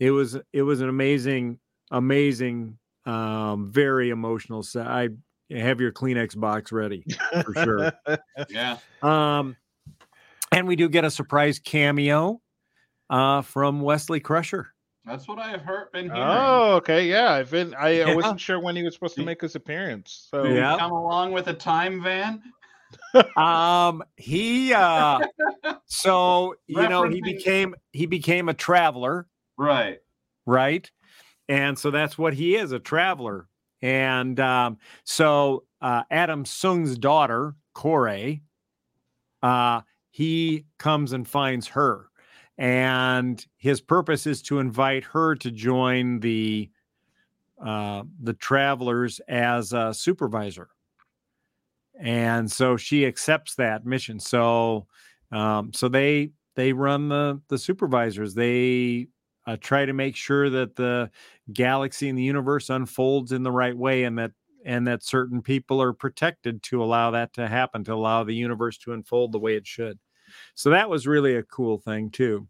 It 0.00 0.10
was 0.10 0.36
it 0.52 0.62
was 0.62 0.80
an 0.80 0.88
amazing, 0.88 1.58
amazing, 1.90 2.78
um, 3.04 3.70
very 3.70 4.10
emotional 4.10 4.62
set. 4.62 4.86
I 4.86 5.10
have 5.50 5.80
your 5.80 5.92
Kleenex 5.92 6.38
box 6.38 6.72
ready 6.72 7.04
for 7.44 7.54
sure. 7.54 7.92
Yeah. 8.48 8.78
Um, 9.02 9.56
and 10.52 10.66
we 10.66 10.76
do 10.76 10.88
get 10.88 11.04
a 11.04 11.10
surprise 11.10 11.58
cameo 11.58 12.40
uh 13.10 13.42
from 13.42 13.80
Wesley 13.80 14.20
Crusher. 14.20 14.68
That's 15.04 15.26
what 15.26 15.38
I've 15.38 15.62
heard 15.62 15.90
been 15.92 16.06
hearing. 16.06 16.20
Oh, 16.22 16.74
okay, 16.76 17.06
yeah. 17.08 17.32
I've 17.32 17.50
been. 17.50 17.74
I, 17.74 17.86
I 17.88 17.90
Yeah. 17.92 18.14
wasn't 18.14 18.38
sure 18.40 18.60
when 18.60 18.76
he 18.76 18.82
was 18.82 18.92
supposed 18.92 19.14
to 19.16 19.24
make 19.24 19.40
his 19.40 19.54
appearance. 19.54 20.28
So 20.30 20.44
Yeah. 20.44 20.76
Come 20.78 20.92
along 20.92 21.32
with 21.32 21.46
a 21.48 21.54
time 21.54 22.02
van. 22.02 22.42
Um, 23.36 24.02
he 24.16 24.72
uh 24.72 25.20
so 25.86 26.54
you 26.66 26.88
know 26.88 27.08
he 27.08 27.20
became 27.20 27.74
he 27.92 28.06
became 28.06 28.48
a 28.48 28.54
traveler, 28.54 29.26
Right. 29.58 29.98
right? 30.46 30.90
And 31.48 31.78
so 31.78 31.90
that's 31.90 32.16
what 32.18 32.34
he 32.34 32.56
is, 32.56 32.72
a 32.72 32.78
traveler. 32.78 33.46
And 33.82 34.38
um, 34.40 34.78
so 35.04 35.64
uh, 35.80 36.02
Adam 36.10 36.44
Soong's 36.44 36.98
daughter, 36.98 37.54
Kore, 37.74 38.40
uh, 39.42 39.80
he 40.10 40.64
comes 40.78 41.12
and 41.12 41.26
finds 41.26 41.68
her. 41.68 42.06
And 42.56 43.44
his 43.56 43.80
purpose 43.80 44.26
is 44.26 44.42
to 44.42 44.58
invite 44.58 45.04
her 45.04 45.36
to 45.36 45.50
join 45.50 46.18
the 46.20 46.70
uh, 47.64 48.04
the 48.22 48.34
travelers 48.34 49.20
as 49.28 49.72
a 49.72 49.92
supervisor. 49.92 50.68
And 52.00 52.50
so 52.50 52.76
she 52.76 53.06
accepts 53.06 53.56
that 53.56 53.84
mission. 53.84 54.18
So 54.20 54.86
um, 55.30 55.72
so 55.72 55.88
they 55.88 56.30
they 56.56 56.72
run 56.72 57.08
the 57.08 57.40
the 57.48 57.58
supervisors. 57.58 58.34
They 58.34 59.06
uh, 59.48 59.56
try 59.58 59.86
to 59.86 59.94
make 59.94 60.14
sure 60.14 60.50
that 60.50 60.76
the 60.76 61.10
galaxy 61.54 62.10
and 62.10 62.18
the 62.18 62.22
universe 62.22 62.68
unfolds 62.68 63.32
in 63.32 63.42
the 63.42 63.50
right 63.50 63.76
way 63.76 64.04
and 64.04 64.18
that 64.18 64.32
and 64.66 64.86
that 64.86 65.02
certain 65.02 65.40
people 65.40 65.80
are 65.80 65.94
protected 65.94 66.62
to 66.62 66.82
allow 66.82 67.10
that 67.10 67.32
to 67.32 67.48
happen 67.48 67.82
to 67.82 67.94
allow 67.94 68.22
the 68.22 68.34
universe 68.34 68.76
to 68.76 68.92
unfold 68.92 69.32
the 69.32 69.38
way 69.38 69.56
it 69.56 69.66
should. 69.66 69.98
So 70.54 70.68
that 70.70 70.90
was 70.90 71.06
really 71.06 71.36
a 71.36 71.42
cool 71.42 71.78
thing 71.78 72.10
too. 72.10 72.46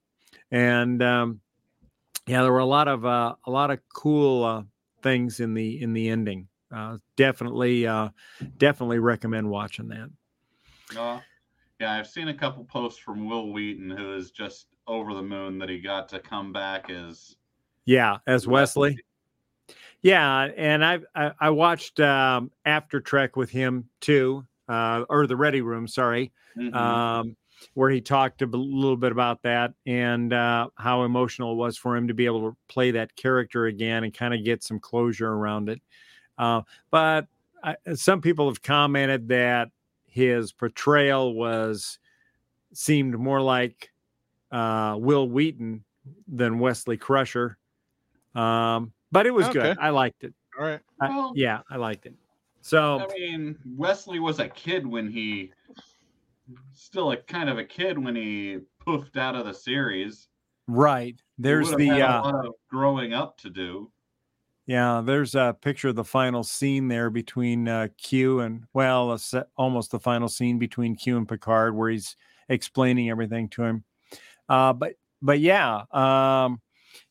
And 0.50 1.00
um 1.00 1.40
yeah 2.26 2.42
there 2.42 2.52
were 2.52 2.58
a 2.58 2.66
lot 2.66 2.88
of 2.88 3.06
uh, 3.06 3.36
a 3.46 3.50
lot 3.50 3.70
of 3.70 3.78
cool 3.94 4.42
uh, 4.44 4.62
things 5.00 5.38
in 5.38 5.54
the 5.54 5.80
in 5.80 5.92
the 5.92 6.08
ending. 6.08 6.48
Uh 6.74 6.98
definitely 7.16 7.86
uh 7.86 8.08
definitely 8.56 8.98
recommend 8.98 9.48
watching 9.48 9.86
that. 9.88 10.10
Yeah, 11.78 11.92
I've 11.92 12.08
seen 12.08 12.26
a 12.26 12.34
couple 12.34 12.64
posts 12.64 12.98
from 12.98 13.28
Wil 13.28 13.52
Wheaton, 13.52 13.88
who 13.88 14.16
is 14.16 14.32
just 14.32 14.66
over 14.88 15.14
the 15.14 15.22
moon 15.22 15.58
that 15.58 15.68
he 15.68 15.78
got 15.78 16.08
to 16.08 16.18
come 16.18 16.52
back 16.52 16.90
as 16.90 17.36
yeah 17.84 18.18
as 18.26 18.46
wesley 18.48 18.98
Yeah, 20.00 20.48
and 20.56 20.84
I've, 20.84 21.04
I 21.14 21.32
I 21.40 21.50
watched 21.50 22.00
um, 22.00 22.50
After 22.64 23.00
Trek 23.00 23.36
with 23.36 23.50
him 23.50 23.88
too, 24.00 24.46
uh, 24.68 25.04
or 25.08 25.26
the 25.26 25.36
Ready 25.36 25.60
Room. 25.60 25.86
Sorry, 25.88 26.32
Mhm. 26.56 26.74
um, 26.74 27.36
where 27.74 27.90
he 27.90 28.00
talked 28.00 28.40
a 28.42 28.46
b- 28.46 28.56
little 28.56 28.96
bit 28.96 29.10
about 29.10 29.42
that 29.42 29.74
and 29.86 30.32
uh, 30.32 30.68
how 30.76 31.02
emotional 31.02 31.52
it 31.52 31.56
was 31.56 31.76
for 31.76 31.96
him 31.96 32.06
to 32.06 32.14
be 32.14 32.26
able 32.26 32.48
to 32.50 32.56
play 32.68 32.92
that 32.92 33.14
character 33.16 33.66
again 33.66 34.04
and 34.04 34.14
kind 34.14 34.32
of 34.32 34.44
get 34.44 34.62
some 34.62 34.78
closure 34.78 35.28
around 35.32 35.68
it. 35.68 35.82
Uh, 36.38 36.62
but 36.92 37.26
I, 37.64 37.76
some 37.94 38.20
people 38.20 38.48
have 38.48 38.62
commented 38.62 39.28
that 39.28 39.70
his 40.06 40.52
portrayal 40.52 41.34
was 41.34 41.98
seemed 42.72 43.18
more 43.18 43.40
like 43.42 43.90
uh, 44.50 44.96
Wil 44.98 45.28
Wheaton 45.28 45.84
than 46.26 46.58
Wesley 46.58 46.96
Crusher. 46.96 47.58
Um, 48.34 48.92
but 49.12 49.26
it 49.26 49.30
was 49.32 49.46
Okay. 49.46 49.60
good. 49.60 49.78
I 49.80 49.90
liked 49.90 50.24
it. 50.24 50.34
All 50.58 50.64
right. 50.66 50.80
I- 51.00 51.08
Well- 51.08 51.32
yeah, 51.34 51.60
I 51.70 51.76
liked 51.76 52.06
it. 52.06 52.14
So 52.60 53.00
I 53.00 53.06
mean, 53.14 53.56
Wesley 53.76 54.18
was 54.20 54.40
a 54.40 54.48
kid 54.48 54.86
when 54.86 55.08
he, 55.10 55.52
still 56.72 57.12
a 57.12 57.16
kind 57.16 57.48
of 57.48 57.58
a 57.58 57.64
kid 57.64 57.98
when 57.98 58.16
he 58.16 58.58
poofed 58.86 59.16
out 59.16 59.34
of 59.36 59.46
the 59.46 59.54
series. 59.54 60.28
right 60.66 61.16
there's 61.38 61.70
the 61.76 61.90
uh, 61.90 62.20
a 62.20 62.22
lot 62.30 62.46
of 62.46 62.52
growing 62.68 63.12
up 63.14 63.38
to 63.38 63.48
do. 63.48 63.90
yeah 64.66 65.00
there's 65.02 65.34
a 65.34 65.56
picture 65.62 65.88
of 65.88 65.94
the 65.94 66.04
final 66.04 66.42
scene 66.42 66.88
there 66.88 67.08
between 67.10 67.66
uh, 67.68 67.88
Q 67.96 68.40
and 68.40 68.64
well 68.74 69.12
a 69.12 69.18
se- 69.18 69.44
almost 69.56 69.90
the 69.92 70.00
final 70.00 70.28
scene 70.28 70.58
between 70.58 70.94
Q 70.94 71.16
and 71.16 71.26
Picard 71.28 71.74
where 71.74 71.88
he's 71.90 72.16
explaining 72.50 73.08
everything 73.08 73.48
to 73.50 73.62
him. 73.62 73.84
Uh, 74.48 74.72
but 74.72 74.94
but 75.20 75.40
yeah, 75.40 75.82
um, 75.92 76.60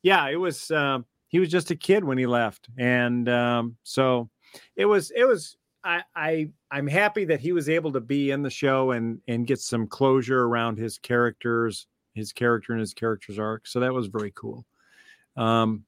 yeah, 0.02 0.28
it 0.30 0.38
was 0.38 0.72
um, 0.72 1.06
he 1.28 1.40
was 1.40 1.50
just 1.50 1.72
a 1.72 1.76
kid 1.76 2.04
when 2.04 2.18
he 2.18 2.26
left, 2.26 2.68
and 2.78 3.28
um, 3.30 3.78
so 3.84 4.30
it 4.76 4.86
was 4.86 5.12
it 5.12 5.26
was 5.26 5.58
I 5.84 6.04
I 6.16 6.50
I'm 6.72 6.88
happy 6.88 7.26
that 7.26 7.40
he 7.40 7.52
was 7.52 7.70
able 7.70 7.92
to 7.94 8.02
be 8.02 8.32
in 8.32 8.42
the 8.42 8.50
show 8.50 8.92
and 8.92 9.20
and 9.28 9.48
get 9.48 9.60
some 9.60 9.88
closure 9.88 10.44
around 10.44 10.78
his 10.78 10.98
characters, 10.98 11.88
his 12.14 12.34
character 12.34 12.74
and 12.74 12.80
his 12.80 12.94
character's 12.94 13.40
arc. 13.40 13.68
So 13.68 13.80
that 13.82 13.94
was 13.94 14.08
very 14.08 14.32
cool. 14.36 14.66
Um, 15.36 15.86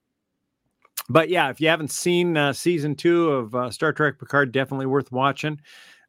but 1.10 1.30
yeah, 1.30 1.50
if 1.50 1.60
you 1.60 1.68
haven't 1.70 1.92
seen 1.92 2.38
uh, 2.38 2.54
season 2.54 2.96
two 2.96 3.32
of 3.32 3.56
uh, 3.56 3.72
Star 3.72 3.92
Trek 3.92 4.20
Picard, 4.20 4.52
definitely 4.52 4.86
worth 4.86 5.12
watching. 5.12 5.60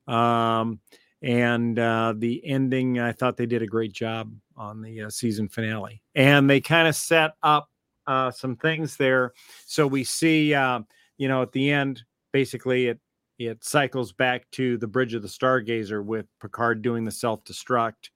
Um, 0.07 0.81
and 1.23 1.79
uh, 1.79 2.15
the 2.17 2.45
ending, 2.47 2.99
I 2.99 3.13
thought 3.13 3.37
they 3.37 3.47
did 3.47 3.63
a 3.63 3.67
great 3.67 3.93
job 3.93 4.33
on 4.61 4.83
the 4.83 5.03
uh, 5.03 5.11
season 5.11 5.49
finale, 5.49 6.03
and 6.15 6.49
they 6.49 6.61
kind 6.61 6.87
of 6.87 6.95
set 6.95 7.33
up 7.43 7.71
uh, 8.07 8.31
some 8.31 8.57
things 8.57 8.97
there. 8.97 9.33
So 9.65 9.87
we 9.87 10.05
see, 10.05 10.53
uh, 10.55 10.81
you 11.17 11.29
know, 11.29 11.41
at 11.43 11.53
the 11.53 11.71
end, 11.71 12.05
basically 12.31 12.89
it 12.89 13.01
it 13.39 13.65
cycles 13.65 14.13
back 14.13 14.45
to 14.51 14.77
the 14.77 14.87
bridge 14.87 15.15
of 15.15 15.23
the 15.23 15.29
Stargazer 15.29 16.05
with 16.05 16.27
Picard 16.41 16.83
doing 16.83 17.07
the 17.07 17.11
self 17.11 17.43
destruct, 17.45 18.11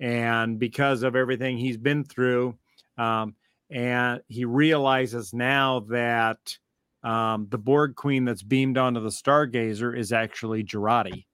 and 0.00 0.58
because 0.58 1.02
of 1.02 1.14
everything 1.14 1.58
he's 1.58 1.76
been 1.76 2.02
through, 2.02 2.56
um, 2.96 3.34
and 3.70 4.22
he 4.28 4.46
realizes 4.46 5.34
now 5.34 5.80
that 5.90 6.56
um, 7.02 7.46
the 7.50 7.58
Borg 7.58 7.94
Queen 7.94 8.24
that's 8.24 8.42
beamed 8.42 8.78
onto 8.78 9.00
the 9.00 9.10
Stargazer 9.10 9.96
is 9.96 10.12
actually 10.12 10.64
Jurati. 10.64 11.26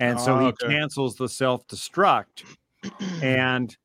And 0.00 0.20
so 0.20 0.34
Oh, 0.34 0.40
he 0.40 0.46
okay. 0.46 0.66
cancels 0.66 1.14
the 1.14 1.28
self 1.28 1.64
destruct 1.68 2.42
and 3.22 3.76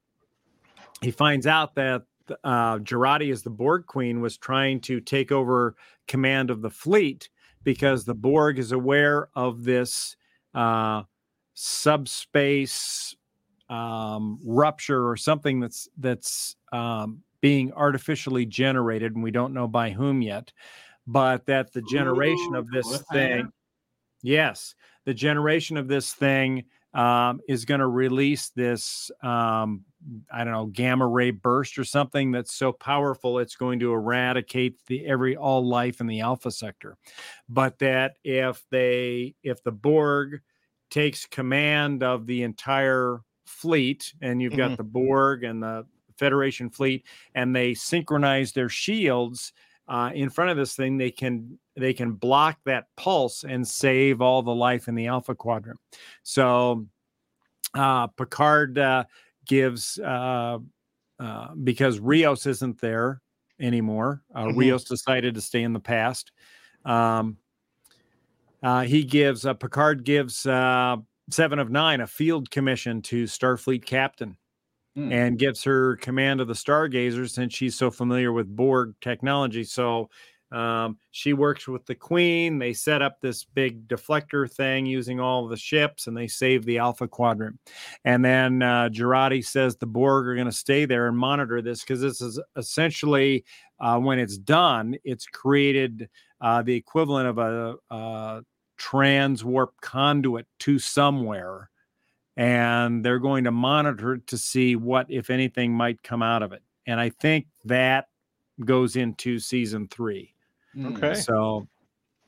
he 1.01 1.11
finds 1.11 1.47
out 1.47 1.75
that 1.75 2.03
uh, 2.43 2.77
Jurati, 2.79 3.31
as 3.31 3.41
the 3.41 3.49
Borg 3.49 3.85
Queen, 3.85 4.21
was 4.21 4.37
trying 4.37 4.81
to 4.81 4.99
take 4.99 5.31
over 5.31 5.75
command 6.07 6.49
of 6.49 6.61
the 6.61 6.69
fleet 6.69 7.29
because 7.63 8.05
the 8.05 8.15
Borg 8.15 8.59
is 8.59 8.71
aware 8.71 9.29
of 9.35 9.63
this 9.63 10.15
uh, 10.53 11.03
subspace 11.53 13.15
um, 13.69 14.39
rupture 14.43 15.07
or 15.07 15.15
something 15.15 15.59
that's 15.59 15.87
that's 15.97 16.55
um, 16.71 17.23
being 17.41 17.71
artificially 17.73 18.45
generated, 18.45 19.13
and 19.13 19.23
we 19.23 19.31
don't 19.31 19.53
know 19.53 19.67
by 19.67 19.91
whom 19.91 20.21
yet. 20.21 20.51
But 21.07 21.45
that 21.47 21.73
the 21.73 21.81
generation 21.83 22.55
Ooh, 22.55 22.59
of 22.59 22.69
this 22.69 23.03
thing, 23.11 23.51
yes, 24.21 24.75
the 25.05 25.13
generation 25.13 25.77
of 25.77 25.87
this 25.87 26.13
thing 26.13 26.65
um, 26.93 27.39
is 27.47 27.65
going 27.65 27.79
to 27.81 27.87
release 27.87 28.49
this 28.49 29.11
um, 29.21 29.85
I 30.31 30.43
don't 30.43 30.53
know 30.53 30.65
gamma 30.67 31.07
ray 31.07 31.31
burst 31.31 31.77
or 31.77 31.83
something 31.83 32.31
that's 32.31 32.53
so 32.53 32.71
powerful 32.71 33.37
it's 33.39 33.55
going 33.55 33.79
to 33.79 33.93
eradicate 33.93 34.85
the 34.87 35.05
every 35.05 35.35
all 35.37 35.67
life 35.67 36.01
in 36.01 36.07
the 36.07 36.21
alpha 36.21 36.51
sector. 36.51 36.97
But 37.47 37.79
that 37.79 38.17
if 38.23 38.65
they 38.71 39.35
if 39.43 39.61
the 39.63 39.71
Borg 39.71 40.41
takes 40.89 41.25
command 41.25 42.01
of 42.01 42.25
the 42.25 42.43
entire 42.43 43.21
fleet 43.45 44.13
and 44.21 44.41
you've 44.41 44.55
got 44.55 44.71
Mhm. 44.71 44.77
the 44.77 44.83
Borg 44.83 45.43
and 45.43 45.61
the 45.61 45.85
Federation 46.17 46.69
fleet 46.69 47.05
and 47.35 47.55
they 47.55 47.73
synchronize 47.73 48.53
their 48.53 48.69
shields 48.69 49.53
uh, 49.87 50.11
in 50.13 50.29
front 50.29 50.51
of 50.51 50.57
this 50.57 50.75
thing, 50.75 50.97
they 50.97 51.11
can 51.11 51.59
they 51.79 51.93
can 51.93 52.13
block 52.13 52.59
that 52.65 52.87
pulse 52.95 53.43
and 53.43 53.67
save 53.67 54.21
all 54.21 54.41
the 54.41 54.53
life 54.53 54.87
in 54.87 54.95
the 54.95 55.07
Alpha 55.07 55.35
Quadrant. 55.35 55.79
So 56.23 56.87
uh, 57.73 58.07
Picard 58.07 58.77
uh, 58.77 59.05
gives 59.45 59.97
uh, 59.99 60.59
uh, 61.19 61.55
because 61.55 61.99
Rios 61.99 62.45
isn't 62.45 62.79
there 62.81 63.21
anymore. 63.59 64.23
Uh, 64.33 64.45
Mhm. 64.45 64.57
Rios 64.57 64.83
decided 64.83 65.35
to 65.35 65.41
stay 65.41 65.63
in 65.63 65.73
the 65.73 65.79
past. 65.79 66.31
Um, 66.85 67.37
uh, 68.61 68.81
he 68.81 69.03
gives 69.03 69.45
uh, 69.45 69.53
Picard 69.53 70.03
gives 70.03 70.45
uh, 70.45 70.97
Seven 71.29 71.59
of 71.59 71.69
Nine 71.69 72.01
a 72.01 72.07
field 72.07 72.51
commission 72.51 73.01
to 73.03 73.23
Starfleet 73.25 73.85
captain 73.85 74.37
Hmm. 74.95 75.11
and 75.11 75.37
gives 75.37 75.63
her 75.65 75.97
command 75.97 76.41
of 76.41 76.47
the 76.47 76.55
Stargazer 76.55 77.29
since 77.29 77.53
she's 77.53 77.75
so 77.75 77.91
familiar 77.91 78.33
with 78.33 78.53
Borg 78.53 78.95
technology. 79.01 79.63
So 79.63 80.09
um, 80.51 80.97
she 81.11 81.33
works 81.33 81.67
with 81.67 81.85
the 81.85 81.95
Queen. 81.95 82.57
They 82.57 82.73
set 82.73 83.01
up 83.01 83.19
this 83.21 83.43
big 83.43 83.87
deflector 83.87 84.49
thing 84.51 84.85
using 84.85 85.19
all 85.19 85.47
the 85.47 85.57
ships, 85.57 86.07
and 86.07 86.17
they 86.17 86.27
save 86.27 86.65
the 86.65 86.79
Alpha 86.79 87.07
Quadrant. 87.07 87.59
And 88.05 88.23
then 88.23 88.61
uh, 88.61 88.89
says 89.41 89.75
the 89.75 89.85
Borg 89.85 90.27
are 90.27 90.35
going 90.35 90.47
to 90.47 90.51
stay 90.51 90.85
there 90.85 91.07
and 91.07 91.17
monitor 91.17 91.61
this 91.61 91.81
because 91.81 92.01
this 92.01 92.21
is 92.21 92.39
essentially 92.55 93.45
uh, 93.79 93.99
when 93.99 94.19
it's 94.19 94.37
done, 94.37 94.95
it's 95.03 95.25
created 95.25 96.09
uh, 96.41 96.61
the 96.61 96.75
equivalent 96.75 97.27
of 97.27 97.37
a, 97.37 97.75
a 97.91 98.41
trans 98.77 99.43
warp 99.43 99.73
conduit 99.81 100.47
to 100.59 100.79
somewhere 100.79 101.69
and 102.39 103.03
they're 103.03 103.19
going 103.19 103.43
to 103.43 103.51
monitor 103.51 104.13
it 104.13 104.25
to 104.27 104.37
see 104.37 104.77
what, 104.77 105.05
if 105.09 105.29
anything, 105.29 105.73
might 105.73 106.01
come 106.03 106.23
out 106.23 106.41
of 106.41 106.53
it. 106.53 106.63
And 106.87 106.97
I 106.97 107.09
think 107.09 107.47
that 107.65 108.07
goes 108.63 108.95
into 108.95 109.39
season 109.39 109.89
three. 109.89 110.33
Hmm. 110.73 110.87
Okay. 110.97 111.15
So 111.15 111.67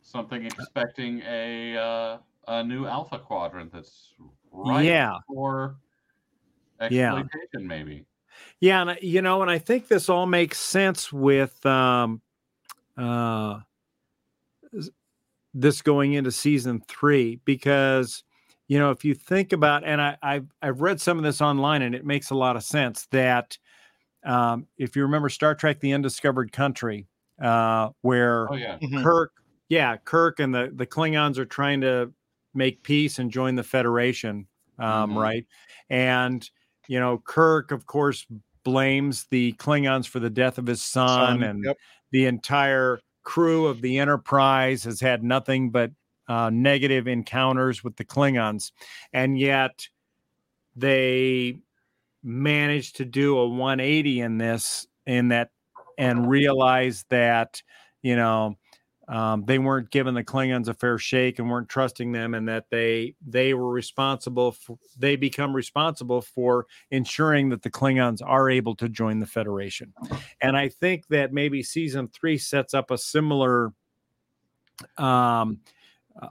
Something 0.01 0.45
expecting 0.45 1.21
a 1.21 1.77
uh, 1.77 2.17
a 2.47 2.63
new 2.63 2.85
Alpha 2.85 3.19
Quadrant 3.19 3.71
that's 3.71 4.13
right 4.51 4.83
Yeah. 4.83 5.17
for 5.27 5.75
Yeah. 6.89 7.13
exploitation, 7.13 7.67
maybe. 7.67 8.05
yeah, 8.59 8.81
and 8.81 8.97
you 9.01 9.21
know, 9.21 9.41
and 9.41 9.51
I 9.51 9.59
think 9.59 9.87
this 9.87 10.09
all 10.09 10.25
makes 10.25 10.59
sense 10.59 11.13
with 11.13 11.63
um, 11.65 12.21
uh, 12.97 13.59
this 15.53 15.81
going 15.81 16.13
into 16.13 16.31
season 16.31 16.81
three 16.87 17.39
because 17.45 18.23
you 18.67 18.79
know 18.79 18.89
if 18.91 19.05
you 19.05 19.13
think 19.13 19.53
about 19.53 19.83
and 19.83 20.01
I, 20.01 20.17
I've 20.21 20.47
I've 20.61 20.81
read 20.81 20.99
some 20.99 21.17
of 21.17 21.23
this 21.23 21.41
online 21.41 21.81
and 21.83 21.93
it 21.93 22.05
makes 22.05 22.31
a 22.31 22.35
lot 22.35 22.55
of 22.55 22.63
sense 22.63 23.05
that 23.11 23.57
um, 24.23 24.67
if 24.77 24.95
you 24.95 25.03
remember 25.03 25.29
Star 25.29 25.55
Trek: 25.55 25.79
The 25.79 25.93
Undiscovered 25.93 26.51
Country, 26.51 27.07
uh, 27.41 27.89
where 28.01 28.47
Oh 28.51 28.55
yeah. 28.55 28.77
Mhm. 28.79 29.03
Kirk, 29.03 29.31
yeah, 29.69 29.97
Kirk 29.97 30.39
and 30.39 30.53
the 30.53 30.71
the 30.73 30.85
Klingons 30.87 31.37
are 31.37 31.45
trying 31.45 31.81
to 31.81 32.13
make 32.53 32.83
peace 32.83 33.19
and 33.19 33.31
join 33.31 33.55
the 33.55 33.63
Federation, 33.63 34.47
um, 34.79 35.11
Mhm. 35.13 35.21
right? 35.21 35.45
And 35.89 36.49
you 36.87 36.99
know, 36.99 37.19
Kirk, 37.19 37.71
of 37.71 37.85
course, 37.85 38.25
blames 38.63 39.25
the 39.31 39.53
Klingons 39.53 40.07
for 40.07 40.19
the 40.19 40.29
death 40.29 40.57
of 40.57 40.67
his 40.67 40.81
son, 40.83 41.39
Son, 41.39 41.43
and 41.43 41.63
yep. 41.65 41.77
the 42.11 42.25
entire 42.25 42.99
crew 43.23 43.67
of 43.67 43.81
the 43.81 43.99
Enterprise 43.99 44.83
has 44.83 44.99
had 44.99 45.23
nothing 45.23 45.69
but 45.71 45.91
uh, 46.27 46.49
negative 46.49 47.07
encounters 47.07 47.83
with 47.83 47.95
the 47.97 48.05
Klingons, 48.05 48.71
and 49.13 49.37
yet 49.39 49.87
they 50.75 51.57
managed 52.23 52.97
to 52.97 53.05
do 53.05 53.37
a 53.37 53.47
180 53.47 54.21
in 54.21 54.37
this 54.37 54.87
in 55.05 55.29
that 55.29 55.51
and 55.97 56.29
realize 56.29 57.05
that 57.09 57.61
you 58.01 58.15
know 58.15 58.57
um, 59.07 59.43
they 59.45 59.59
weren't 59.59 59.89
giving 59.89 60.13
the 60.13 60.23
Klingons 60.23 60.69
a 60.69 60.73
fair 60.73 60.97
shake 60.97 61.37
and 61.39 61.49
weren't 61.49 61.67
trusting 61.67 62.11
them, 62.11 62.33
and 62.33 62.47
that 62.47 62.65
they 62.69 63.15
they 63.25 63.53
were 63.53 63.71
responsible 63.71 64.53
for 64.53 64.77
they 64.97 65.15
become 65.15 65.53
responsible 65.53 66.21
for 66.21 66.67
ensuring 66.91 67.49
that 67.49 67.61
the 67.61 67.71
Klingons 67.71 68.21
are 68.23 68.49
able 68.49 68.75
to 68.75 68.87
join 68.87 69.19
the 69.19 69.25
Federation. 69.25 69.93
And 70.41 70.55
I 70.55 70.69
think 70.69 71.07
that 71.07 71.33
maybe 71.33 71.61
season 71.63 72.07
three 72.07 72.37
sets 72.37 72.73
up 72.73 72.89
a 72.89 72.97
similar 72.97 73.73
um, 74.97 75.59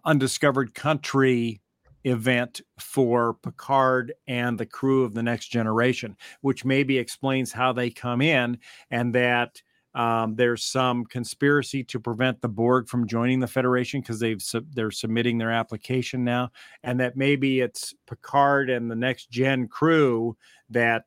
undiscovered 0.05 0.75
country 0.75 1.61
event 2.05 2.61
for 2.79 3.35
Picard 3.35 4.13
and 4.27 4.59
the 4.59 4.67
crew 4.67 5.05
of 5.05 5.15
the 5.15 5.23
next 5.23 5.49
generation, 5.49 6.17
which 6.41 6.65
maybe 6.65 6.99
explains 6.99 7.53
how 7.53 7.73
they 7.73 7.91
come 7.91 8.21
in 8.23 8.59
and 8.91 9.15
that 9.15 9.63
um, 9.95 10.37
there's 10.37 10.63
some 10.63 11.05
conspiracy 11.05 11.83
to 11.85 11.99
prevent 11.99 12.41
the 12.41 12.49
Borg 12.49 12.89
from 12.89 13.09
joining 13.09 13.41
the 13.41 13.47
Federation 13.47 14.01
because 14.01 14.21
they've 14.21 14.43
they're 14.73 14.91
submitting 14.91 15.39
their 15.39 15.51
application 15.51 16.23
now, 16.23 16.51
and 16.85 17.01
that 17.01 17.17
maybe 17.17 17.61
it's 17.61 17.93
Picard 18.07 18.71
and 18.71 18.91
the 18.91 18.97
next 18.97 19.31
gen 19.31 19.67
crew 19.67 20.37
that 20.71 21.07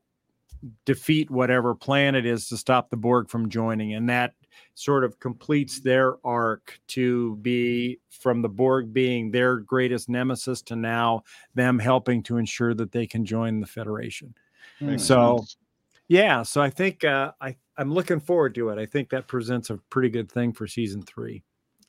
defeat 0.84 1.30
whatever 1.30 1.74
plan 1.74 2.14
it 2.14 2.26
is 2.26 2.48
to 2.48 2.56
stop 2.56 2.90
the 2.90 2.96
Borg 2.96 3.30
from 3.30 3.48
joining, 3.48 3.94
and 3.94 4.08
that 4.10 4.34
sort 4.74 5.04
of 5.04 5.18
completes 5.20 5.80
their 5.80 6.16
arc 6.26 6.78
to 6.88 7.36
be 7.36 8.00
from 8.10 8.42
the 8.42 8.48
Borg 8.48 8.92
being 8.92 9.30
their 9.30 9.58
greatest 9.58 10.08
nemesis 10.08 10.62
to 10.62 10.76
now 10.76 11.22
them 11.54 11.78
helping 11.78 12.22
to 12.24 12.38
ensure 12.38 12.74
that 12.74 12.92
they 12.92 13.06
can 13.06 13.24
join 13.24 13.60
the 13.60 13.66
Federation. 13.66 14.34
Makes 14.80 15.04
so, 15.04 15.38
sense. 15.38 15.56
yeah, 16.08 16.42
so 16.42 16.60
I 16.60 16.70
think 16.70 17.04
uh, 17.04 17.32
I 17.40 17.56
I'm 17.76 17.92
looking 17.92 18.20
forward 18.20 18.54
to 18.56 18.70
it. 18.70 18.78
I 18.78 18.86
think 18.86 19.10
that 19.10 19.26
presents 19.26 19.70
a 19.70 19.78
pretty 19.90 20.08
good 20.08 20.30
thing 20.30 20.52
for 20.52 20.66
season 20.66 21.02
three. 21.02 21.42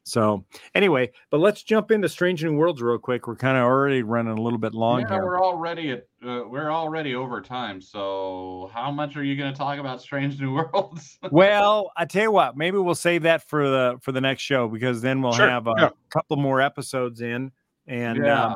So 0.05 0.45
anyway, 0.75 1.11
but 1.31 1.39
let's 1.39 1.63
jump 1.63 1.89
into 1.89 2.07
Strange 2.07 2.43
New 2.43 2.55
Worlds 2.55 2.79
real 2.79 2.99
quick. 2.99 3.25
We're 3.27 3.35
kind 3.35 3.57
of 3.57 3.63
already 3.63 4.03
running 4.03 4.37
a 4.37 4.41
little 4.41 4.59
bit 4.59 4.75
long 4.75 5.01
yeah, 5.01 5.09
here. 5.09 5.25
we're 5.25 5.43
already 5.43 5.91
at 5.91 6.07
uh, 6.23 6.43
we're 6.47 6.71
already 6.71 7.15
over 7.15 7.41
time. 7.41 7.81
So 7.81 8.69
how 8.71 8.91
much 8.91 9.17
are 9.17 9.23
you 9.23 9.35
going 9.35 9.51
to 9.51 9.57
talk 9.57 9.79
about 9.79 9.99
Strange 10.01 10.39
New 10.39 10.53
Worlds? 10.73 11.17
well, 11.31 11.91
I 11.97 12.05
tell 12.05 12.21
you 12.21 12.31
what, 12.31 12.55
maybe 12.55 12.77
we'll 12.77 12.93
save 12.93 13.23
that 13.23 13.49
for 13.49 13.67
the 13.67 13.97
for 14.01 14.11
the 14.11 14.21
next 14.21 14.43
show 14.43 14.67
because 14.67 15.01
then 15.01 15.23
we'll 15.23 15.33
sure. 15.33 15.49
have 15.49 15.65
a 15.65 15.73
yeah. 15.75 15.89
couple 16.11 16.37
more 16.37 16.61
episodes 16.61 17.21
in, 17.21 17.51
and 17.87 18.23
yeah. 18.23 18.49
um, 18.49 18.55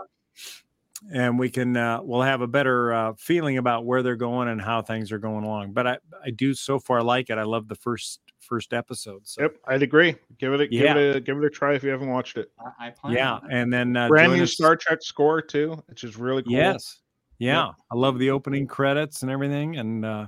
and 1.12 1.40
we 1.40 1.50
can 1.50 1.76
uh, 1.76 2.00
we'll 2.04 2.22
have 2.22 2.42
a 2.42 2.48
better 2.48 2.94
uh, 2.94 3.14
feeling 3.18 3.58
about 3.58 3.86
where 3.86 4.04
they're 4.04 4.16
going 4.16 4.50
and 4.50 4.62
how 4.62 4.84
things 4.84 5.12
are 5.12 5.20
going 5.20 5.46
along. 5.46 5.74
But 5.74 5.88
I 5.88 5.98
I 6.24 6.30
do 6.30 6.54
so 6.54 6.78
far 6.78 7.02
like 7.02 7.32
it. 7.32 7.40
I 7.40 7.44
love 7.44 7.68
the 7.68 7.76
first 7.76 8.20
first 8.40 8.74
episode. 8.74 9.28
So. 9.28 9.44
Yep, 9.44 9.58
I'd 9.68 9.84
agree. 9.84 10.16
Give 10.38 10.54
it 10.54 10.62
a 10.62 10.68
yeah. 10.72 10.94
give 10.94 10.98
it 10.98 11.16
a 11.16 11.20
give 11.20 11.38
it 11.38 11.44
a 11.44 11.50
try 11.50 11.74
if 11.74 11.84
you 11.84 11.90
haven't 11.90 12.10
watched 12.10 12.38
it. 12.38 12.52
I, 12.80 12.94
I 13.04 13.12
yeah, 13.12 13.40
and 13.52 13.72
then 13.72 13.96
uh, 13.96 14.08
brand 14.08 14.34
new 14.34 14.44
us... 14.44 14.54
Star 14.54 14.76
Trek 14.76 15.00
score 15.02 15.42
too, 15.42 15.82
which 15.88 16.04
is 16.04 16.18
really 16.18 16.44
cool. 16.44 16.54
Yes, 16.54 17.02
yeah, 17.38 17.68
yep. 17.68 17.76
I 17.92 17.96
love 17.96 18.20
the 18.20 18.32
opening 18.32 18.68
credits 18.68 19.22
and 19.22 19.32
everything, 19.32 19.78
and 19.78 20.06
uh, 20.06 20.28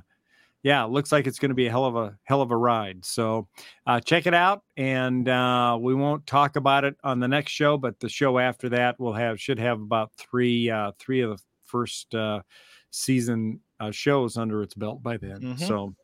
yeah, 0.64 0.86
it 0.86 0.91
looks 0.91 1.12
like 1.12 1.26
it's 1.26 1.39
going 1.39 1.49
to 1.49 1.55
be 1.55 1.68
a 1.68 1.72
hell 1.72 1.86
of 1.86 1.95
a 1.95 2.16
hell 2.24 2.41
of 2.41 2.51
a 2.51 2.57
ride. 2.57 3.03
So 3.03 3.47
uh, 3.88 3.99
check 3.99 4.28
it 4.28 4.34
out, 4.34 4.64
and 4.78 5.28
uh, 5.28 5.78
we 5.82 5.95
won't 5.95 6.28
talk 6.28 6.55
about 6.55 6.84
it 6.84 6.95
on 7.03 7.20
the 7.20 7.28
next 7.28 7.51
show, 7.51 7.78
but 7.78 7.99
the 7.99 8.09
show 8.09 8.38
after 8.38 8.70
that 8.70 8.99
will 8.99 9.14
have 9.14 9.39
should 9.39 9.59
have 9.59 9.82
about 9.82 10.12
three 10.18 10.70
uh, 10.70 10.91
three 10.99 11.22
of 11.22 11.32
the 11.32 11.43
first 11.66 12.14
uh, 12.14 12.41
season 12.91 13.62
uh, 13.80 13.89
shows 13.89 14.38
under 14.38 14.62
its 14.62 14.76
belt 14.76 15.01
by 15.01 15.18
then. 15.18 15.39
Mm-hmm. 15.39 15.66
So 15.66 15.95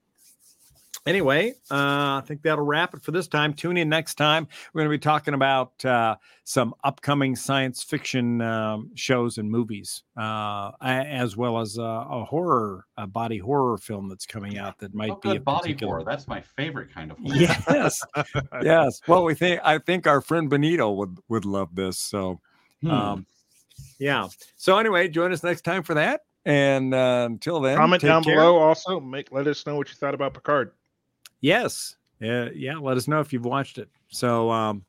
anyway, 1.08 1.52
uh, 1.72 2.20
I 2.20 2.24
think 2.26 2.42
that'll 2.44 2.66
wrap 2.66 2.94
it 2.94 3.02
for 3.02 3.12
this 3.12 3.28
time. 3.28 3.54
Tune 3.54 3.78
in 3.78 3.90
next 3.90 4.16
time. 4.16 4.48
We're 4.74 4.82
going 4.82 4.92
to 4.92 4.98
be 4.98 5.02
talking 5.02 5.34
about 5.34 5.84
uh, 5.86 6.18
some 6.44 6.74
upcoming 6.84 7.36
science 7.36 7.84
fiction 7.84 8.42
um, 8.42 8.92
shows 8.96 9.38
and 9.38 9.50
movies, 9.50 10.04
uh, 10.18 10.72
as 10.82 11.36
well 11.36 11.60
as 11.60 11.80
uh, 11.80 12.06
a 12.10 12.26
horror, 12.26 12.86
a 12.98 13.08
body 13.08 13.38
horror 13.38 13.78
film 13.78 14.10
that's 14.10 14.26
coming 14.26 14.58
out 14.58 14.78
that 14.80 14.94
might 14.94 15.12
oh, 15.12 15.20
be 15.22 15.36
a 15.38 15.40
body 15.40 15.70
particular... 15.70 15.94
horror. 15.94 16.04
That's 16.06 16.28
my 16.28 16.42
favorite 16.42 16.94
kind 16.94 17.12
of 17.12 17.18
horror. 17.24 17.38
Yes, 17.38 18.02
yes. 18.62 19.02
Well, 19.08 19.24
we 19.24 19.34
think 19.34 19.62
I 19.64 19.80
think 19.80 20.06
our 20.06 20.22
friend 20.22 20.50
Benito 20.50 20.92
would 20.92 21.18
would 21.30 21.46
love 21.46 21.74
this. 21.74 21.98
So, 22.00 22.42
hmm. 22.82 22.92
um, 22.92 23.26
yeah. 24.00 24.28
So 24.56 24.78
anyway, 24.78 25.08
join 25.08 25.32
us 25.32 25.44
next 25.44 25.62
time 25.62 25.84
for 25.84 25.96
that. 25.96 26.22
And 26.46 26.94
uh, 26.94 27.28
until 27.30 27.60
then, 27.60 27.76
comment 27.76 28.02
down 28.02 28.24
care. 28.24 28.36
below. 28.36 28.58
Also, 28.58 29.02
make 29.02 29.32
let 29.34 29.48
us 29.48 29.66
know 29.66 29.76
what 29.76 29.90
you 29.90 29.96
thought 29.96 30.14
about 30.14 30.34
Picard. 30.34 30.72
Yes. 31.42 31.96
Uh, 32.22 32.50
yeah. 32.54 32.78
Let 32.78 32.98
us 32.98 33.08
know 33.08 33.20
if 33.20 33.32
you've 33.32 33.46
watched 33.46 33.78
it. 33.78 33.90
So 34.10 34.50
um, 34.50 34.84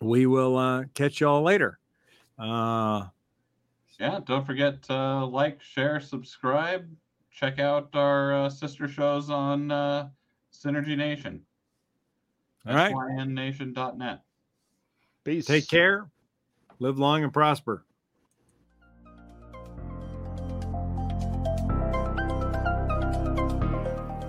we 0.00 0.26
will 0.26 0.56
uh, 0.56 0.84
catch 0.94 1.20
y'all 1.20 1.42
later. 1.42 1.78
Uh, 2.38 3.06
yeah. 3.98 4.20
Don't 4.24 4.46
forget 4.46 4.82
to 4.84 5.24
like, 5.24 5.60
share, 5.62 6.00
subscribe. 6.00 6.88
Check 7.30 7.58
out 7.58 7.90
our 7.94 8.44
uh, 8.44 8.50
sister 8.50 8.88
shows 8.88 9.30
on 9.30 9.70
uh, 9.70 10.08
Synergy 10.52 10.96
Nation. 10.96 11.40
All 12.66 12.74
right. 12.74 12.92
SYNNation.net. 12.92 14.22
Peace. 15.24 15.46
Take 15.46 15.68
care. 15.68 16.10
Live 16.78 16.98
long 16.98 17.22
and 17.22 17.32
prosper. 17.32 17.84